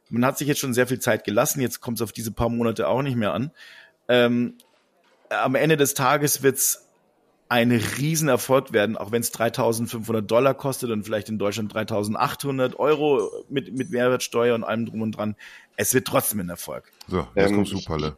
Man 0.09 0.25
hat 0.25 0.37
sich 0.37 0.47
jetzt 0.47 0.59
schon 0.59 0.73
sehr 0.73 0.87
viel 0.87 0.99
Zeit 0.99 1.23
gelassen, 1.23 1.61
jetzt 1.61 1.79
kommt 1.79 1.99
es 1.99 2.01
auf 2.01 2.11
diese 2.11 2.31
paar 2.31 2.49
Monate 2.49 2.87
auch 2.87 3.01
nicht 3.01 3.15
mehr 3.15 3.33
an. 3.33 3.51
Ähm, 4.07 4.55
am 5.31 5.55
Ende 5.55 5.77
des 5.77 5.93
Tages 5.93 6.43
wird's 6.43 6.87
ein 7.49 7.71
Riesenerfolg 7.71 8.71
werden, 8.71 8.95
auch 8.95 9.11
wenn 9.11 9.21
es 9.21 9.33
3.500 9.33 10.21
Dollar 10.21 10.53
kostet 10.53 10.89
und 10.89 11.03
vielleicht 11.03 11.27
in 11.27 11.37
Deutschland 11.37 11.73
3.800 11.73 12.77
Euro 12.77 13.29
mit, 13.49 13.77
mit 13.77 13.89
Mehrwertsteuer 13.89 14.55
und 14.55 14.63
allem 14.63 14.85
drum 14.85 15.01
und 15.01 15.11
dran. 15.11 15.35
Es 15.75 15.93
wird 15.93 16.07
trotzdem 16.07 16.39
ein 16.39 16.49
Erfolg. 16.49 16.89
So, 17.09 17.27
jetzt 17.35 17.49
ähm, 17.49 17.55
kommt 17.55 17.67
Superle. 17.67 18.17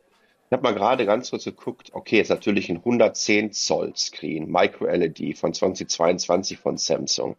Ich 0.49 0.53
habe 0.53 0.61
mal 0.61 0.76
gerade 0.76 1.07
ganz 1.07 1.32
kurz 1.32 1.45
geguckt, 1.45 1.89
okay, 1.93 2.22
ist 2.22 2.30
natürlich 2.30 2.70
ein 2.70 2.78
110 2.78 3.53
Zoll 3.53 3.93
Screen, 3.95 4.51
Micro 4.51 4.86
LED 4.86 5.36
von 5.36 5.51
2022 5.51 6.59
von 6.59 6.78
Samsung. 6.78 7.36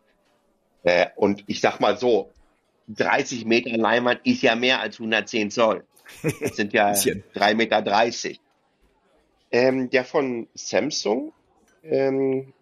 Äh, 0.83 1.07
und 1.15 1.45
ich 1.47 1.61
sag 1.61 1.79
mal 1.79 1.97
so, 1.97 2.33
30 2.89 3.45
Meter 3.45 3.77
Leinwand 3.77 4.21
ist 4.25 4.43
ja 4.43 4.57
mehr 4.57 4.81
als 4.81 4.99
110 4.99 5.53
Zoll. 5.53 5.85
Das 6.23 6.57
sind 6.57 6.73
ja 6.73 6.91
3,30 6.93 7.55
Meter. 7.55 8.41
Ähm, 9.55 9.89
der 9.89 10.05
von 10.05 10.49
Samsung 10.55 11.33
ähm, 11.85 12.53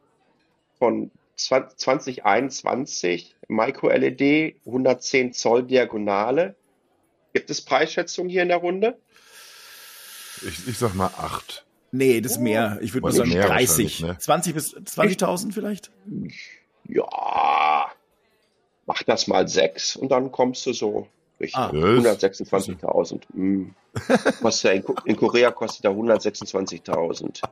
von 0.78 1.10
2021 1.36 3.34
Micro-LED, 3.48 4.56
110 4.66 5.32
Zoll 5.32 5.62
Diagonale. 5.62 6.54
Gibt 7.32 7.48
es 7.48 7.62
Preisschätzungen 7.62 8.28
hier 8.28 8.42
in 8.42 8.48
der 8.48 8.58
Runde? 8.58 8.98
Ich, 10.46 10.68
ich 10.68 10.76
sag 10.76 10.94
mal 10.94 11.06
8. 11.06 11.64
Nee, 11.92 12.20
das 12.20 12.32
ist 12.32 12.40
mehr. 12.40 12.78
Ich 12.82 12.92
würde 12.92 13.06
mal 13.06 13.12
sagen 13.12 13.30
30. 13.30 14.00
Ne? 14.00 14.18
20 14.18 14.52
bis 14.52 14.76
20.000 14.76 15.54
vielleicht? 15.54 15.90
Ja, 16.90 17.90
mach 18.84 19.02
das 19.04 19.28
mal 19.28 19.48
6 19.48 19.96
und 19.96 20.10
dann 20.10 20.30
kommst 20.30 20.66
du 20.66 20.74
so 20.74 21.08
Richtig. 21.42 21.56
Ah, 21.56 21.70
126.000. 21.70 23.22
Hm. 23.34 23.74
in, 25.04 25.16
Korea 25.16 25.50
kostet 25.50 25.84
er 25.84 25.90
126.000. 25.90 27.42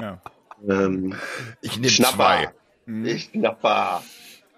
Ja. 0.00 0.20
Ähm, 0.68 1.14
ich 1.62 1.78
nehme 1.78 1.92
zwei. 1.92 2.50
Hm. 2.86 3.06
Ich 3.06 3.30
schnapper. 3.32 4.02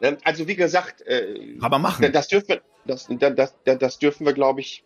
Ähm, 0.00 0.16
also 0.24 0.48
wie 0.48 0.56
gesagt, 0.56 1.02
äh, 1.02 1.58
aber 1.60 1.78
machen. 1.78 2.10
Das 2.12 2.28
dürfen 2.28 2.48
wir, 2.48 2.62
das, 2.86 3.08
das, 3.10 3.54
das, 3.64 3.78
das 3.78 3.98
dürfen 3.98 4.24
wir, 4.24 4.32
glaube 4.32 4.60
ich, 4.60 4.84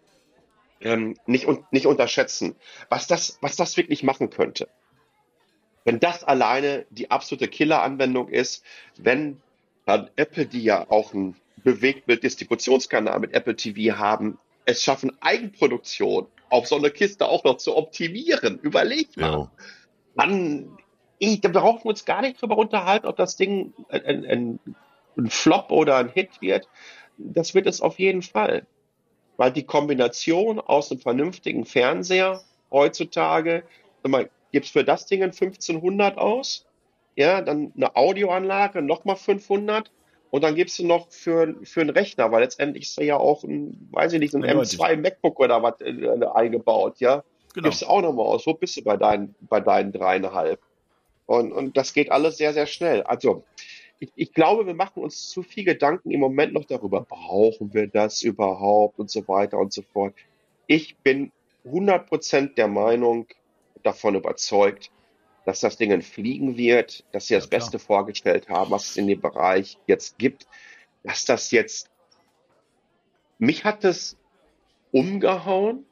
ähm, 0.80 1.16
nicht, 1.26 1.46
nicht 1.70 1.86
unterschätzen. 1.86 2.56
Was 2.88 3.06
das, 3.06 3.38
was 3.40 3.54
das 3.54 3.76
wirklich 3.76 4.02
machen 4.02 4.30
könnte. 4.30 4.68
Wenn 5.84 6.00
das 6.00 6.24
alleine 6.24 6.86
die 6.90 7.12
absolute 7.12 7.46
Killer-Anwendung 7.46 8.28
ist, 8.28 8.64
wenn 8.96 9.40
dann 9.86 10.10
Apple, 10.16 10.46
die 10.46 10.62
ja 10.62 10.90
auch 10.90 11.14
ein 11.14 11.36
Bewegtbild-Distributionskanal 11.64 13.20
mit 13.20 13.32
Apple 13.32 13.56
TV 13.56 13.96
haben, 13.96 14.38
es 14.64 14.82
schaffen, 14.82 15.12
Eigenproduktion 15.20 16.26
auf 16.50 16.66
so 16.66 16.76
eine 16.76 16.90
Kiste 16.90 17.26
auch 17.28 17.44
noch 17.44 17.56
zu 17.56 17.76
optimieren. 17.76 18.58
Überleg 18.58 19.16
mal. 19.16 19.32
Ja. 19.32 19.50
Dann 20.16 20.78
ich, 21.24 21.40
da 21.40 21.48
brauchen 21.48 21.84
wir 21.84 21.90
uns 21.90 22.04
gar 22.04 22.20
nicht 22.20 22.42
drüber 22.42 22.58
unterhalten, 22.58 23.06
ob 23.06 23.16
das 23.16 23.36
Ding 23.36 23.72
ein, 23.88 24.26
ein, 24.26 24.60
ein 25.16 25.30
Flop 25.30 25.70
oder 25.70 25.96
ein 25.98 26.08
Hit 26.08 26.40
wird. 26.40 26.68
Das 27.16 27.54
wird 27.54 27.68
es 27.68 27.80
auf 27.80 28.00
jeden 28.00 28.22
Fall. 28.22 28.66
Weil 29.36 29.52
die 29.52 29.62
Kombination 29.62 30.58
aus 30.58 30.90
einem 30.90 31.00
vernünftigen 31.00 31.64
Fernseher 31.64 32.42
heutzutage, 32.72 33.62
gibt 34.50 34.66
es 34.66 34.72
für 34.72 34.82
das 34.82 35.06
Ding 35.06 35.22
1500 35.22 36.18
aus, 36.18 36.66
ja, 37.14 37.40
dann 37.40 37.72
eine 37.76 37.94
Audioanlage, 37.94 38.82
nochmal 38.82 39.16
500 39.16 39.92
und 40.32 40.42
dann 40.44 40.54
gibst 40.54 40.78
du 40.78 40.86
noch 40.86 41.10
für, 41.10 41.54
für 41.62 41.82
einen 41.82 41.90
Rechner, 41.90 42.32
weil 42.32 42.40
letztendlich 42.40 42.84
ist 42.84 42.96
da 42.96 43.02
ja 43.02 43.18
auch 43.18 43.44
ein, 43.44 43.86
weiß 43.92 44.14
ich 44.14 44.18
nicht, 44.18 44.34
ein 44.34 44.42
ja, 44.42 44.54
M2 44.54 44.96
MacBook 44.96 45.38
oder 45.38 45.62
was 45.62 45.78
äh, 45.82 46.24
eingebaut, 46.32 47.00
ja. 47.00 47.22
Genau. 47.52 47.68
Gibst 47.68 47.82
du 47.82 47.86
auch 47.86 48.00
nochmal 48.00 48.24
aus. 48.24 48.46
Wo 48.46 48.54
bist 48.54 48.78
du 48.78 48.82
bei 48.82 48.96
deinen, 48.96 49.34
bei 49.42 49.60
deinen 49.60 49.92
dreieinhalb? 49.92 50.58
Und, 51.26 51.52
und 51.52 51.76
das 51.76 51.92
geht 51.92 52.10
alles 52.10 52.38
sehr, 52.38 52.54
sehr 52.54 52.64
schnell. 52.64 53.02
Also, 53.02 53.44
ich, 53.98 54.10
ich 54.16 54.32
glaube, 54.32 54.66
wir 54.66 54.72
machen 54.72 55.02
uns 55.02 55.28
zu 55.28 55.42
viel 55.42 55.64
Gedanken 55.64 56.10
im 56.10 56.20
Moment 56.20 56.54
noch 56.54 56.64
darüber, 56.64 57.02
brauchen 57.02 57.74
wir 57.74 57.86
das 57.88 58.22
überhaupt 58.22 58.98
und 58.98 59.10
so 59.10 59.28
weiter 59.28 59.58
und 59.58 59.74
so 59.74 59.82
fort. 59.82 60.14
Ich 60.66 60.96
bin 60.96 61.30
100% 61.66 62.54
der 62.54 62.68
Meinung, 62.68 63.26
davon 63.82 64.14
überzeugt, 64.14 64.90
dass 65.44 65.60
das 65.60 65.76
Ding 65.76 66.02
fliegen 66.02 66.56
wird, 66.56 67.04
dass 67.12 67.26
sie 67.26 67.34
das 67.34 67.44
ja, 67.44 67.50
Beste 67.50 67.78
vorgestellt 67.78 68.48
haben, 68.48 68.70
was 68.70 68.90
es 68.90 68.96
in 68.96 69.06
dem 69.06 69.20
Bereich 69.20 69.78
jetzt 69.86 70.18
gibt, 70.18 70.46
dass 71.02 71.24
das 71.24 71.50
jetzt, 71.50 71.90
mich 73.38 73.64
hat 73.64 73.84
es 73.84 74.16
umgehauen. 74.92 75.84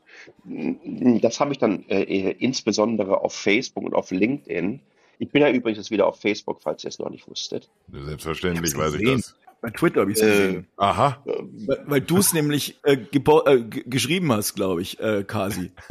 Das 0.44 1.40
habe 1.40 1.52
ich 1.52 1.58
dann 1.58 1.88
äh, 1.88 2.32
insbesondere 2.32 3.22
auf 3.22 3.34
Facebook 3.34 3.84
und 3.84 3.94
auf 3.94 4.10
LinkedIn. 4.10 4.80
Ich 5.18 5.30
bin 5.30 5.42
ja 5.42 5.50
übrigens 5.50 5.90
wieder 5.90 6.06
auf 6.06 6.20
Facebook, 6.20 6.60
falls 6.62 6.84
ihr 6.84 6.88
es 6.88 6.98
noch 6.98 7.10
nicht 7.10 7.28
wusstet. 7.28 7.68
Selbstverständlich 7.92 8.76
weiß 8.76 8.94
ich 8.94 9.06
das. 9.06 9.34
Bei 9.60 9.70
Twitter 9.70 10.00
habe 10.00 10.10
ich 10.10 10.16
es 10.16 10.22
äh, 10.22 10.26
gesehen. 10.26 10.66
Aha. 10.76 11.22
Weil, 11.24 11.82
weil 11.86 12.00
du 12.00 12.16
es 12.18 12.32
nämlich 12.32 12.78
äh, 12.82 12.94
äh, 12.94 13.62
geschrieben 13.62 14.32
hast, 14.32 14.54
glaube 14.54 14.80
ich, 14.80 14.98
äh, 15.00 15.22
Kasi. 15.24 15.70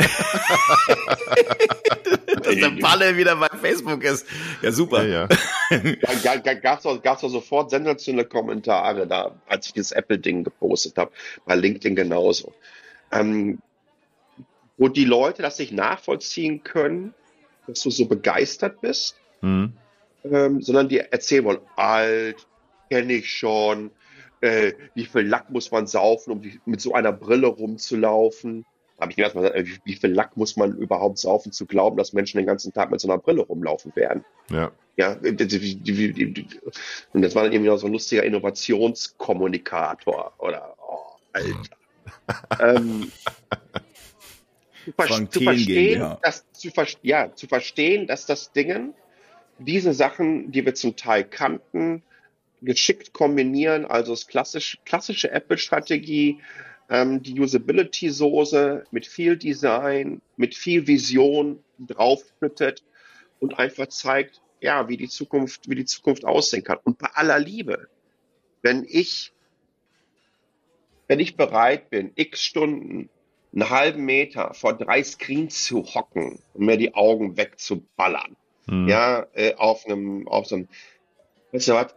Dass 2.43 2.55
der 2.55 2.71
Balle 2.81 3.15
wieder 3.15 3.35
bei 3.35 3.49
Facebook 3.49 4.03
ist. 4.03 4.25
Ja, 4.61 4.71
super. 4.71 5.05
Ja, 5.05 5.27
ja. 5.69 6.37
da 6.37 6.53
gab 6.55 6.79
es 6.79 6.85
auch, 6.85 6.99
gab's 7.01 7.23
auch 7.23 7.29
sofort 7.29 7.69
sensationelle 7.69 8.27
Kommentare, 8.27 9.05
da, 9.05 9.35
als 9.47 9.67
ich 9.67 9.73
das 9.73 9.91
Apple-Ding 9.91 10.43
gepostet 10.43 10.97
habe. 10.97 11.11
Bei 11.45 11.53
LinkedIn 11.55 11.95
genauso. 11.95 12.53
Ähm, 13.11 13.59
wo 14.77 14.87
die 14.87 15.05
Leute 15.05 15.43
das 15.43 15.59
nicht 15.59 15.73
nachvollziehen 15.73 16.63
können, 16.63 17.13
dass 17.67 17.81
du 17.81 17.91
so 17.91 18.05
begeistert 18.05 18.81
bist, 18.81 19.15
mhm. 19.41 19.73
ähm, 20.23 20.61
sondern 20.61 20.89
die 20.89 20.99
erzählen 20.99 21.45
wollen, 21.45 21.59
alt, 21.75 22.47
kenne 22.89 23.13
ich 23.13 23.31
schon. 23.31 23.91
Äh, 24.41 24.73
wie 24.95 25.05
viel 25.05 25.21
Lack 25.21 25.49
muss 25.49 25.71
man 25.71 25.87
saufen, 25.87 26.31
um 26.31 26.41
die, 26.41 26.59
mit 26.65 26.81
so 26.81 26.93
einer 26.93 27.11
Brille 27.11 27.47
rumzulaufen? 27.47 28.65
Habe 28.99 29.11
ich 29.11 29.17
mir 29.17 29.23
erstmal 29.23 29.51
gesagt, 29.51 29.67
wie, 29.67 29.79
wie 29.91 29.95
viel 29.95 30.11
Lack 30.11 30.37
muss 30.37 30.55
man 30.55 30.77
überhaupt 30.77 31.17
saufen, 31.17 31.51
zu 31.51 31.65
glauben, 31.65 31.97
dass 31.97 32.13
Menschen 32.13 32.37
den 32.37 32.45
ganzen 32.45 32.71
Tag 32.73 32.91
mit 32.91 33.01
so 33.01 33.09
einer 33.09 33.17
Brille 33.17 33.41
rumlaufen 33.41 33.95
werden? 33.95 34.23
Ja. 34.49 34.71
Ja, 34.97 35.13
und 35.13 35.39
das 37.21 37.33
war 37.33 37.43
dann 37.43 37.53
irgendwie 37.53 37.69
noch 37.69 37.77
so 37.77 37.87
ein 37.87 37.93
lustiger 37.93 38.23
Innovationskommunikator 38.23 40.33
oder, 40.39 40.75
oh, 40.77 41.15
Alter. 41.31 41.61
ähm, 42.59 43.09
zu, 44.83 44.91
ver 44.97 45.29
zu 45.29 45.39
verstehen, 45.39 46.01
ja. 46.01 46.19
dass, 46.21 46.43
zu, 46.51 46.69
ver 46.69 46.85
ja, 47.01 47.33
zu 47.33 47.47
verstehen, 47.47 48.07
dass 48.07 48.25
das 48.25 48.51
Dingen, 48.51 48.93
diese 49.57 49.93
Sachen, 49.93 50.51
die 50.51 50.65
wir 50.65 50.75
zum 50.75 50.97
Teil 50.97 51.23
kannten, 51.23 52.03
geschickt 52.61 53.13
kombinieren, 53.13 53.85
also 53.85 54.13
das 54.13 54.27
klassisch, 54.27 54.79
klassische 54.85 55.31
Apple-Strategie, 55.31 56.39
ähm, 56.89 57.21
die 57.21 57.39
Usability-Soße 57.39 58.85
mit 58.91 59.05
viel 59.05 59.37
Design, 59.37 60.21
mit 60.37 60.55
viel 60.55 60.87
Vision 60.87 61.63
draufschüttet 61.77 62.83
und 63.39 63.59
einfach 63.59 63.87
zeigt, 63.87 64.41
ja, 64.61 64.89
wie 64.89 64.97
die 64.97 65.07
Zukunft, 65.07 65.69
wie 65.69 65.75
die 65.75 65.85
Zukunft 65.85 66.25
aussehen 66.25 66.63
kann. 66.63 66.79
Und 66.83 66.97
bei 66.97 67.07
aller 67.13 67.39
Liebe, 67.39 67.87
wenn 68.61 68.85
ich, 68.87 69.31
wenn 71.07 71.19
ich 71.19 71.37
bereit 71.37 71.89
bin, 71.89 72.11
x 72.15 72.43
Stunden, 72.43 73.09
einen 73.51 73.69
halben 73.69 74.05
Meter 74.05 74.53
vor 74.53 74.77
drei 74.77 75.03
Screens 75.03 75.63
zu 75.63 75.83
hocken 75.83 76.39
und 76.53 76.65
mir 76.65 76.77
die 76.77 76.93
Augen 76.93 77.35
wegzuballern, 77.35 78.35
mhm. 78.67 78.87
ja, 78.87 79.25
äh, 79.33 79.55
auf 79.55 79.85
einem, 79.85 80.27
auf 80.27 80.45
so 80.45 80.55
einem, 80.55 80.67
weißt 81.51 81.69
du 81.69 81.73
was, 81.73 81.95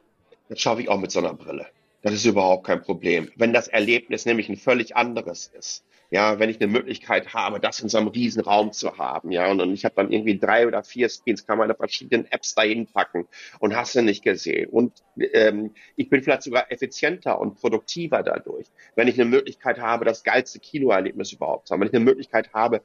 das 0.53 0.61
schaffe 0.61 0.83
ich 0.83 0.89
auch 0.91 1.01
mit 1.01 1.11
so 1.11 1.19
einer 1.19 1.33
Brille. 1.33 1.67
Das 2.03 2.13
ist 2.13 2.27
überhaupt 2.27 2.67
kein 2.67 2.83
Problem. 2.83 3.31
Wenn 3.37 3.55
das 3.55 3.69
Erlebnis 3.69 4.27
nämlich 4.27 4.49
ein 4.49 4.57
völlig 4.57 4.97
anderes 4.97 5.47
ist. 5.47 5.85
Ja, 6.11 6.39
wenn 6.39 6.51
ich 6.51 6.61
eine 6.61 6.71
Möglichkeit 6.71 7.33
habe, 7.33 7.59
das 7.59 7.81
in 7.81 7.89
so 7.89 7.97
einem 7.97 8.09
riesen 8.09 8.43
Raum 8.43 8.73
zu 8.73 8.99
haben, 8.99 9.31
ja, 9.33 9.51
und, 9.51 9.63
und 9.63 9.73
ich 9.73 9.87
habe 9.87 9.95
dann 9.95 10.13
irgendwie 10.13 10.39
drei 10.39 10.67
oder 10.67 10.85
vier 10.85 11.09
Screens, 11.09 11.47
kann 11.47 11.57
meine 11.57 11.75
verschiedenen 11.75 12.31
Apps 12.31 12.55
dahin 12.55 12.87
packen 12.87 13.27
und 13.61 13.75
hast 13.75 13.95
du 13.95 14.03
nicht 14.03 14.23
gesehen. 14.23 14.69
Und 14.69 14.93
ähm, 15.33 15.73
ich 15.97 16.11
bin 16.11 16.23
vielleicht 16.23 16.43
sogar 16.43 16.71
effizienter 16.71 17.41
und 17.41 17.55
produktiver 17.55 18.23
dadurch, 18.23 18.67
wenn 18.95 19.09
ich 19.09 19.19
eine 19.19 19.31
Möglichkeit 19.31 19.81
habe, 19.81 20.05
das 20.05 20.23
geilste 20.23 20.59
Kinoerlebnis 20.61 21.33
überhaupt 21.33 21.69
zu 21.69 21.73
haben, 21.73 21.81
wenn 21.81 21.89
ich 21.89 21.95
eine 21.95 22.05
Möglichkeit 22.05 22.53
habe, 22.53 22.83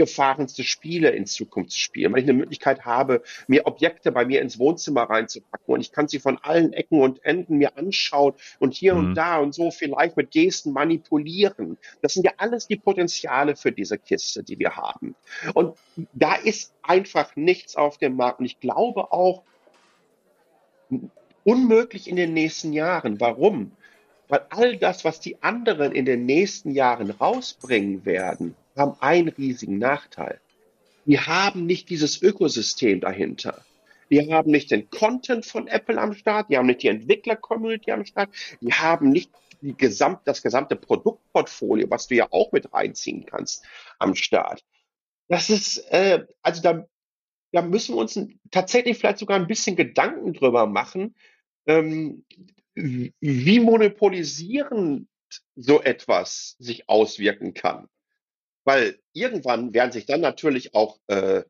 abgefahrenste 0.00 0.64
Spiele 0.64 1.10
in 1.10 1.26
Zukunft 1.26 1.72
zu 1.72 1.78
spielen, 1.78 2.12
wenn 2.12 2.22
ich 2.22 2.28
eine 2.28 2.38
Möglichkeit 2.38 2.86
habe, 2.86 3.22
mir 3.48 3.66
Objekte 3.66 4.12
bei 4.12 4.24
mir 4.24 4.40
ins 4.40 4.58
Wohnzimmer 4.58 5.02
reinzupacken 5.02 5.74
und 5.74 5.80
ich 5.80 5.92
kann 5.92 6.08
sie 6.08 6.18
von 6.18 6.38
allen 6.38 6.72
Ecken 6.72 7.02
und 7.02 7.22
Enden 7.22 7.58
mir 7.58 7.76
anschauen 7.76 8.32
und 8.58 8.72
hier 8.72 8.94
mhm. 8.94 9.00
und 9.00 9.14
da 9.14 9.38
und 9.38 9.54
so 9.54 9.70
vielleicht 9.70 10.16
mit 10.16 10.30
Gesten 10.30 10.72
manipulieren. 10.72 11.76
Das 12.00 12.14
sind 12.14 12.24
ja 12.24 12.32
alles 12.38 12.66
die 12.66 12.76
Potenziale 12.76 13.56
für 13.56 13.72
diese 13.72 13.98
Kiste, 13.98 14.42
die 14.42 14.58
wir 14.58 14.76
haben. 14.76 15.14
Und 15.52 15.76
da 16.14 16.34
ist 16.34 16.72
einfach 16.82 17.36
nichts 17.36 17.76
auf 17.76 17.98
dem 17.98 18.16
Markt. 18.16 18.40
Und 18.40 18.46
ich 18.46 18.58
glaube 18.58 19.12
auch, 19.12 19.42
unmöglich 21.44 22.08
in 22.08 22.16
den 22.16 22.32
nächsten 22.32 22.72
Jahren. 22.72 23.20
Warum? 23.20 23.72
Weil 24.28 24.46
all 24.50 24.76
das, 24.76 25.04
was 25.04 25.20
die 25.20 25.42
anderen 25.42 25.92
in 25.92 26.06
den 26.06 26.24
nächsten 26.24 26.70
Jahren 26.70 27.10
rausbringen 27.10 28.04
werden, 28.04 28.54
haben 28.76 28.96
einen 29.00 29.28
riesigen 29.28 29.78
Nachteil. 29.78 30.40
Die 31.06 31.18
haben 31.18 31.66
nicht 31.66 31.88
dieses 31.90 32.22
Ökosystem 32.22 33.00
dahinter. 33.00 33.64
Die 34.10 34.32
haben 34.32 34.50
nicht 34.50 34.70
den 34.70 34.90
Content 34.90 35.46
von 35.46 35.68
Apple 35.68 36.00
am 36.00 36.14
Start, 36.14 36.50
die 36.50 36.58
haben 36.58 36.66
nicht 36.66 36.82
die 36.82 36.88
Entwickler-Community 36.88 37.92
am 37.92 38.04
Start, 38.04 38.30
die 38.60 38.72
haben 38.72 39.10
nicht 39.10 39.30
die 39.60 39.76
gesamt, 39.76 40.20
das 40.24 40.42
gesamte 40.42 40.74
Produktportfolio, 40.74 41.88
was 41.90 42.08
du 42.08 42.16
ja 42.16 42.26
auch 42.30 42.50
mit 42.52 42.72
reinziehen 42.72 43.26
kannst, 43.26 43.64
am 43.98 44.14
Start. 44.14 44.64
Das 45.28 45.50
ist, 45.50 45.78
äh, 45.90 46.26
also 46.42 46.62
da, 46.62 46.86
da 47.52 47.62
müssen 47.62 47.94
wir 47.94 48.00
uns 48.00 48.18
tatsächlich 48.50 48.98
vielleicht 48.98 49.18
sogar 49.18 49.38
ein 49.38 49.46
bisschen 49.46 49.76
Gedanken 49.76 50.32
drüber 50.32 50.66
machen, 50.66 51.14
ähm, 51.66 52.24
wie 52.74 53.60
monopolisierend 53.60 55.08
so 55.54 55.80
etwas 55.82 56.56
sich 56.58 56.88
auswirken 56.88 57.54
kann. 57.54 57.88
Weil 58.70 59.00
irgendwann 59.12 59.74
werden 59.74 59.90
sich 59.90 60.06
dann 60.06 60.20
natürlich 60.20 60.76
auch 60.76 61.00
äh, 61.08 61.42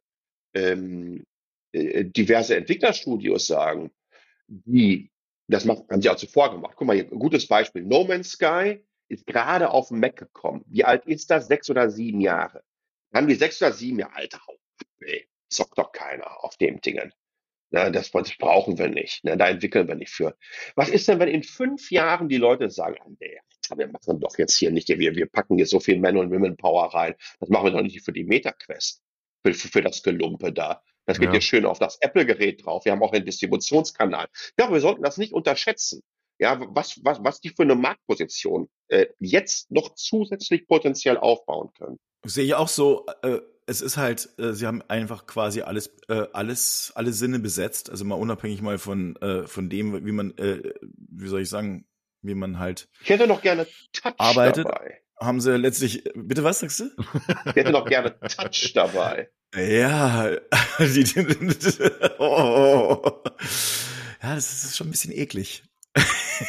ähm, 0.55 1.27
äh, 1.71 2.07
diverse 2.07 2.57
Entwicklerstudios 2.57 3.47
sagen, 3.47 3.91
die, 4.49 5.11
das 5.47 5.67
macht, 5.67 5.83
haben 5.91 6.01
sie 6.01 6.09
auch 6.09 6.17
zuvor 6.17 6.51
gemacht. 6.51 6.77
Guck 6.77 6.87
mal, 6.87 6.97
hier, 6.97 7.05
gutes 7.05 7.47
Beispiel. 7.47 7.83
No 7.83 8.05
Man's 8.05 8.31
Sky 8.31 8.83
ist 9.09 9.27
gerade 9.27 9.69
auf 9.69 9.89
den 9.89 10.01
Mac 10.01 10.17
gekommen. 10.17 10.65
Wie 10.67 10.83
alt 10.83 11.05
ist 11.05 11.31
das? 11.31 11.47
Sechs 11.47 11.69
oder 11.69 11.91
sieben 11.91 12.23
Jahre. 12.23 12.65
Dann 13.11 13.25
haben 13.25 13.29
die 13.29 13.35
sechs 13.35 13.61
oder 13.61 13.75
sieben 13.75 13.99
Jahre, 13.99 14.17
Alter, 14.17 14.41
ey, 15.01 15.29
zockt 15.51 15.77
doch 15.77 15.93
keiner 15.93 16.43
auf 16.43 16.57
dem 16.57 16.81
Dingen. 16.81 17.13
Na, 17.69 17.91
das, 17.91 18.13
das 18.13 18.35
brauchen 18.39 18.79
wir 18.79 18.89
nicht. 18.89 19.25
Na, 19.25 19.37
da 19.37 19.51
entwickeln 19.51 19.89
wir 19.89 19.95
nicht 19.95 20.11
für. 20.11 20.39
Was 20.75 20.89
ist 20.89 21.07
denn, 21.07 21.19
wenn 21.19 21.29
in 21.29 21.43
fünf 21.43 21.91
Jahren 21.91 22.31
die 22.31 22.39
Leute 22.39 22.71
sagen, 22.71 22.97
ah, 22.99 23.11
nee, 23.21 23.39
wir 23.79 23.89
machen 23.89 24.21
doch 24.21 24.37
jetzt 24.39 24.57
hier 24.57 24.71
nicht, 24.71 24.89
wir, 24.89 25.15
wir 25.15 25.27
packen 25.27 25.57
hier 25.57 25.67
so 25.67 25.81
viel 25.81 25.99
Men- 25.99 26.17
und 26.17 26.31
Women-Power 26.31 26.95
rein. 26.95 27.15
Das 27.39 27.49
machen 27.49 27.67
wir 27.67 27.73
doch 27.73 27.83
nicht 27.83 28.05
für 28.05 28.13
die 28.13 28.25
Meta-Quest, 28.25 29.03
für, 29.45 29.55
für, 29.55 29.69
für 29.69 29.83
das 29.83 30.03
Gelumpe 30.03 30.53
da. 30.53 30.83
Das 31.07 31.19
geht 31.19 31.27
ja. 31.27 31.33
hier 31.33 31.41
schön 31.41 31.67
auf 31.67 31.79
das 31.79 31.99
Apple-Gerät 32.01 32.65
drauf. 32.65 32.85
Wir 32.85 32.93
haben 32.93 33.03
auch 33.03 33.13
einen 33.13 33.25
Distributionskanal. 33.25 34.29
Ja, 34.59 34.71
wir 34.71 34.81
sollten 34.81 35.03
das 35.03 35.17
nicht 35.17 35.33
unterschätzen. 35.33 36.03
Ja, 36.39 36.59
was, 36.71 37.01
was, 37.05 37.19
was 37.23 37.41
die 37.41 37.51
für 37.51 37.65
eine 37.65 37.75
Marktposition 37.75 38.69
äh, 38.89 39.07
jetzt 39.19 39.71
noch 39.71 39.95
zusätzlich 39.95 40.67
potenziell 40.67 41.19
aufbauen 41.19 41.71
können. 41.77 41.99
Sehe 42.25 42.45
ich 42.45 42.55
auch 42.55 42.69
so. 42.69 43.07
Äh, 43.23 43.41
es 43.67 43.81
ist 43.81 43.97
halt, 43.97 44.29
äh, 44.39 44.53
sie 44.53 44.67
haben 44.67 44.83
einfach 44.89 45.27
quasi 45.27 45.61
alles, 45.61 45.91
äh, 46.09 46.27
alles, 46.33 46.93
alle 46.95 47.13
Sinne 47.13 47.39
besetzt. 47.39 47.91
Also 47.91 48.05
mal 48.05 48.15
unabhängig 48.17 48.63
mal 48.63 48.79
von, 48.79 49.17
äh, 49.17 49.47
von 49.47 49.69
dem, 49.69 50.05
wie 50.05 50.13
man, 50.13 50.37
äh, 50.39 50.73
wie 50.81 51.29
soll 51.29 51.43
ich 51.43 51.49
sagen, 51.49 51.87
wie 52.23 52.35
man 52.35 52.59
halt. 52.59 52.89
Ich 53.03 53.11
hätte 53.11 53.27
noch 53.27 53.43
gerne 53.43 53.67
Touch 53.93 54.15
arbeitet. 54.19 54.67
dabei. 54.67 55.01
Haben 55.19 55.41
sie 55.41 55.57
letztlich, 55.57 56.05
bitte 56.15 56.45
was 56.45 56.61
sagst 56.61 56.81
du? 56.81 56.91
Ich 57.47 57.57
hätte 57.57 57.73
noch 57.73 57.85
gerne 57.85 58.19
Touch 58.21 58.73
dabei. 58.75 59.29
Ja, 59.55 60.31
die, 60.79 61.05
oh, 62.19 63.03
ja, 64.23 64.35
das 64.35 64.65
ist 64.65 64.77
schon 64.77 64.89
ein 64.89 64.91
bisschen 64.93 65.13
eklig. 65.13 65.63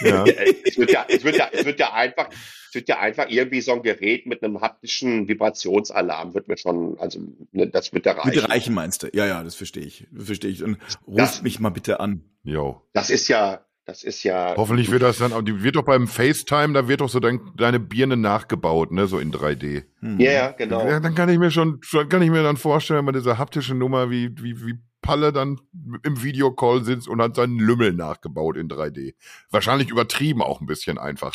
Ja. 0.02 0.24
es, 0.26 0.78
wird 0.78 0.92
ja, 0.92 1.06
es, 1.10 1.24
wird 1.24 1.36
ja, 1.36 1.50
es 1.52 1.66
wird 1.66 1.80
ja 1.80 1.94
einfach, 1.94 2.30
es 2.30 2.76
wird 2.76 2.88
ja 2.88 3.00
einfach 3.00 3.26
irgendwie 3.28 3.62
so 3.62 3.74
ein 3.74 3.84
Gerät 3.84 4.26
mit 4.26 4.44
einem 4.44 4.62
haptischen 4.62 5.28
Vibrationsalarm 5.28 6.34
wird 6.34 6.48
mir 6.48 6.58
schon, 6.58 6.98
also 7.00 7.20
ne, 7.52 7.68
das 7.68 7.92
wird 7.92 8.06
ja 8.06 8.14
reichen. 8.14 8.34
Wird 8.34 8.50
reichen 8.50 8.74
meinst 8.74 9.04
du? 9.04 9.10
Ja, 9.14 9.26
ja, 9.26 9.44
das 9.44 9.56
verstehe 9.56 9.84
ich, 9.84 10.08
verstehe 10.16 10.52
ich. 10.52 10.64
Und 10.64 10.78
ruf 11.08 11.18
das, 11.18 11.42
mich 11.42 11.60
mal 11.60 11.72
bitte 11.72 12.00
an. 12.00 12.24
Jo. 12.44 12.88
Das 12.94 13.10
ist 13.10 13.28
ja, 13.28 13.66
das 13.92 14.04
ist 14.04 14.24
ja. 14.24 14.54
Hoffentlich 14.56 14.90
wird 14.90 15.02
das 15.02 15.18
dann, 15.18 15.44
die 15.44 15.64
wird 15.64 15.76
doch 15.76 15.84
beim 15.84 16.08
FaceTime, 16.08 16.74
da 16.74 16.88
wird 16.88 17.02
doch 17.02 17.10
so 17.10 17.20
dein, 17.20 17.42
deine 17.58 17.80
Birne 17.80 18.16
nachgebaut, 18.16 18.92
ne, 18.92 19.06
so 19.06 19.20
in 19.20 19.34
3D. 19.34 19.84
Hm. 20.00 20.18
Ja, 20.18 20.32
ja, 20.32 20.52
genau. 20.52 20.88
Ja, 20.88 21.02
dann 21.02 21.14
kann 21.14 21.28
ich 21.28 21.38
mir 21.38 21.52
schon, 21.52 21.82
kann 22.08 22.22
ich 22.22 22.30
mir 22.30 22.42
dann 22.42 22.56
vorstellen, 22.56 23.06
bei 23.06 23.12
dieser 23.12 23.38
haptische 23.38 23.76
Nummer, 23.76 24.10
wie, 24.10 24.32
wie, 24.42 24.66
wie 24.66 24.76
Palle 25.02 25.34
dann 25.34 25.60
im 26.04 26.24
Videocall 26.24 26.86
sitzt 26.86 27.10
und 27.10 27.22
hat 27.22 27.36
seinen 27.36 27.60
Lümmel 27.60 27.92
nachgebaut 27.92 28.56
in 28.56 28.70
3D. 28.70 29.14
Wahrscheinlich 29.50 29.90
übertrieben 29.90 30.42
auch 30.42 30.62
ein 30.62 30.68
bisschen 30.68 30.98
einfach. 30.98 31.34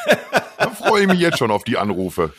da 0.58 0.70
freue 0.70 1.02
ich 1.02 1.08
mich 1.08 1.18
jetzt 1.18 1.38
schon 1.38 1.50
auf 1.50 1.64
die 1.64 1.78
Anrufe. 1.78 2.32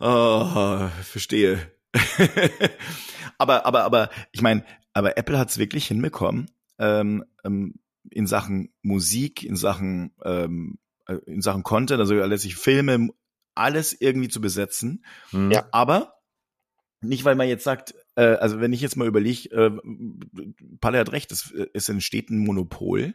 Oh, 0.00 0.88
verstehe. 1.02 1.70
aber, 3.38 3.66
aber, 3.66 3.84
aber, 3.84 4.10
ich 4.32 4.42
meine, 4.42 4.64
aber 4.94 5.16
Apple 5.16 5.38
hat 5.38 5.50
es 5.50 5.58
wirklich 5.58 5.86
hinbekommen, 5.86 6.50
ähm, 6.80 7.24
ähm, 7.44 7.74
in 8.10 8.26
Sachen 8.26 8.72
Musik, 8.82 9.42
in 9.42 9.56
Sachen, 9.56 10.14
ähm, 10.24 10.78
äh, 11.06 11.16
in 11.26 11.40
Sachen 11.42 11.62
Content, 11.62 12.00
also 12.00 12.14
letztlich 12.14 12.56
Filme, 12.56 13.08
alles 13.54 13.92
irgendwie 13.98 14.28
zu 14.28 14.40
besetzen. 14.40 15.04
Hm. 15.30 15.50
Ja. 15.50 15.66
Aber 15.72 16.14
nicht, 17.00 17.24
weil 17.24 17.34
man 17.34 17.48
jetzt 17.48 17.64
sagt, 17.64 17.94
äh, 18.16 18.22
also 18.22 18.60
wenn 18.60 18.72
ich 18.72 18.80
jetzt 18.80 18.96
mal 18.96 19.06
überlege, 19.06 19.50
äh, 19.50 19.70
Palle 20.80 20.98
hat 20.98 21.12
recht, 21.12 21.32
es, 21.32 21.52
es 21.72 21.88
entsteht 21.88 22.30
ein 22.30 22.38
Monopol, 22.38 23.14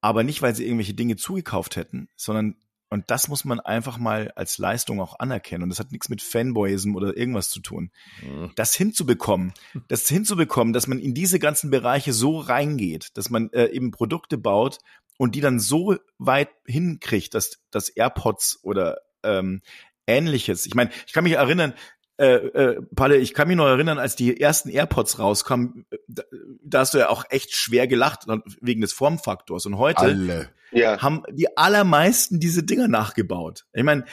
aber 0.00 0.22
nicht, 0.22 0.42
weil 0.42 0.54
sie 0.54 0.64
irgendwelche 0.64 0.94
Dinge 0.94 1.16
zugekauft 1.16 1.76
hätten, 1.76 2.08
sondern 2.16 2.56
und 2.90 3.04
das 3.10 3.28
muss 3.28 3.44
man 3.44 3.60
einfach 3.60 3.98
mal 3.98 4.32
als 4.34 4.58
Leistung 4.58 5.00
auch 5.00 5.18
anerkennen. 5.18 5.64
Und 5.64 5.68
das 5.68 5.78
hat 5.78 5.92
nichts 5.92 6.08
mit 6.08 6.22
Fanboyism 6.22 6.96
oder 6.96 7.16
irgendwas 7.16 7.50
zu 7.50 7.60
tun. 7.60 7.90
Mhm. 8.22 8.52
Das 8.56 8.74
hinzubekommen, 8.74 9.52
das 9.88 10.08
hinzubekommen, 10.08 10.72
dass 10.72 10.86
man 10.86 10.98
in 10.98 11.14
diese 11.14 11.38
ganzen 11.38 11.70
Bereiche 11.70 12.12
so 12.12 12.38
reingeht, 12.38 13.16
dass 13.16 13.30
man 13.30 13.50
äh, 13.52 13.66
eben 13.66 13.90
Produkte 13.90 14.38
baut 14.38 14.78
und 15.18 15.34
die 15.34 15.40
dann 15.40 15.60
so 15.60 15.96
weit 16.18 16.50
hinkriegt, 16.66 17.34
dass, 17.34 17.60
dass 17.70 17.90
AirPods 17.90 18.60
oder 18.62 18.98
ähm, 19.22 19.60
ähnliches. 20.06 20.64
Ich 20.64 20.74
meine, 20.74 20.90
ich 21.06 21.12
kann 21.12 21.24
mich 21.24 21.34
erinnern, 21.34 21.74
äh, 22.18 22.34
äh, 22.34 22.82
Palle, 22.96 23.16
ich 23.16 23.32
kann 23.32 23.48
mich 23.48 23.56
noch 23.56 23.66
erinnern, 23.66 23.98
als 23.98 24.16
die 24.16 24.40
ersten 24.40 24.68
AirPods 24.68 25.18
rauskamen, 25.18 25.86
da, 26.08 26.24
da 26.64 26.80
hast 26.80 26.94
du 26.94 26.98
ja 26.98 27.10
auch 27.10 27.24
echt 27.30 27.54
schwer 27.54 27.86
gelacht 27.86 28.26
wegen 28.60 28.80
des 28.80 28.92
Formfaktors. 28.92 29.66
Und 29.66 29.78
heute 29.78 30.00
Alle. 30.00 30.50
haben 30.72 31.22
die 31.30 31.56
allermeisten 31.56 32.40
diese 32.40 32.64
Dinger 32.64 32.88
nachgebaut. 32.88 33.66
Ich 33.72 33.84
meine, 33.84 34.04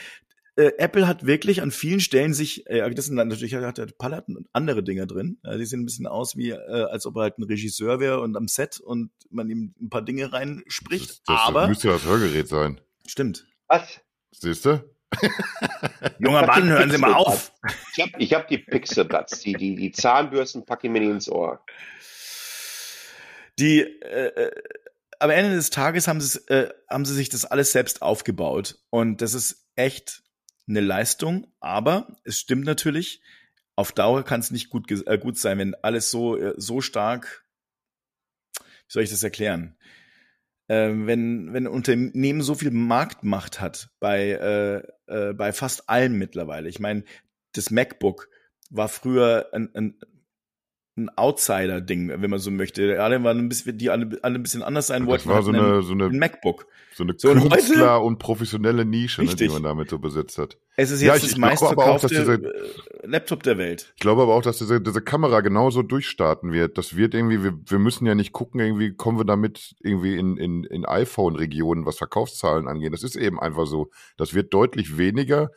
äh, 0.55 0.71
Apple 0.77 1.07
hat 1.07 1.25
wirklich 1.25 1.61
an 1.61 1.71
vielen 1.71 1.99
Stellen 1.99 2.33
sich, 2.33 2.67
äh, 2.67 2.89
das 2.91 3.05
sind 3.05 3.17
dann 3.17 3.27
natürlich 3.27 3.55
hat 3.55 3.77
der 3.77 3.87
Palle 3.87 4.17
hat 4.17 4.27
andere 4.53 4.83
Dinge 4.83 5.07
drin. 5.07 5.39
Ja, 5.43 5.57
die 5.57 5.65
sehen 5.65 5.81
ein 5.81 5.85
bisschen 5.85 6.07
aus 6.07 6.37
wie, 6.37 6.51
äh, 6.51 6.85
als 6.89 7.05
ob 7.05 7.17
er 7.17 7.23
halt 7.23 7.39
ein 7.39 7.43
Regisseur 7.43 7.99
wäre 7.99 8.21
und 8.21 8.37
am 8.37 8.47
Set 8.47 8.79
und 8.79 9.11
man 9.29 9.49
ihm 9.49 9.73
ein 9.81 9.89
paar 9.89 10.03
Dinge 10.03 10.31
reinspricht. 10.31 11.09
Das, 11.09 11.23
das 11.25 11.41
aber 11.41 11.67
müsste 11.67 11.89
das 11.89 12.05
Hörgerät 12.05 12.47
sein. 12.47 12.79
Stimmt. 13.05 13.47
Was? 13.67 13.99
Siehst 14.31 14.65
du? 14.65 14.94
Junger 16.20 16.45
Mann, 16.45 16.68
hören 16.70 16.91
Sie 16.91 16.97
mal 16.97 17.13
auf. 17.13 17.51
Ich 17.95 18.03
habe 18.03 18.11
ich 18.18 18.34
hab 18.34 18.47
die 18.47 18.57
Pixelbuds, 18.57 19.39
die, 19.39 19.53
die, 19.53 19.76
die 19.76 19.91
Zahnbürsten 19.91 20.66
packe 20.66 20.88
ich 20.88 20.93
mir 20.93 20.99
nicht 20.99 21.09
ins 21.09 21.30
Ohr. 21.30 21.63
Die, 23.59 23.82
äh, 23.82 24.28
äh, 24.28 24.51
am 25.20 25.30
Ende 25.30 25.55
des 25.55 25.70
Tages 25.70 26.07
haben 26.07 26.22
sie, 26.22 26.39
äh, 26.49 26.74
haben 26.89 27.05
sie 27.05 27.13
sich 27.13 27.30
das 27.30 27.45
alles 27.45 27.72
selbst 27.72 28.01
aufgebaut. 28.01 28.80
Und 28.89 29.22
das 29.22 29.34
ist 29.34 29.68
echt 29.76 30.24
eine 30.68 30.82
Leistung. 30.82 31.47
Aber 31.59 32.18
es 32.24 32.39
stimmt 32.39 32.66
natürlich, 32.66 33.22
auf 33.76 33.91
Dauer 33.91 34.24
kann 34.24 34.39
es 34.39 34.51
nicht 34.51 34.70
gut, 34.70 34.89
äh, 34.91 35.18
gut 35.18 35.38
sein, 35.38 35.57
wenn 35.57 35.76
alles 35.76 36.11
so, 36.11 36.38
äh, 36.38 36.53
so 36.57 36.82
stark, 36.82 37.45
wie 38.59 38.63
soll 38.88 39.03
ich 39.03 39.09
das 39.09 39.24
erklären? 39.24 39.78
Äh, 40.68 40.89
wenn, 40.93 41.53
wenn 41.53 41.66
ein 41.66 41.74
Unternehmen 41.74 42.41
so 42.41 42.55
viel 42.55 42.72
Marktmacht 42.72 43.61
hat 43.61 43.89
bei, 43.99 44.32
äh, 44.32 44.84
äh, 45.07 45.34
bei 45.34 45.53
fast 45.53 45.89
allem 45.89 46.18
mittlerweile. 46.18 46.70
Ich 46.70 46.80
meine, 46.80 47.03
das 47.53 47.72
MacBook 47.72 48.30
war 48.70 48.89
früher 48.89 49.49
ein, 49.53 49.70
ein, 49.74 49.99
ein 50.97 51.09
Outsider-Ding, 51.09 52.09
wenn 52.21 52.29
man 52.29 52.39
so 52.39 52.51
möchte. 52.51 53.03
Alle 53.03 53.21
waren 53.23 53.39
ein 53.39 53.49
bisschen, 53.49 53.77
die 53.77 53.89
alle, 53.89 54.17
alle 54.21 54.35
ein 54.35 54.43
bisschen 54.43 54.63
anders 54.63 54.87
sein 54.87 55.05
wollten. 55.05 55.27
Das 55.27 55.35
war 55.35 55.43
so 55.43 55.51
eine, 55.51 55.81
so 55.81 55.91
eine, 55.91 56.05
ein 56.05 56.17
MacBook. 56.17 56.67
So 56.93 57.03
eine 57.03 57.15
so 57.17 57.33
Künstler- 57.33 58.01
und 58.01 58.17
professionelle 58.17 58.85
Nische, 58.85 59.21
ne, 59.21 59.35
die 59.35 59.49
man 59.49 59.63
damit 59.63 59.89
so 59.89 59.99
besetzt 59.99 60.37
hat. 60.37 60.57
Es 60.77 60.91
ist 60.91 61.01
jetzt 61.01 61.07
ja, 61.07 61.15
ich, 61.17 61.23
das 61.23 61.37
meistverkaufte 61.37 62.07
diese, 62.07 62.33
äh, 62.35 63.07
Laptop 63.07 63.43
der 63.43 63.57
Welt. 63.57 63.91
Ich 63.97 64.01
glaube 64.01 64.21
aber 64.21 64.35
auch, 64.35 64.41
dass 64.41 64.57
diese, 64.57 64.79
diese 64.79 65.01
Kamera 65.01 65.41
genauso 65.41 65.81
durchstarten 65.81 66.53
wird. 66.53 66.77
Das 66.77 66.95
wird 66.95 67.13
irgendwie, 67.13 67.43
wir, 67.43 67.59
wir 67.65 67.79
müssen 67.79 68.05
ja 68.05 68.15
nicht 68.15 68.31
gucken, 68.31 68.61
irgendwie 68.61 68.95
kommen 68.95 69.19
wir 69.19 69.25
damit 69.25 69.75
irgendwie 69.81 70.15
in, 70.15 70.37
in, 70.37 70.63
in 70.63 70.85
iPhone-Regionen, 70.85 71.85
was 71.85 71.97
Verkaufszahlen 71.97 72.69
angeht. 72.69 72.93
Das 72.93 73.03
ist 73.03 73.17
eben 73.17 73.41
einfach 73.41 73.65
so. 73.65 73.91
Das 74.15 74.33
wird 74.33 74.53
deutlich 74.53 74.97
weniger 74.97 75.49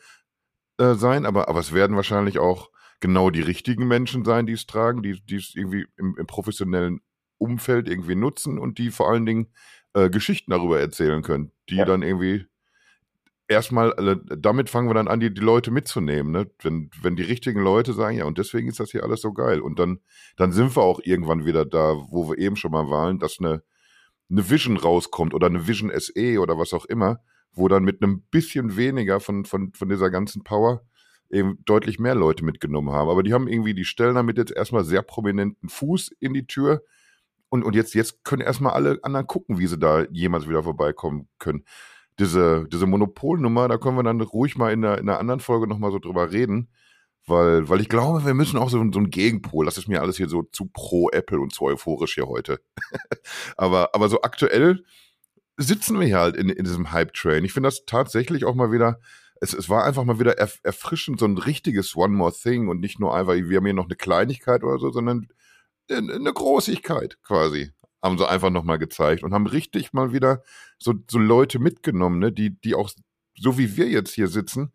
äh, 0.77 0.95
sein, 0.95 1.25
aber, 1.25 1.47
aber 1.47 1.61
es 1.61 1.73
werden 1.73 1.95
wahrscheinlich 1.95 2.39
auch 2.39 2.69
genau 2.99 3.29
die 3.29 3.41
richtigen 3.41 3.87
Menschen 3.87 4.25
sein, 4.25 4.45
die 4.45 4.53
es 4.53 4.65
tragen, 4.65 5.01
die, 5.01 5.21
die 5.23 5.35
es 5.35 5.55
irgendwie 5.55 5.85
im, 5.97 6.15
im 6.17 6.27
professionellen 6.27 7.01
Umfeld 7.37 7.87
irgendwie 7.87 8.15
nutzen 8.15 8.59
und 8.59 8.77
die 8.77 8.91
vor 8.91 9.09
allen 9.09 9.25
Dingen 9.25 9.47
äh, 9.93 10.09
Geschichten 10.09 10.51
darüber 10.51 10.79
erzählen 10.79 11.21
können, 11.21 11.51
die 11.69 11.77
ja. 11.77 11.85
dann 11.85 12.01
irgendwie 12.01 12.45
erstmal, 13.47 13.91
äh, 13.97 14.17
damit 14.37 14.69
fangen 14.69 14.89
wir 14.89 14.93
dann 14.93 15.07
an, 15.07 15.19
die, 15.19 15.33
die 15.33 15.41
Leute 15.41 15.71
mitzunehmen, 15.71 16.31
ne? 16.31 16.49
Wenn, 16.61 16.89
wenn 17.01 17.15
die 17.15 17.23
richtigen 17.23 17.61
Leute 17.61 17.93
sagen, 17.93 18.17
ja, 18.17 18.25
und 18.25 18.37
deswegen 18.37 18.69
ist 18.69 18.79
das 18.79 18.91
hier 18.91 19.03
alles 19.03 19.21
so 19.21 19.33
geil. 19.33 19.59
Und 19.59 19.79
dann, 19.79 19.99
dann 20.37 20.51
sind 20.51 20.77
wir 20.77 20.83
auch 20.83 20.99
irgendwann 21.03 21.45
wieder 21.45 21.65
da, 21.65 21.95
wo 22.09 22.29
wir 22.29 22.37
eben 22.37 22.55
schon 22.55 22.71
mal 22.71 22.89
waren, 22.89 23.19
dass 23.19 23.39
eine, 23.39 23.63
eine 24.29 24.49
Vision 24.49 24.77
rauskommt 24.77 25.33
oder 25.33 25.47
eine 25.47 25.67
Vision 25.67 25.91
SE 25.97 26.39
oder 26.39 26.57
was 26.57 26.73
auch 26.73 26.85
immer, 26.85 27.21
wo 27.51 27.67
dann 27.67 27.83
mit 27.83 28.03
einem 28.03 28.21
bisschen 28.29 28.77
weniger 28.77 29.19
von, 29.19 29.45
von, 29.45 29.73
von 29.73 29.89
dieser 29.89 30.11
ganzen 30.11 30.43
Power 30.43 30.83
eben 31.29 31.59
deutlich 31.65 31.99
mehr 31.99 32.15
Leute 32.15 32.43
mitgenommen 32.43 32.91
haben. 32.91 33.09
Aber 33.09 33.23
die 33.23 33.33
haben 33.33 33.47
irgendwie, 33.47 33.73
die 33.73 33.85
stellen 33.85 34.15
damit 34.15 34.37
jetzt 34.37 34.51
erstmal 34.51 34.83
sehr 34.83 35.01
prominenten 35.01 35.69
Fuß 35.69 36.11
in 36.19 36.33
die 36.33 36.47
Tür. 36.47 36.83
Und, 37.49 37.63
und 37.63 37.75
jetzt, 37.75 37.93
jetzt 37.93 38.23
können 38.23 38.41
erstmal 38.41 38.73
alle 38.73 38.99
anderen 39.03 39.27
gucken, 39.27 39.59
wie 39.59 39.67
sie 39.67 39.79
da 39.79 40.05
jemals 40.11 40.47
wieder 40.47 40.63
vorbeikommen 40.63 41.27
können. 41.39 41.65
Diese, 42.19 42.67
diese 42.71 42.85
Monopolnummer, 42.85 43.67
da 43.67 43.77
können 43.77 43.97
wir 43.97 44.03
dann 44.03 44.21
ruhig 44.21 44.57
mal 44.57 44.71
in 44.71 44.83
einer, 44.83 44.97
in 44.97 45.09
einer 45.09 45.19
anderen 45.19 45.39
Folge 45.39 45.67
nochmal 45.67 45.91
so 45.91 45.99
drüber 45.99 46.31
reden. 46.31 46.69
Weil, 47.25 47.69
weil 47.69 47.79
ich 47.79 47.89
glaube, 47.89 48.25
wir 48.25 48.33
müssen 48.33 48.57
auch 48.57 48.69
so, 48.69 48.77
so 48.91 48.99
einen 48.99 49.09
Gegenpol. 49.09 49.65
Das 49.65 49.77
ist 49.77 49.87
mir 49.87 50.01
alles 50.01 50.17
hier 50.17 50.29
so 50.29 50.43
zu 50.43 50.65
pro 50.65 51.09
Apple 51.11 51.39
und 51.39 51.53
zu 51.53 51.65
euphorisch 51.65 52.15
hier 52.15 52.27
heute. 52.27 52.59
aber, 53.57 53.93
aber 53.93 54.09
so 54.09 54.21
aktuell 54.21 54.83
sitzen 55.57 55.99
wir 55.99 56.07
hier 56.07 56.19
halt 56.19 56.37
in, 56.37 56.49
in 56.49 56.63
diesem 56.63 56.91
Hype-Train. 56.91 57.43
Ich 57.43 57.53
finde 57.53 57.67
das 57.67 57.85
tatsächlich 57.85 58.45
auch 58.45 58.55
mal 58.55 58.71
wieder, 58.71 58.99
es, 59.41 59.53
es 59.53 59.69
war 59.69 59.85
einfach 59.85 60.03
mal 60.03 60.19
wieder 60.19 60.37
erf 60.37 60.59
erfrischend, 60.63 61.19
so 61.19 61.25
ein 61.25 61.37
richtiges 61.37 61.95
One 61.95 62.13
More 62.13 62.33
Thing 62.33 62.67
und 62.67 62.79
nicht 62.79 62.99
nur 62.99 63.15
einfach, 63.15 63.33
wir 63.33 63.57
haben 63.57 63.65
hier 63.65 63.73
noch 63.73 63.85
eine 63.85 63.95
Kleinigkeit 63.95 64.63
oder 64.63 64.79
so, 64.79 64.91
sondern 64.91 65.27
eine 65.89 66.33
Großigkeit 66.33 67.21
quasi 67.23 67.71
haben 68.01 68.17
sie 68.17 68.27
einfach 68.27 68.49
nochmal 68.49 68.79
gezeigt 68.79 69.23
und 69.23 69.33
haben 69.33 69.47
richtig 69.47 69.93
mal 69.93 70.13
wieder 70.13 70.41
so, 70.77 70.93
so 71.09 71.17
Leute 71.19 71.59
mitgenommen, 71.59 72.19
ne, 72.19 72.31
die, 72.31 72.59
die 72.61 72.75
auch, 72.75 72.89
so 73.35 73.57
wie 73.57 73.75
wir 73.75 73.87
jetzt 73.87 74.13
hier 74.13 74.27
sitzen, 74.27 74.71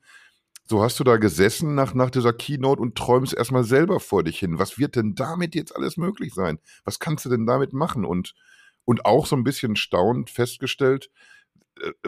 so 0.67 0.83
hast 0.83 0.99
du 0.99 1.05
da 1.05 1.17
gesessen 1.17 1.75
nach, 1.75 1.95
nach 1.95 2.11
dieser 2.11 2.33
Keynote 2.33 2.81
und 2.81 2.97
träumst 2.97 3.35
erstmal 3.35 3.65
selber 3.65 4.01
vor 4.01 4.25
dich 4.25 4.39
hin. 4.39 4.59
Was 4.59 4.79
wird 4.79 4.97
denn 4.97 5.15
damit 5.15 5.55
jetzt 5.55 5.77
alles 5.77 5.97
möglich 5.97 6.33
sein? 6.33 6.59
Was 6.85 6.99
kannst 6.99 7.25
du 7.27 7.31
denn 7.31 7.47
damit 7.47 7.73
machen? 7.73 8.05
Und, 8.05 8.35
und 8.85 9.05
auch 9.05 9.27
so 9.27 9.37
ein 9.37 9.45
bisschen 9.45 9.77
staunend 9.77 10.31
festgestellt, 10.31 11.11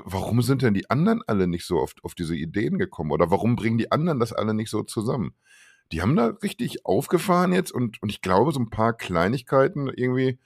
warum 0.05 0.43
sind 0.43 0.63
denn 0.63 0.75
die 0.75 0.91
anderen 0.91 1.23
alle 1.27 1.47
nicht 1.47 1.67
so 1.67 1.79
oft 1.79 2.03
auf 2.05 2.15
diese 2.15 2.37
Ideen 2.37 2.79
gekommen? 2.79 3.11
Oder 3.11 3.31
warum 3.31 3.57
bringen 3.57 3.79
die 3.79 3.93
anderen 3.93 4.21
das 4.21 4.33
alle 4.33 4.55
nicht 4.55 4.71
so 4.71 4.83
zusammen? 4.83 5.35
Die 5.93 6.03
haben 6.03 6.17
da 6.17 6.27
richtig 6.43 6.85
aufgefahren 6.85 7.53
jetzt 7.53 7.71
und, 7.71 8.03
und 8.03 8.09
ich 8.09 8.21
glaube, 8.21 8.53
so 8.53 8.61
ein 8.61 8.71
paar 8.71 8.93
Kleinigkeiten 8.93 9.89
irgendwie, 9.89 10.39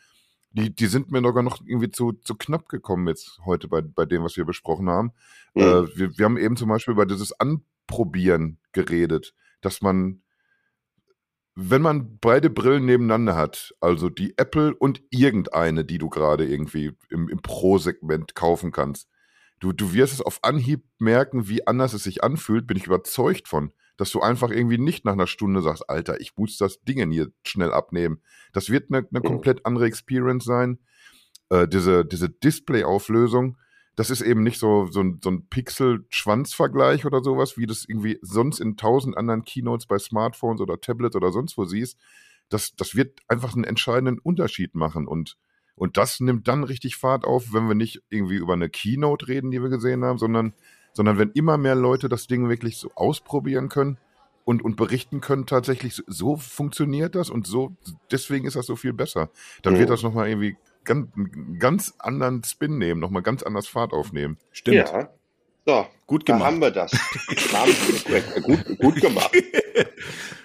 die, 0.53 0.75
die 0.75 0.87
sind 0.87 1.11
mir 1.11 1.23
sogar 1.23 1.43
noch 1.43 1.61
irgendwie 1.65 1.91
zu, 1.91 2.13
zu 2.13 2.35
knapp 2.35 2.69
gekommen 2.69 3.09
jetzt 3.09 3.41
heute 3.45 3.69
bei, 3.69 3.81
bei 3.81 4.05
dem, 4.05 4.23
was 4.23 4.37
wir 4.37 4.45
besprochen 4.45 4.91
haben. 4.91 5.13
Mhm. 5.55 5.63
Äh, 5.63 5.97
wir, 5.97 6.19
wir 6.19 6.25
haben 6.25 6.37
eben 6.37 6.57
zum 6.57 6.69
Beispiel 6.69 6.93
über 6.93 7.07
dieses 7.07 7.33
Anprobieren 7.33 8.59
geredet, 8.73 9.35
dass 9.61 9.81
man, 9.81 10.23
wenn 11.55 11.83
man 11.83 12.19
beide 12.21 12.51
Brillen 12.51 12.85
nebeneinander 12.85 13.37
hat, 13.37 13.75
also 13.81 14.09
die 14.09 14.35
Apple 14.39 14.75
und 14.75 15.03
irgendeine, 15.11 15.85
die 15.85 15.99
du 15.99 16.09
gerade 16.09 16.47
irgendwie 16.47 16.93
im, 17.09 17.29
im 17.29 17.43
Pro-Segment 17.43 18.35
kaufen 18.35 18.73
kannst, 18.73 19.09
du, 19.59 19.73
du 19.73 19.93
wirst 19.93 20.15
es 20.15 20.23
auf 20.23 20.39
Anhieb 20.43 20.85
merken, 20.99 21.49
wie 21.49 21.67
anders 21.67 21.93
es 21.93 22.05
sich 22.05 22.25
anfühlt, 22.25 22.67
bin 22.67 22.77
ich 22.77 22.87
überzeugt 22.87 23.49
von 23.49 23.73
dass 24.01 24.13
du 24.13 24.23
einfach 24.23 24.51
irgendwie 24.51 24.79
nicht 24.79 25.05
nach 25.05 25.13
einer 25.13 25.27
Stunde 25.27 25.61
sagst, 25.61 25.91
Alter, 25.91 26.23
ich 26.23 26.35
muss 26.35 26.57
das 26.57 26.81
Ding 26.85 27.11
hier 27.11 27.31
schnell 27.47 27.71
abnehmen. 27.71 28.23
Das 28.55 28.71
wird 28.71 28.91
eine, 28.91 29.07
eine 29.07 29.21
komplett 29.21 29.67
andere 29.67 29.85
Experience 29.85 30.45
sein. 30.45 30.79
Äh, 31.51 31.69
diese 31.69 32.07
diese 32.07 32.31
Display-Auflösung, 32.31 33.59
das 33.97 34.11
ist 34.11 34.21
eben 34.21 34.43
nicht 34.43 34.59
so, 34.59 34.87
so 34.91 35.01
ein, 35.01 35.21
so 35.23 35.31
ein 35.31 35.47
Pixel-Schwanz-Vergleich 35.49 37.05
oder 37.05 37.23
sowas, 37.23 37.57
wie 37.57 37.67
das 37.67 37.85
irgendwie 37.87 38.19
sonst 38.23 38.61
in 38.61 38.77
tausend 38.77 39.17
anderen 39.17 39.45
Keynotes 39.45 39.87
bei 39.87 39.99
Smartphones 39.99 40.61
oder 40.61 40.81
Tablets 40.81 41.17
oder 41.17 41.33
sonst 41.33 41.59
wo 41.59 41.65
siehst. 41.65 41.99
Das, 42.49 42.75
das 42.77 42.95
wird 42.95 43.21
einfach 43.29 43.55
einen 43.55 43.65
entscheidenden 43.65 44.19
Unterschied 44.19 44.75
machen 44.75 45.07
und 45.07 45.37
und 45.77 45.97
das 45.97 46.21
nimmt 46.21 46.47
dann 46.47 46.63
richtig 46.63 46.97
Fahrt 46.97 47.25
auf, 47.25 47.55
wenn 47.55 47.67
wir 47.67 47.75
nicht 47.75 48.03
irgendwie 48.11 48.37
über 48.37 48.53
eine 48.53 48.69
Keynote 48.69 49.29
reden, 49.29 49.51
die 49.51 49.63
wir 49.63 49.71
gesehen 49.71 50.05
haben, 50.05 50.19
sondern 50.19 50.53
sondern 50.93 51.19
wenn 51.19 51.31
immer 51.31 51.57
mehr 51.57 51.75
Leute 51.75 52.09
das 52.09 52.27
Ding 52.27 52.49
wirklich 52.49 52.77
so 52.77 52.91
ausprobieren 52.95 53.69
können 53.69 53.97
und, 54.45 54.63
und 54.63 54.77
berichten 54.77 55.21
können, 55.21 55.47
tatsächlich 55.47 56.03
so 56.07 56.37
funktioniert 56.37 57.15
das 57.15 57.31
und 57.31 57.47
so, 57.47 57.77
deswegen 58.11 58.47
ist 58.47 58.57
das 58.57 58.67
so 58.67 58.77
viel 58.77 58.93
besser. 58.93 59.31
Dann 59.63 59.75
mhm. 59.75 59.79
wird 59.79 59.91
das 59.91 60.03
nochmal 60.03 60.29
irgendwie 60.29 60.57
ganz, 60.85 61.09
einen 61.17 61.59
ganz 61.59 61.95
anderen 61.99 62.43
Spin 62.45 62.79
nehmen, 62.79 63.01
nochmal 63.01 63.23
ganz 63.23 63.43
anders 63.43 63.69
Fahrt 63.69 63.93
aufnehmen. 63.93 64.39
Stimmt. 64.53 64.77
Ja. 64.77 65.11
So, 65.67 65.87
gut 66.07 66.27
gemacht. 66.27 66.43
Da 66.43 66.47
haben 66.47 66.61
wir 66.61 66.71
das. 66.71 66.91
gut, 68.43 68.79
gut 68.79 68.95
gemacht. 68.97 69.31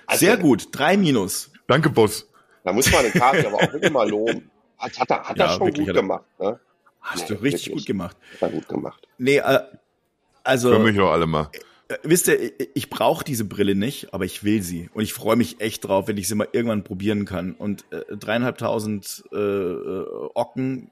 Also, 0.08 0.28
Sehr 0.28 0.38
gut. 0.38 0.68
Drei 0.72 0.98
Minus. 0.98 1.52
Danke, 1.66 1.90
Boss. 1.90 2.30
Da 2.64 2.72
muss 2.72 2.92
man 2.92 3.04
den 3.04 3.14
Karte 3.14 3.48
aber 3.48 3.58
auch 3.58 3.74
wirklich 3.74 3.92
mal 3.92 4.08
loben. 4.08 4.52
Hat, 4.78 5.00
hat 5.00 5.10
er, 5.10 5.24
hat 5.24 5.38
ja, 5.38 5.46
er 5.46 5.58
schon 5.58 5.74
gut 5.74 5.94
gemacht. 5.94 6.26
Ne? 6.40 6.60
Hast 7.02 7.30
nee, 7.30 7.36
du 7.36 7.42
richtig 7.42 7.68
wirklich. 7.68 7.76
gut 7.78 7.86
gemacht. 7.88 8.18
Hat 8.34 8.42
er 8.42 8.50
gut 8.50 8.68
gemacht. 8.68 9.08
Nee, 9.18 9.38
äh, 9.38 9.60
also. 10.44 10.72
Für 10.72 10.80
mich 10.80 11.00
auch 11.00 11.12
alle 11.12 11.26
mal. 11.26 11.50
Äh, 11.88 11.98
wisst 12.04 12.28
ihr, 12.28 12.52
ich 12.74 12.90
brauche 12.90 13.24
diese 13.24 13.46
Brille 13.46 13.76
nicht, 13.76 14.14
aber 14.14 14.26
ich 14.26 14.44
will 14.44 14.62
sie. 14.62 14.90
Und 14.94 15.04
ich 15.04 15.14
freue 15.14 15.36
mich 15.36 15.62
echt 15.62 15.86
drauf, 15.86 16.08
wenn 16.08 16.18
ich 16.18 16.28
sie 16.28 16.36
mal 16.36 16.48
irgendwann 16.52 16.84
probieren 16.84 17.26
kann. 17.26 17.54
Und 17.54 17.86
äh, 17.92 18.16
dreieinhalbtausend 18.16 19.24
äh, 19.32 19.38
äh, 19.38 20.30
Ocken, 20.34 20.92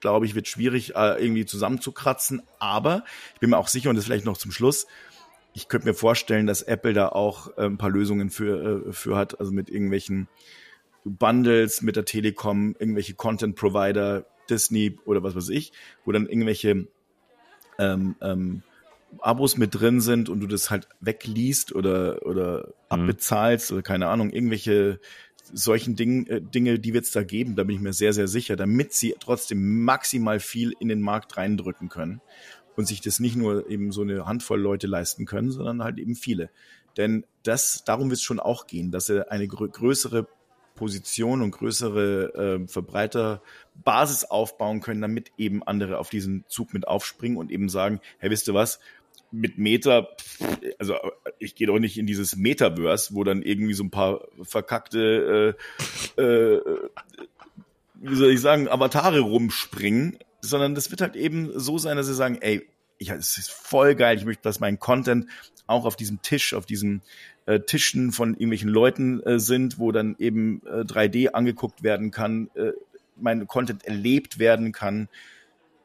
glaube 0.00 0.26
ich, 0.26 0.34
wird 0.34 0.48
schwierig 0.48 0.94
äh, 0.96 1.22
irgendwie 1.22 1.46
zusammenzukratzen. 1.46 2.42
Aber 2.58 3.04
ich 3.34 3.40
bin 3.40 3.50
mir 3.50 3.58
auch 3.58 3.68
sicher, 3.68 3.90
und 3.90 3.96
das 3.96 4.04
vielleicht 4.04 4.24
noch 4.24 4.36
zum 4.36 4.52
Schluss, 4.52 4.86
ich 5.54 5.68
könnte 5.68 5.88
mir 5.88 5.94
vorstellen, 5.94 6.46
dass 6.46 6.62
Apple 6.62 6.92
da 6.92 7.08
auch 7.08 7.56
äh, 7.56 7.64
ein 7.64 7.78
paar 7.78 7.90
Lösungen 7.90 8.30
für, 8.30 8.88
äh, 8.88 8.92
für 8.92 9.16
hat, 9.16 9.40
also 9.40 9.52
mit 9.52 9.70
irgendwelchen 9.70 10.28
Bundles 11.04 11.82
mit 11.82 11.96
der 11.96 12.04
Telekom, 12.04 12.76
irgendwelche 12.78 13.14
Content-Provider, 13.14 14.26
Disney 14.48 14.98
oder 15.04 15.22
was 15.22 15.34
weiß 15.34 15.48
ich, 15.50 15.72
wo 16.04 16.12
dann 16.12 16.26
irgendwelche 16.26 16.86
ähm, 17.78 18.16
ähm, 18.20 18.62
Abos 19.20 19.56
mit 19.56 19.74
drin 19.74 20.00
sind 20.00 20.28
und 20.28 20.40
du 20.40 20.46
das 20.46 20.70
halt 20.70 20.88
wegliest 21.00 21.74
oder, 21.74 22.24
oder 22.26 22.66
mhm. 22.66 22.72
abbezahlst 22.88 23.72
oder 23.72 23.82
keine 23.82 24.08
Ahnung, 24.08 24.30
irgendwelche 24.30 25.00
solchen 25.52 25.96
Ding, 25.96 26.26
äh, 26.26 26.40
Dinge, 26.40 26.78
die 26.78 26.94
wird 26.94 27.04
es 27.04 27.12
da 27.12 27.22
geben, 27.22 27.56
da 27.56 27.64
bin 27.64 27.76
ich 27.76 27.82
mir 27.82 27.92
sehr, 27.92 28.12
sehr 28.12 28.28
sicher, 28.28 28.56
damit 28.56 28.92
sie 28.92 29.14
trotzdem 29.18 29.84
maximal 29.84 30.40
viel 30.40 30.74
in 30.78 30.88
den 30.88 31.00
Markt 31.00 31.36
reindrücken 31.36 31.88
können 31.88 32.20
und 32.76 32.86
sich 32.86 33.00
das 33.00 33.18
nicht 33.18 33.36
nur 33.36 33.68
eben 33.68 33.92
so 33.92 34.02
eine 34.02 34.26
Handvoll 34.26 34.60
Leute 34.60 34.86
leisten 34.86 35.26
können, 35.26 35.50
sondern 35.50 35.82
halt 35.82 35.98
eben 35.98 36.14
viele. 36.14 36.50
Denn 36.96 37.24
das, 37.42 37.84
darum 37.84 38.10
wird 38.10 38.18
es 38.18 38.24
schon 38.24 38.40
auch 38.40 38.66
gehen, 38.66 38.90
dass 38.90 39.06
sie 39.06 39.30
eine 39.30 39.48
grö 39.48 39.68
größere 39.68 40.26
Position 40.78 41.42
und 41.42 41.50
größere 41.50 42.60
äh, 42.62 42.68
Verbreiterbasis 42.68 44.24
aufbauen 44.24 44.80
können, 44.80 45.00
damit 45.00 45.32
eben 45.36 45.64
andere 45.64 45.98
auf 45.98 46.08
diesen 46.08 46.44
Zug 46.46 46.72
mit 46.72 46.86
aufspringen 46.86 47.36
und 47.36 47.50
eben 47.50 47.68
sagen, 47.68 48.00
hey, 48.18 48.30
wisst 48.30 48.46
ihr 48.46 48.54
was, 48.54 48.78
mit 49.30 49.58
Meta, 49.58 50.08
also 50.78 50.96
ich 51.38 51.54
gehe 51.54 51.66
doch 51.66 51.78
nicht 51.78 51.98
in 51.98 52.06
dieses 52.06 52.36
Metaverse, 52.36 53.14
wo 53.14 53.24
dann 53.24 53.42
irgendwie 53.42 53.74
so 53.74 53.84
ein 53.84 53.90
paar 53.90 54.26
verkackte, 54.42 55.56
äh, 56.16 56.22
äh, 56.22 56.62
wie 57.94 58.14
soll 58.14 58.30
ich 58.30 58.40
sagen, 58.40 58.68
Avatare 58.68 59.20
rumspringen, 59.20 60.18
sondern 60.40 60.74
das 60.74 60.90
wird 60.90 61.00
halt 61.00 61.16
eben 61.16 61.58
so 61.58 61.78
sein, 61.78 61.96
dass 61.96 62.06
sie 62.06 62.14
sagen, 62.14 62.38
ey, 62.40 62.66
ich, 62.98 63.10
es 63.10 63.38
ist 63.38 63.50
voll 63.50 63.94
geil, 63.94 64.16
ich 64.16 64.24
möchte, 64.24 64.42
dass 64.42 64.60
mein 64.60 64.78
Content 64.78 65.26
auch 65.66 65.84
auf 65.84 65.96
diesem 65.96 66.22
Tisch, 66.22 66.54
auf 66.54 66.66
diesem 66.66 67.02
äh, 67.46 67.60
Tischen 67.60 68.12
von 68.12 68.34
irgendwelchen 68.34 68.70
Leuten 68.70 69.20
äh, 69.22 69.38
sind, 69.38 69.78
wo 69.78 69.92
dann 69.92 70.16
eben 70.18 70.62
äh, 70.66 70.80
3D 70.80 71.28
angeguckt 71.28 71.82
werden 71.82 72.10
kann, 72.10 72.50
äh, 72.54 72.72
mein 73.16 73.46
Content 73.46 73.84
erlebt 73.84 74.38
werden 74.38 74.72
kann 74.72 75.08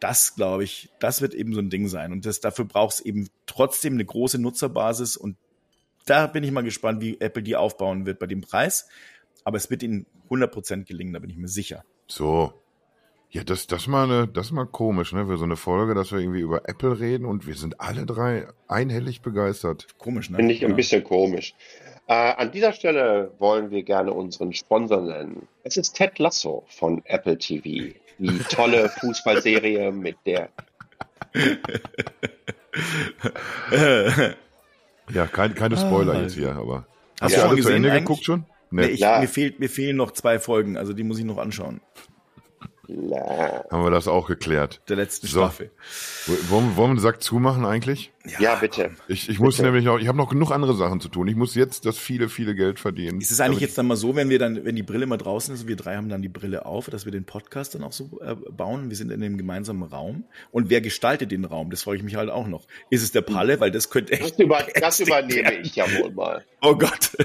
das, 0.04 0.36
glaube 0.36 0.66
ich, 0.66 0.90
das 1.00 1.22
wird 1.22 1.34
eben 1.34 1.54
so 1.54 1.62
ein 1.62 1.70
Ding 1.70 1.88
sein. 1.88 2.12
Und 2.12 2.26
das, 2.26 2.42
dafür 2.42 2.66
braucht 2.66 2.96
es 2.96 3.00
eben 3.00 3.30
trotzdem 3.46 3.94
eine 3.94 4.04
große 4.04 4.38
Nutzerbasis. 4.38 5.16
Und 5.16 5.38
da 6.06 6.28
bin 6.28 6.44
ich 6.44 6.52
mal 6.52 6.64
gespannt, 6.64 7.02
wie 7.02 7.22
Apple 7.22 7.42
die 7.42 7.56
aufbauen 7.56 8.06
wird 8.06 8.20
bei 8.20 8.28
dem 8.28 8.42
Preis. 8.42 8.90
Aber 9.46 9.56
es 9.56 9.70
wird 9.70 9.82
ihnen 9.82 10.06
100% 10.30 10.84
gelingen, 10.84 11.14
da 11.14 11.20
bin 11.20 11.30
ich 11.30 11.38
mir 11.38 11.48
sicher. 11.48 11.86
So. 12.08 12.54
Ja, 13.30 13.46
das, 13.46 13.66
das, 13.66 13.88
mal 13.88 14.04
eine, 14.04 14.28
das 14.28 14.48
ist 14.48 14.52
mal 14.52 14.66
komisch, 14.66 15.14
ne? 15.14 15.26
Für 15.26 15.38
so 15.38 15.46
eine 15.46 15.56
Folge, 15.56 15.96
dass 15.96 16.12
wir 16.12 16.20
irgendwie 16.20 16.42
über 16.42 16.68
Apple 16.70 17.00
reden 17.00 17.26
und 17.26 17.48
wir 17.48 17.56
sind 17.56 17.80
alle 17.80 18.06
drei 18.06 18.48
einhellig 18.68 19.22
begeistert. 19.22 19.88
Komisch, 19.98 20.30
ne? 20.30 20.36
Finde 20.36 20.54
ich 20.54 20.66
ein 20.66 20.76
bisschen 20.76 21.04
komisch. 21.04 21.56
Äh, 22.08 22.14
an 22.14 22.52
dieser 22.52 22.74
Stelle 22.74 23.34
wollen 23.40 23.72
wir 23.72 23.84
gerne 23.84 24.12
unseren 24.14 24.54
Sponsor 24.54 25.02
nennen. 25.02 25.48
Es 25.64 25.78
ist 25.78 25.94
Ted 25.94 26.20
Lasso 26.20 26.66
von 26.68 27.02
Apple 27.06 27.38
TV 27.38 27.96
die 28.24 28.40
tolle 28.50 28.90
Fußballserie 28.90 29.92
mit 29.92 30.16
der. 30.26 30.50
ja, 35.14 35.28
kein, 35.28 35.54
keine 35.56 35.78
Spoiler 35.78 36.14
ah, 36.14 36.22
jetzt 36.22 36.36
hier, 36.36 36.56
aber. 36.56 36.86
Hast 37.22 37.34
Ja. 37.34 37.38
du 37.38 37.42
Schon 37.42 37.50
alle 37.50 37.50
zu 37.50 37.56
gesehen 37.68 37.76
Ende 37.78 37.92
eigentlich? 37.92 38.04
geguckt 38.04 38.24
schon? 38.26 38.46
Nee, 38.72 38.82
Nee. 38.82 38.88
ich, 38.94 39.02
mir, 39.02 39.28
fehlt, 39.28 39.60
mir 39.60 39.70
fehlen 39.70 39.98
noch 39.98 40.12
zwei 40.12 40.40
Folgen, 40.40 40.78
also 40.78 40.94
die 40.94 41.04
muss 41.04 41.20
ich 41.20 41.26
noch 41.26 41.38
anschauen. 41.38 41.82
Na, 42.88 43.64
Haben 43.72 43.84
wir 43.86 43.92
das 43.92 44.10
auch 44.10 44.28
geklärt. 44.28 44.82
Der 44.90 44.98
letzten 44.98 45.28
So. 45.28 45.40
Staffel. 45.40 45.72
Wollen, 46.50 46.76
wollen 46.76 46.90
wir 46.92 46.96
den 46.96 47.00
Sack 47.00 47.24
zumachen 47.24 47.66
eigentlich? 47.66 48.12
ja, 48.40 48.56
bitte. 48.56 48.92
Ich, 49.08 49.30
ich 49.30 49.40
muss 49.40 49.56
Bitte. 49.58 49.68
nämlich 49.70 49.88
auch, 49.88 50.00
ich 50.00 50.08
habe 50.10 50.18
noch 50.18 50.30
genug 50.30 50.52
andere 50.52 50.76
Sachen 50.76 51.00
zu 51.00 51.08
tun. 51.08 51.28
Ich 51.30 51.36
muss 51.36 51.56
jetzt 51.56 51.86
das 51.86 51.98
viele, 51.98 52.28
viele 52.28 52.56
Geld 52.56 52.80
verdienen. 52.80 53.22
Ist 53.22 53.32
es 53.32 53.40
eigentlich 53.40 53.62
jetzt 53.62 53.78
dann 53.78 53.88
mal 53.88 53.96
so, 53.96 54.16
wenn 54.18 54.30
wir 54.30 54.38
dann, 54.40 54.66
wenn 54.66 54.76
die 54.76 54.84
Brille 54.84 55.06
mal 55.06 55.18
draußen 55.18 55.54
ist 55.54 55.62
und 55.62 55.68
wir 55.70 55.76
drei 55.78 55.96
haben 55.96 56.10
dann 56.10 56.22
die 56.22 56.28
Brille 56.30 56.66
auf, 56.66 56.90
dass 56.90 57.06
wir 57.06 57.12
den 57.14 57.24
Podcast 57.26 57.74
dann 57.76 57.84
auch 57.84 57.94
so 57.94 58.20
äh, 58.22 58.36
bauen? 58.52 58.90
Wir 58.90 58.98
sind 58.98 59.12
in 59.12 59.24
einem 59.24 59.38
gemeinsamen 59.38 59.84
Raum. 59.84 60.26
Und 60.52 60.70
wer 60.70 60.82
gestaltet 60.82 61.32
den 61.32 61.46
Raum? 61.46 61.70
Das 61.70 61.84
frage 61.84 61.98
ich 61.98 62.04
mich 62.04 62.16
halt 62.16 62.30
auch 62.30 62.48
noch. 62.48 62.66
Ist 62.90 63.04
es 63.04 63.12
der 63.14 63.22
Palle? 63.22 63.60
Weil 63.62 63.72
das 63.72 63.90
könnte 63.90 64.12
Das, 64.18 64.28
echt. 64.28 64.40
über, 64.40 64.66
das 64.80 65.00
übernehme 65.02 65.54
ich 65.62 65.76
ja 65.78 65.86
wohl 66.00 66.12
mal. 66.12 66.44
Oh 66.62 66.76
Gott. 66.76 67.12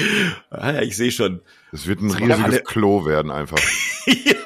ah, 0.50 0.72
ja, 0.72 0.82
ich 0.82 0.96
sehe 0.96 1.10
schon. 1.10 1.40
Es 1.72 1.86
wird 1.86 2.00
ein 2.00 2.08
Das 2.08 2.18
riesiges 2.20 2.44
alle- 2.44 2.62
Klo 2.62 3.04
werden 3.04 3.30
einfach. 3.30 3.58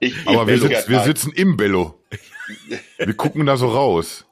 Ich, 0.00 0.14
Aber 0.26 0.46
wir, 0.46 0.58
sitz, 0.58 0.88
wir 0.88 1.00
sitzen 1.00 1.32
im 1.32 1.56
Bello. 1.56 1.98
Wir 2.98 3.14
gucken 3.14 3.46
da 3.46 3.56
so 3.56 3.68
raus. 3.68 4.26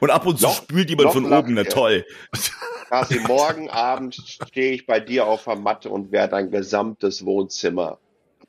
Und 0.00 0.10
ab 0.10 0.24
und 0.26 0.38
zu 0.38 0.46
Noch- 0.46 0.56
spült 0.56 0.88
jemand 0.88 1.12
von 1.12 1.30
oben. 1.30 1.52
Na 1.52 1.64
toll. 1.64 2.06
Kasi, 2.88 3.20
morgen 3.20 3.68
Abend 3.68 4.14
stehe 4.14 4.72
ich 4.72 4.86
bei 4.86 5.00
dir 5.00 5.26
auf 5.26 5.44
der 5.44 5.56
Matte 5.56 5.90
und 5.90 6.10
werde 6.12 6.30
dein 6.30 6.50
gesamtes 6.50 7.26
Wohnzimmer 7.26 7.98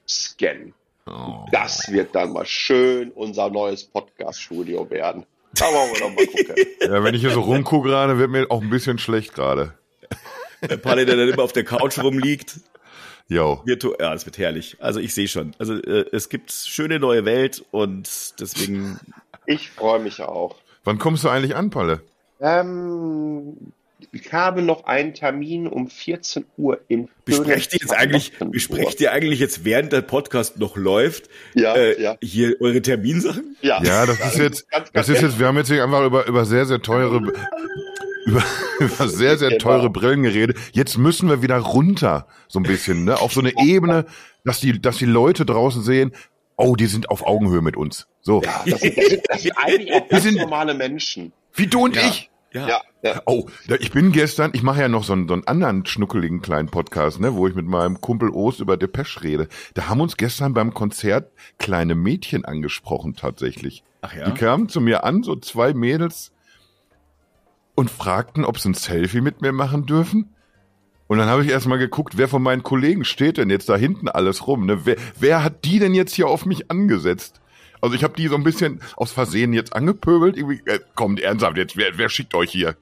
scannen. 0.07 0.73
Oh. 1.05 1.45
Das 1.51 1.91
wird 1.91 2.15
dann 2.15 2.31
mal 2.31 2.45
schön 2.45 3.11
unser 3.11 3.49
neues 3.49 3.83
Podcast-Studio 3.83 4.89
werden. 4.89 5.25
Da 5.55 5.65
wollen 5.65 5.91
wir 5.91 5.99
doch 5.99 6.15
mal 6.15 6.25
gucken. 6.27 6.65
Ja, 6.79 7.03
wenn 7.03 7.13
ich 7.15 7.21
hier 7.21 7.31
so 7.31 7.41
rumgucke 7.41 7.89
gerade, 7.89 8.17
wird 8.17 8.29
mir 8.29 8.49
auch 8.49 8.61
ein 8.61 8.69
bisschen 8.69 8.99
schlecht 8.99 9.33
gerade. 9.33 9.73
Der 10.67 10.77
Palle, 10.77 11.05
der 11.05 11.15
dann 11.17 11.29
immer 11.29 11.43
auf 11.43 11.53
der 11.53 11.63
Couch 11.63 11.99
rumliegt. 11.99 12.59
Jo. 13.27 13.63
Ja, 13.65 13.75
das 14.13 14.25
wird 14.25 14.37
herrlich. 14.37 14.77
Also 14.79 14.99
ich 14.99 15.13
sehe 15.13 15.27
schon. 15.27 15.53
Also 15.59 15.75
äh, 15.75 16.05
es 16.11 16.29
gibt 16.29 16.51
schöne 16.51 16.99
neue 16.99 17.25
Welt 17.25 17.63
und 17.71 18.09
deswegen 18.39 18.99
Ich 19.45 19.69
freue 19.69 19.99
mich 19.99 20.21
auch. 20.21 20.55
Wann 20.83 20.97
kommst 20.97 21.23
du 21.23 21.29
eigentlich 21.29 21.55
an, 21.55 21.69
Palle? 21.69 22.01
Ähm, 22.41 23.55
ich 24.11 24.33
habe 24.33 24.61
noch 24.63 24.85
einen 24.85 25.13
Termin 25.13 25.67
um 25.67 25.89
14 25.89 26.45
Uhr 26.57 26.79
in 26.87 27.09
besprecht 27.25 27.73
ihr 27.73 27.79
jetzt 27.81 27.93
eigentlich, 27.93 28.31
besprecht 28.39 28.99
ihr 29.01 29.11
eigentlich 29.11 29.39
jetzt, 29.39 29.65
während 29.65 29.91
der 29.93 30.01
Podcast 30.01 30.57
noch 30.57 30.75
läuft, 30.77 31.29
Ja, 31.53 31.75
äh, 31.75 32.01
ja, 32.01 32.17
hier 32.23 32.55
eure 32.61 32.81
Terminsachen? 32.81 33.57
ja. 33.61 33.83
Ja, 33.83 34.05
das 34.07 34.19
ist 34.19 34.37
jetzt, 34.37 34.71
ganz, 34.71 34.85
das 34.91 35.07
ganz 35.07 35.09
ist 35.09 35.21
jetzt, 35.21 35.39
wir 35.39 35.47
haben 35.47 35.57
jetzt 35.57 35.67
hier 35.69 35.83
einfach 35.83 36.03
über, 36.05 36.25
über 36.25 36.45
sehr, 36.45 36.65
sehr 36.65 36.81
teure, 36.81 37.21
über, 38.29 38.43
über 38.79 39.07
sehr, 39.07 39.37
sehr 39.37 39.49
Genau. 39.49 39.61
teure 39.63 39.89
Brillen 39.89 40.23
geredet. 40.23 40.57
Jetzt 40.73 40.97
müssen 40.97 41.29
wir 41.29 41.41
wieder 41.41 41.57
runter, 41.57 42.27
so 42.47 42.59
ein 42.59 42.63
bisschen, 42.63 43.05
ne, 43.05 43.19
auf 43.19 43.33
so 43.33 43.39
eine 43.41 43.53
Ebene, 43.59 44.05
dass 44.45 44.59
die, 44.59 44.81
dass 44.81 44.97
die 44.97 45.05
Leute 45.05 45.45
draußen 45.45 45.81
sehen, 45.83 46.11
oh, 46.55 46.75
die 46.75 46.87
sind 46.87 47.09
auf 47.09 47.25
Augenhöhe 47.25 47.61
mit 47.61 47.77
uns. 47.77 48.07
So. 48.21 48.41
Ja, 48.43 48.63
das 48.65 48.81
sind, 48.81 48.97
das 48.97 49.05
sind, 49.09 49.21
das 49.29 49.41
sind 49.43 49.51
eigentlich 49.57 49.93
auch 49.93 50.07
ganz 50.09 50.23
sind- 50.23 50.37
normale 50.37 50.73
Menschen. 50.73 51.31
Wie 51.53 51.67
du 51.67 51.85
und 51.85 51.95
Ja. 51.95 52.01
ich. 52.07 52.29
Ja, 52.51 52.81
ja. 53.03 53.21
Oh, 53.27 53.45
da- 53.67 53.75
ich 53.75 53.91
bin 53.91 54.11
gestern, 54.11 54.49
ich 54.53 54.63
mache 54.63 54.81
ja 54.81 54.87
noch 54.87 55.03
so 55.03 55.13
einen, 55.13 55.27
so 55.27 55.35
einen 55.35 55.45
anderen 55.45 55.85
schnuckeligen 55.85 56.41
kleinen 56.41 56.67
Podcast, 56.69 57.19
ne, 57.19 57.35
wo 57.35 57.47
ich 57.47 57.53
mit 57.53 57.67
meinem 57.67 58.01
Kumpel 58.01 58.29
Ost 58.31 58.59
über 58.59 58.75
Depeche 58.75 59.21
rede. 59.23 59.47
Da 59.75 59.87
haben 59.87 60.01
uns 60.01 60.17
gestern 60.17 60.55
beim 60.55 60.73
Konzert 60.73 61.31
kleine 61.59 61.93
Mädchen 61.93 62.45
angesprochen 62.45 63.15
tatsächlich. 63.15 63.83
Ach 64.01 64.13
Die 64.13 64.17
ja. 64.19 64.31
kamen 64.31 64.67
zu 64.67 64.81
mir 64.81 65.03
an, 65.03 65.21
so 65.21 65.35
zwei 65.35 65.73
Mädels, 65.75 66.31
und 67.79 67.89
fragten, 67.89 68.43
ob 68.43 68.59
sie 68.59 68.71
ein 68.71 68.73
Selfie 68.73 69.21
mit 69.21 69.41
mir 69.41 69.53
machen 69.53 69.85
dürfen. 69.85 70.35
Und 71.07 71.17
dann 71.17 71.29
habe 71.29 71.45
ich 71.45 71.49
erstmal 71.49 71.77
geguckt, 71.77 72.17
wer 72.17 72.27
von 72.27 72.43
meinen 72.43 72.61
Kollegen 72.61 73.05
steht 73.05 73.37
denn 73.37 73.49
jetzt 73.49 73.69
da 73.69 73.77
hinten 73.77 74.09
alles 74.09 74.47
rum? 74.47 74.65
Ne? 74.65 74.85
Wer, 74.85 74.97
wer 75.17 75.45
hat 75.45 75.63
die 75.63 75.79
denn 75.79 75.93
jetzt 75.93 76.13
hier 76.13 76.27
auf 76.27 76.45
mich 76.45 76.69
angesetzt? 76.69 77.39
Also 77.79 77.95
ich 77.95 78.03
habe 78.03 78.15
die 78.15 78.27
so 78.27 78.35
ein 78.35 78.43
bisschen 78.43 78.81
aus 78.97 79.13
Versehen 79.13 79.53
jetzt 79.53 79.73
angepöbelt. 79.73 80.35
Irgendwie, 80.35 80.61
äh, 80.65 80.81
kommt 80.95 81.21
ernsthaft, 81.21 81.55
jetzt 81.55 81.77
wer, 81.77 81.97
wer 81.97 82.09
schickt 82.09 82.35
euch 82.35 82.51
hier? 82.51 82.75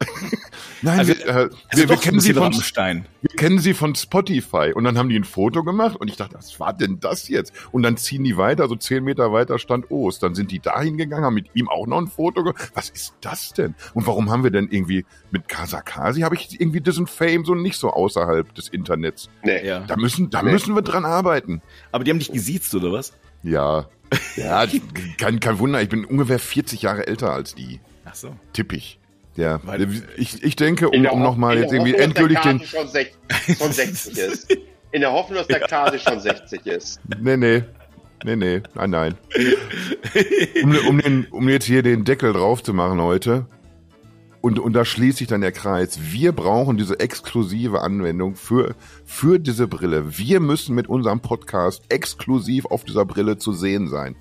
Nein, 0.82 0.98
Also- 1.00 1.12
wir, 1.16 1.26
äh, 1.26 1.32
Also 1.32 1.50
wir, 1.74 1.88
wir, 1.88 1.96
kennen 1.96 2.20
sie 2.20 2.32
von, 2.34 2.42
Rammstein. 2.44 3.06
wir 3.20 3.36
kennen 3.36 3.58
sie 3.58 3.74
von 3.74 3.94
Spotify. 3.96 4.72
Und 4.74 4.84
dann 4.84 4.96
haben 4.96 5.08
die 5.08 5.16
ein 5.18 5.24
Foto 5.24 5.64
gemacht 5.64 5.96
und 5.96 6.08
ich 6.08 6.16
dachte, 6.16 6.36
was 6.36 6.58
war 6.60 6.72
denn 6.72 7.00
das 7.00 7.28
jetzt? 7.28 7.52
Und 7.72 7.82
dann 7.82 7.96
ziehen 7.96 8.22
die 8.22 8.36
weiter, 8.36 8.68
so 8.68 8.76
zehn 8.76 9.02
Meter 9.02 9.32
weiter 9.32 9.58
stand 9.58 9.90
Ost. 9.90 10.22
Dann 10.22 10.34
sind 10.36 10.50
die 10.52 10.60
dahin 10.60 10.96
gegangen, 10.96 11.24
haben 11.24 11.34
mit 11.34 11.48
ihm 11.54 11.68
auch 11.68 11.86
noch 11.86 11.98
ein 11.98 12.06
Foto 12.06 12.44
gemacht. 12.44 12.70
Was 12.74 12.90
ist 12.90 13.14
das 13.20 13.52
denn? 13.52 13.74
Und 13.94 14.06
warum 14.06 14.30
haben 14.30 14.44
wir 14.44 14.50
denn 14.52 14.68
irgendwie 14.70 15.04
mit 15.30 15.48
Kasakasi, 15.48 16.20
habe 16.20 16.36
ich 16.36 16.60
irgendwie 16.60 16.80
diesen 16.80 17.06
Fame 17.08 17.44
so 17.44 17.54
nicht 17.54 17.76
so 17.76 17.90
außerhalb 17.90 18.54
des 18.54 18.68
Internets? 18.68 19.28
Nee. 19.42 19.66
Ja. 19.66 19.80
Da 19.80 19.96
müssen, 19.96 20.30
da 20.30 20.42
Nee. 20.42 20.52
müssen 20.52 20.74
wir 20.76 20.82
dran 20.82 21.04
arbeiten. 21.04 21.60
Aber 21.90 22.04
die 22.04 22.10
haben 22.12 22.18
dich 22.20 22.30
gesiezt, 22.32 22.74
oder 22.74 22.92
was? 22.92 23.12
Ja. 23.42 23.88
Ja, 24.36 24.64
kein, 25.18 25.38
kein 25.40 25.58
Wunder, 25.58 25.82
ich 25.82 25.88
bin 25.90 26.04
ungefähr 26.06 26.38
40 26.38 26.80
Jahre 26.82 27.06
älter 27.06 27.32
als 27.32 27.54
die. 27.54 27.80
Ach 28.06 28.14
so. 28.14 28.34
Tippig. 28.54 28.98
Ja, 29.38 29.60
ich, 30.16 30.42
ich 30.42 30.56
denke, 30.56 30.88
um, 30.90 31.06
um 31.06 31.22
nochmal 31.22 31.58
jetzt 31.58 31.72
irgendwie 31.72 31.94
endgültig 31.94 32.40
den, 32.40 32.60
schon, 32.60 32.88
sech- 32.88 33.12
schon 33.56 33.70
60 33.72 34.18
ist. 34.32 34.56
In 34.90 35.00
der 35.00 35.12
Hoffnung, 35.12 35.38
dass 35.38 35.46
der 35.46 35.60
Kasi 35.60 35.98
schon 36.00 36.18
60 36.18 36.66
ist. 36.66 37.00
Nee, 37.20 37.36
nee. 37.36 37.62
Nee, 38.24 38.34
nee. 38.34 38.62
Nein, 38.74 38.90
nein. 38.90 39.14
Um, 40.64 40.76
um, 40.88 40.98
den, 40.98 41.26
um 41.30 41.48
jetzt 41.48 41.66
hier 41.66 41.82
den 41.84 42.04
Deckel 42.04 42.32
drauf 42.32 42.62
zu 42.64 42.74
machen 42.74 43.00
heute. 43.00 43.46
Und, 44.40 44.58
und 44.58 44.72
da 44.72 44.84
schließt 44.84 45.18
sich 45.18 45.28
dann 45.28 45.40
der 45.40 45.52
Kreis. 45.52 45.98
Wir 46.10 46.32
brauchen 46.32 46.76
diese 46.76 46.98
exklusive 46.98 47.80
Anwendung 47.80 48.34
für, 48.34 48.74
für 49.04 49.38
diese 49.38 49.68
Brille. 49.68 50.18
Wir 50.18 50.40
müssen 50.40 50.74
mit 50.74 50.88
unserem 50.88 51.20
Podcast 51.20 51.82
exklusiv 51.90 52.66
auf 52.66 52.84
dieser 52.84 53.04
Brille 53.04 53.38
zu 53.38 53.52
sehen 53.52 53.88
sein. 53.88 54.16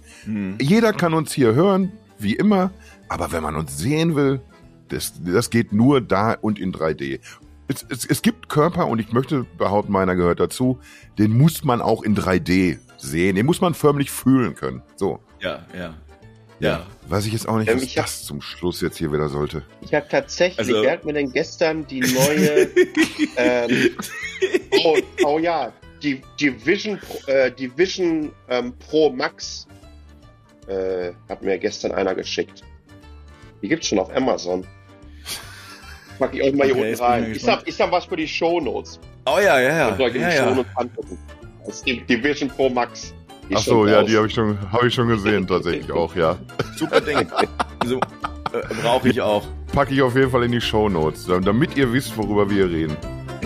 Jeder 0.61 0.93
kann 0.93 1.13
uns 1.15 1.31
hier 1.33 1.53
hören, 1.55 1.91
wie 2.19 2.35
immer. 2.35 2.71
Aber 3.09 3.31
wenn 3.31 3.41
man 3.43 3.55
uns 3.55 3.77
sehen 3.77 4.15
will, 4.15 4.41
das, 4.89 5.13
das 5.23 5.49
geht 5.49 5.73
nur 5.73 6.01
da 6.01 6.33
und 6.33 6.59
in 6.59 6.73
3D. 6.73 7.19
Es, 7.67 7.85
es, 7.89 8.05
es 8.05 8.21
gibt 8.21 8.47
Körper, 8.49 8.87
und 8.87 8.99
ich 8.99 9.11
möchte 9.11 9.45
behaupten, 9.57 9.91
meiner 9.91 10.15
gehört 10.15 10.39
dazu, 10.39 10.79
den 11.17 11.37
muss 11.37 11.63
man 11.63 11.81
auch 11.81 12.03
in 12.03 12.15
3D 12.15 12.77
sehen. 12.97 13.35
Den 13.35 13.45
muss 13.45 13.59
man 13.61 13.73
förmlich 13.73 14.09
fühlen 14.09 14.55
können. 14.55 14.81
So. 14.95 15.19
Ja, 15.41 15.65
ja. 15.77 15.93
Ja. 16.59 16.87
Weiß 17.07 17.25
ich 17.27 17.33
jetzt 17.33 17.47
auch 17.47 17.57
nicht, 17.59 17.69
Ähm, 17.69 17.75
was 17.75 17.83
ich 17.83 17.97
hab- 17.97 18.05
das 18.05 18.23
zum 18.23 18.41
Schluss 18.41 18.81
jetzt 18.81 18.97
hier 18.97 19.11
wieder 19.13 19.29
sollte. 19.29 19.61
Ich 19.81 19.93
habe 19.93 20.07
tatsächlich, 20.09 20.57
Also- 20.67 20.81
wer 20.81 20.93
hat 20.93 21.05
mir 21.05 21.13
denn 21.13 21.31
gestern 21.31 21.85
die 21.85 21.99
neue, 21.99 22.67
ähm, 23.37 23.89
oh, 24.83 24.97
oh 25.23 25.37
ja, 25.39 25.71
die, 26.01 26.21
die 26.39 26.65
Vision, 26.65 26.99
Pro- 26.99 27.31
äh, 27.31 27.51
ähm, 28.49 28.73
Pro 28.79 29.11
Max 29.11 29.67
äh, 30.67 31.11
hat 31.29 31.41
mir 31.43 31.57
gestern 31.59 31.91
einer 31.91 32.15
geschickt. 32.15 32.63
Die 33.61 33.67
gibt's 33.67 33.87
schon 33.87 33.99
auf 33.99 34.15
Amazon. 34.15 34.65
Pack 36.19 36.33
ich 36.33 36.41
euch 36.43 36.53
mal 36.53 36.65
hier 36.65 36.75
Okay, 36.75 36.81
unten 36.83 36.93
ich 36.93 37.01
rein. 37.01 37.33
gespannt. 37.33 37.61
da, 37.63 37.67
ist 37.67 37.79
da 37.79 37.91
was 37.91 38.05
für 38.05 38.15
die 38.15 38.27
Shownotes? 38.27 38.99
Oh 39.25 39.37
ja, 39.39 39.59
ja, 39.59 39.75
ja. 39.89 39.95
Ja, 39.97 40.09
die 40.09 40.19
ja. 40.19 40.31
Shownotes 40.31 40.71
angucken. 40.75 41.17
Das 41.65 41.75
ist 41.77 41.85
die, 41.87 42.01
die 42.05 42.23
Vision 42.23 42.49
Pro 42.49 42.69
Max. 42.69 43.13
Die 43.49 43.53
ist 43.53 43.59
Ach 43.59 43.63
so, 43.63 43.71
schon 43.71 43.89
ja, 43.89 43.99
raus. 43.99 44.09
die 44.09 44.17
habe 44.17 44.27
ich 44.27 44.33
schon, 44.33 44.71
habe 44.71 44.87
ich 44.87 44.93
schon 44.93 45.07
gesehen, 45.07 45.47
tatsächlich 45.47 45.91
auch, 45.91 46.15
ja. 46.15 46.37
Super 46.75 47.01
Ding. 47.01 47.27
so, 47.85 47.95
äh, 47.97 47.99
brauche 48.81 49.09
ich 49.09 49.21
auch. 49.21 49.43
Packe 49.73 49.93
ich 49.93 50.01
auf 50.01 50.15
jeden 50.15 50.31
Fall 50.31 50.43
in 50.43 50.51
die 50.51 50.61
Shownotes, 50.61 51.25
damit 51.43 51.75
ihr 51.77 51.91
wisst, 51.93 52.17
worüber 52.17 52.49
wir 52.49 52.69
reden. 52.69 52.95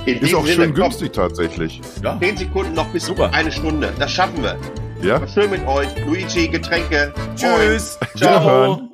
In 0.05 0.19
Ist 0.19 0.34
auch 0.34 0.45
schön 0.45 0.55
Sinne, 0.55 0.67
komm, 0.74 0.84
günstig 0.84 1.13
tatsächlich. 1.13 1.80
Ja. 2.03 2.17
10 2.19 2.38
Sekunden 2.38 2.74
noch 2.74 2.88
bis 2.88 3.05
Super. 3.05 3.32
eine 3.34 3.51
Stunde. 3.51 3.93
Das 3.99 4.11
schaffen 4.11 4.41
wir. 4.41 4.57
Ja? 5.03 5.28
Schön 5.28 5.49
mit 5.51 5.65
euch. 5.67 5.88
Luigi, 6.05 6.47
Getränke. 6.47 7.13
Tschüss. 7.36 7.99
Ciao. 8.15 8.91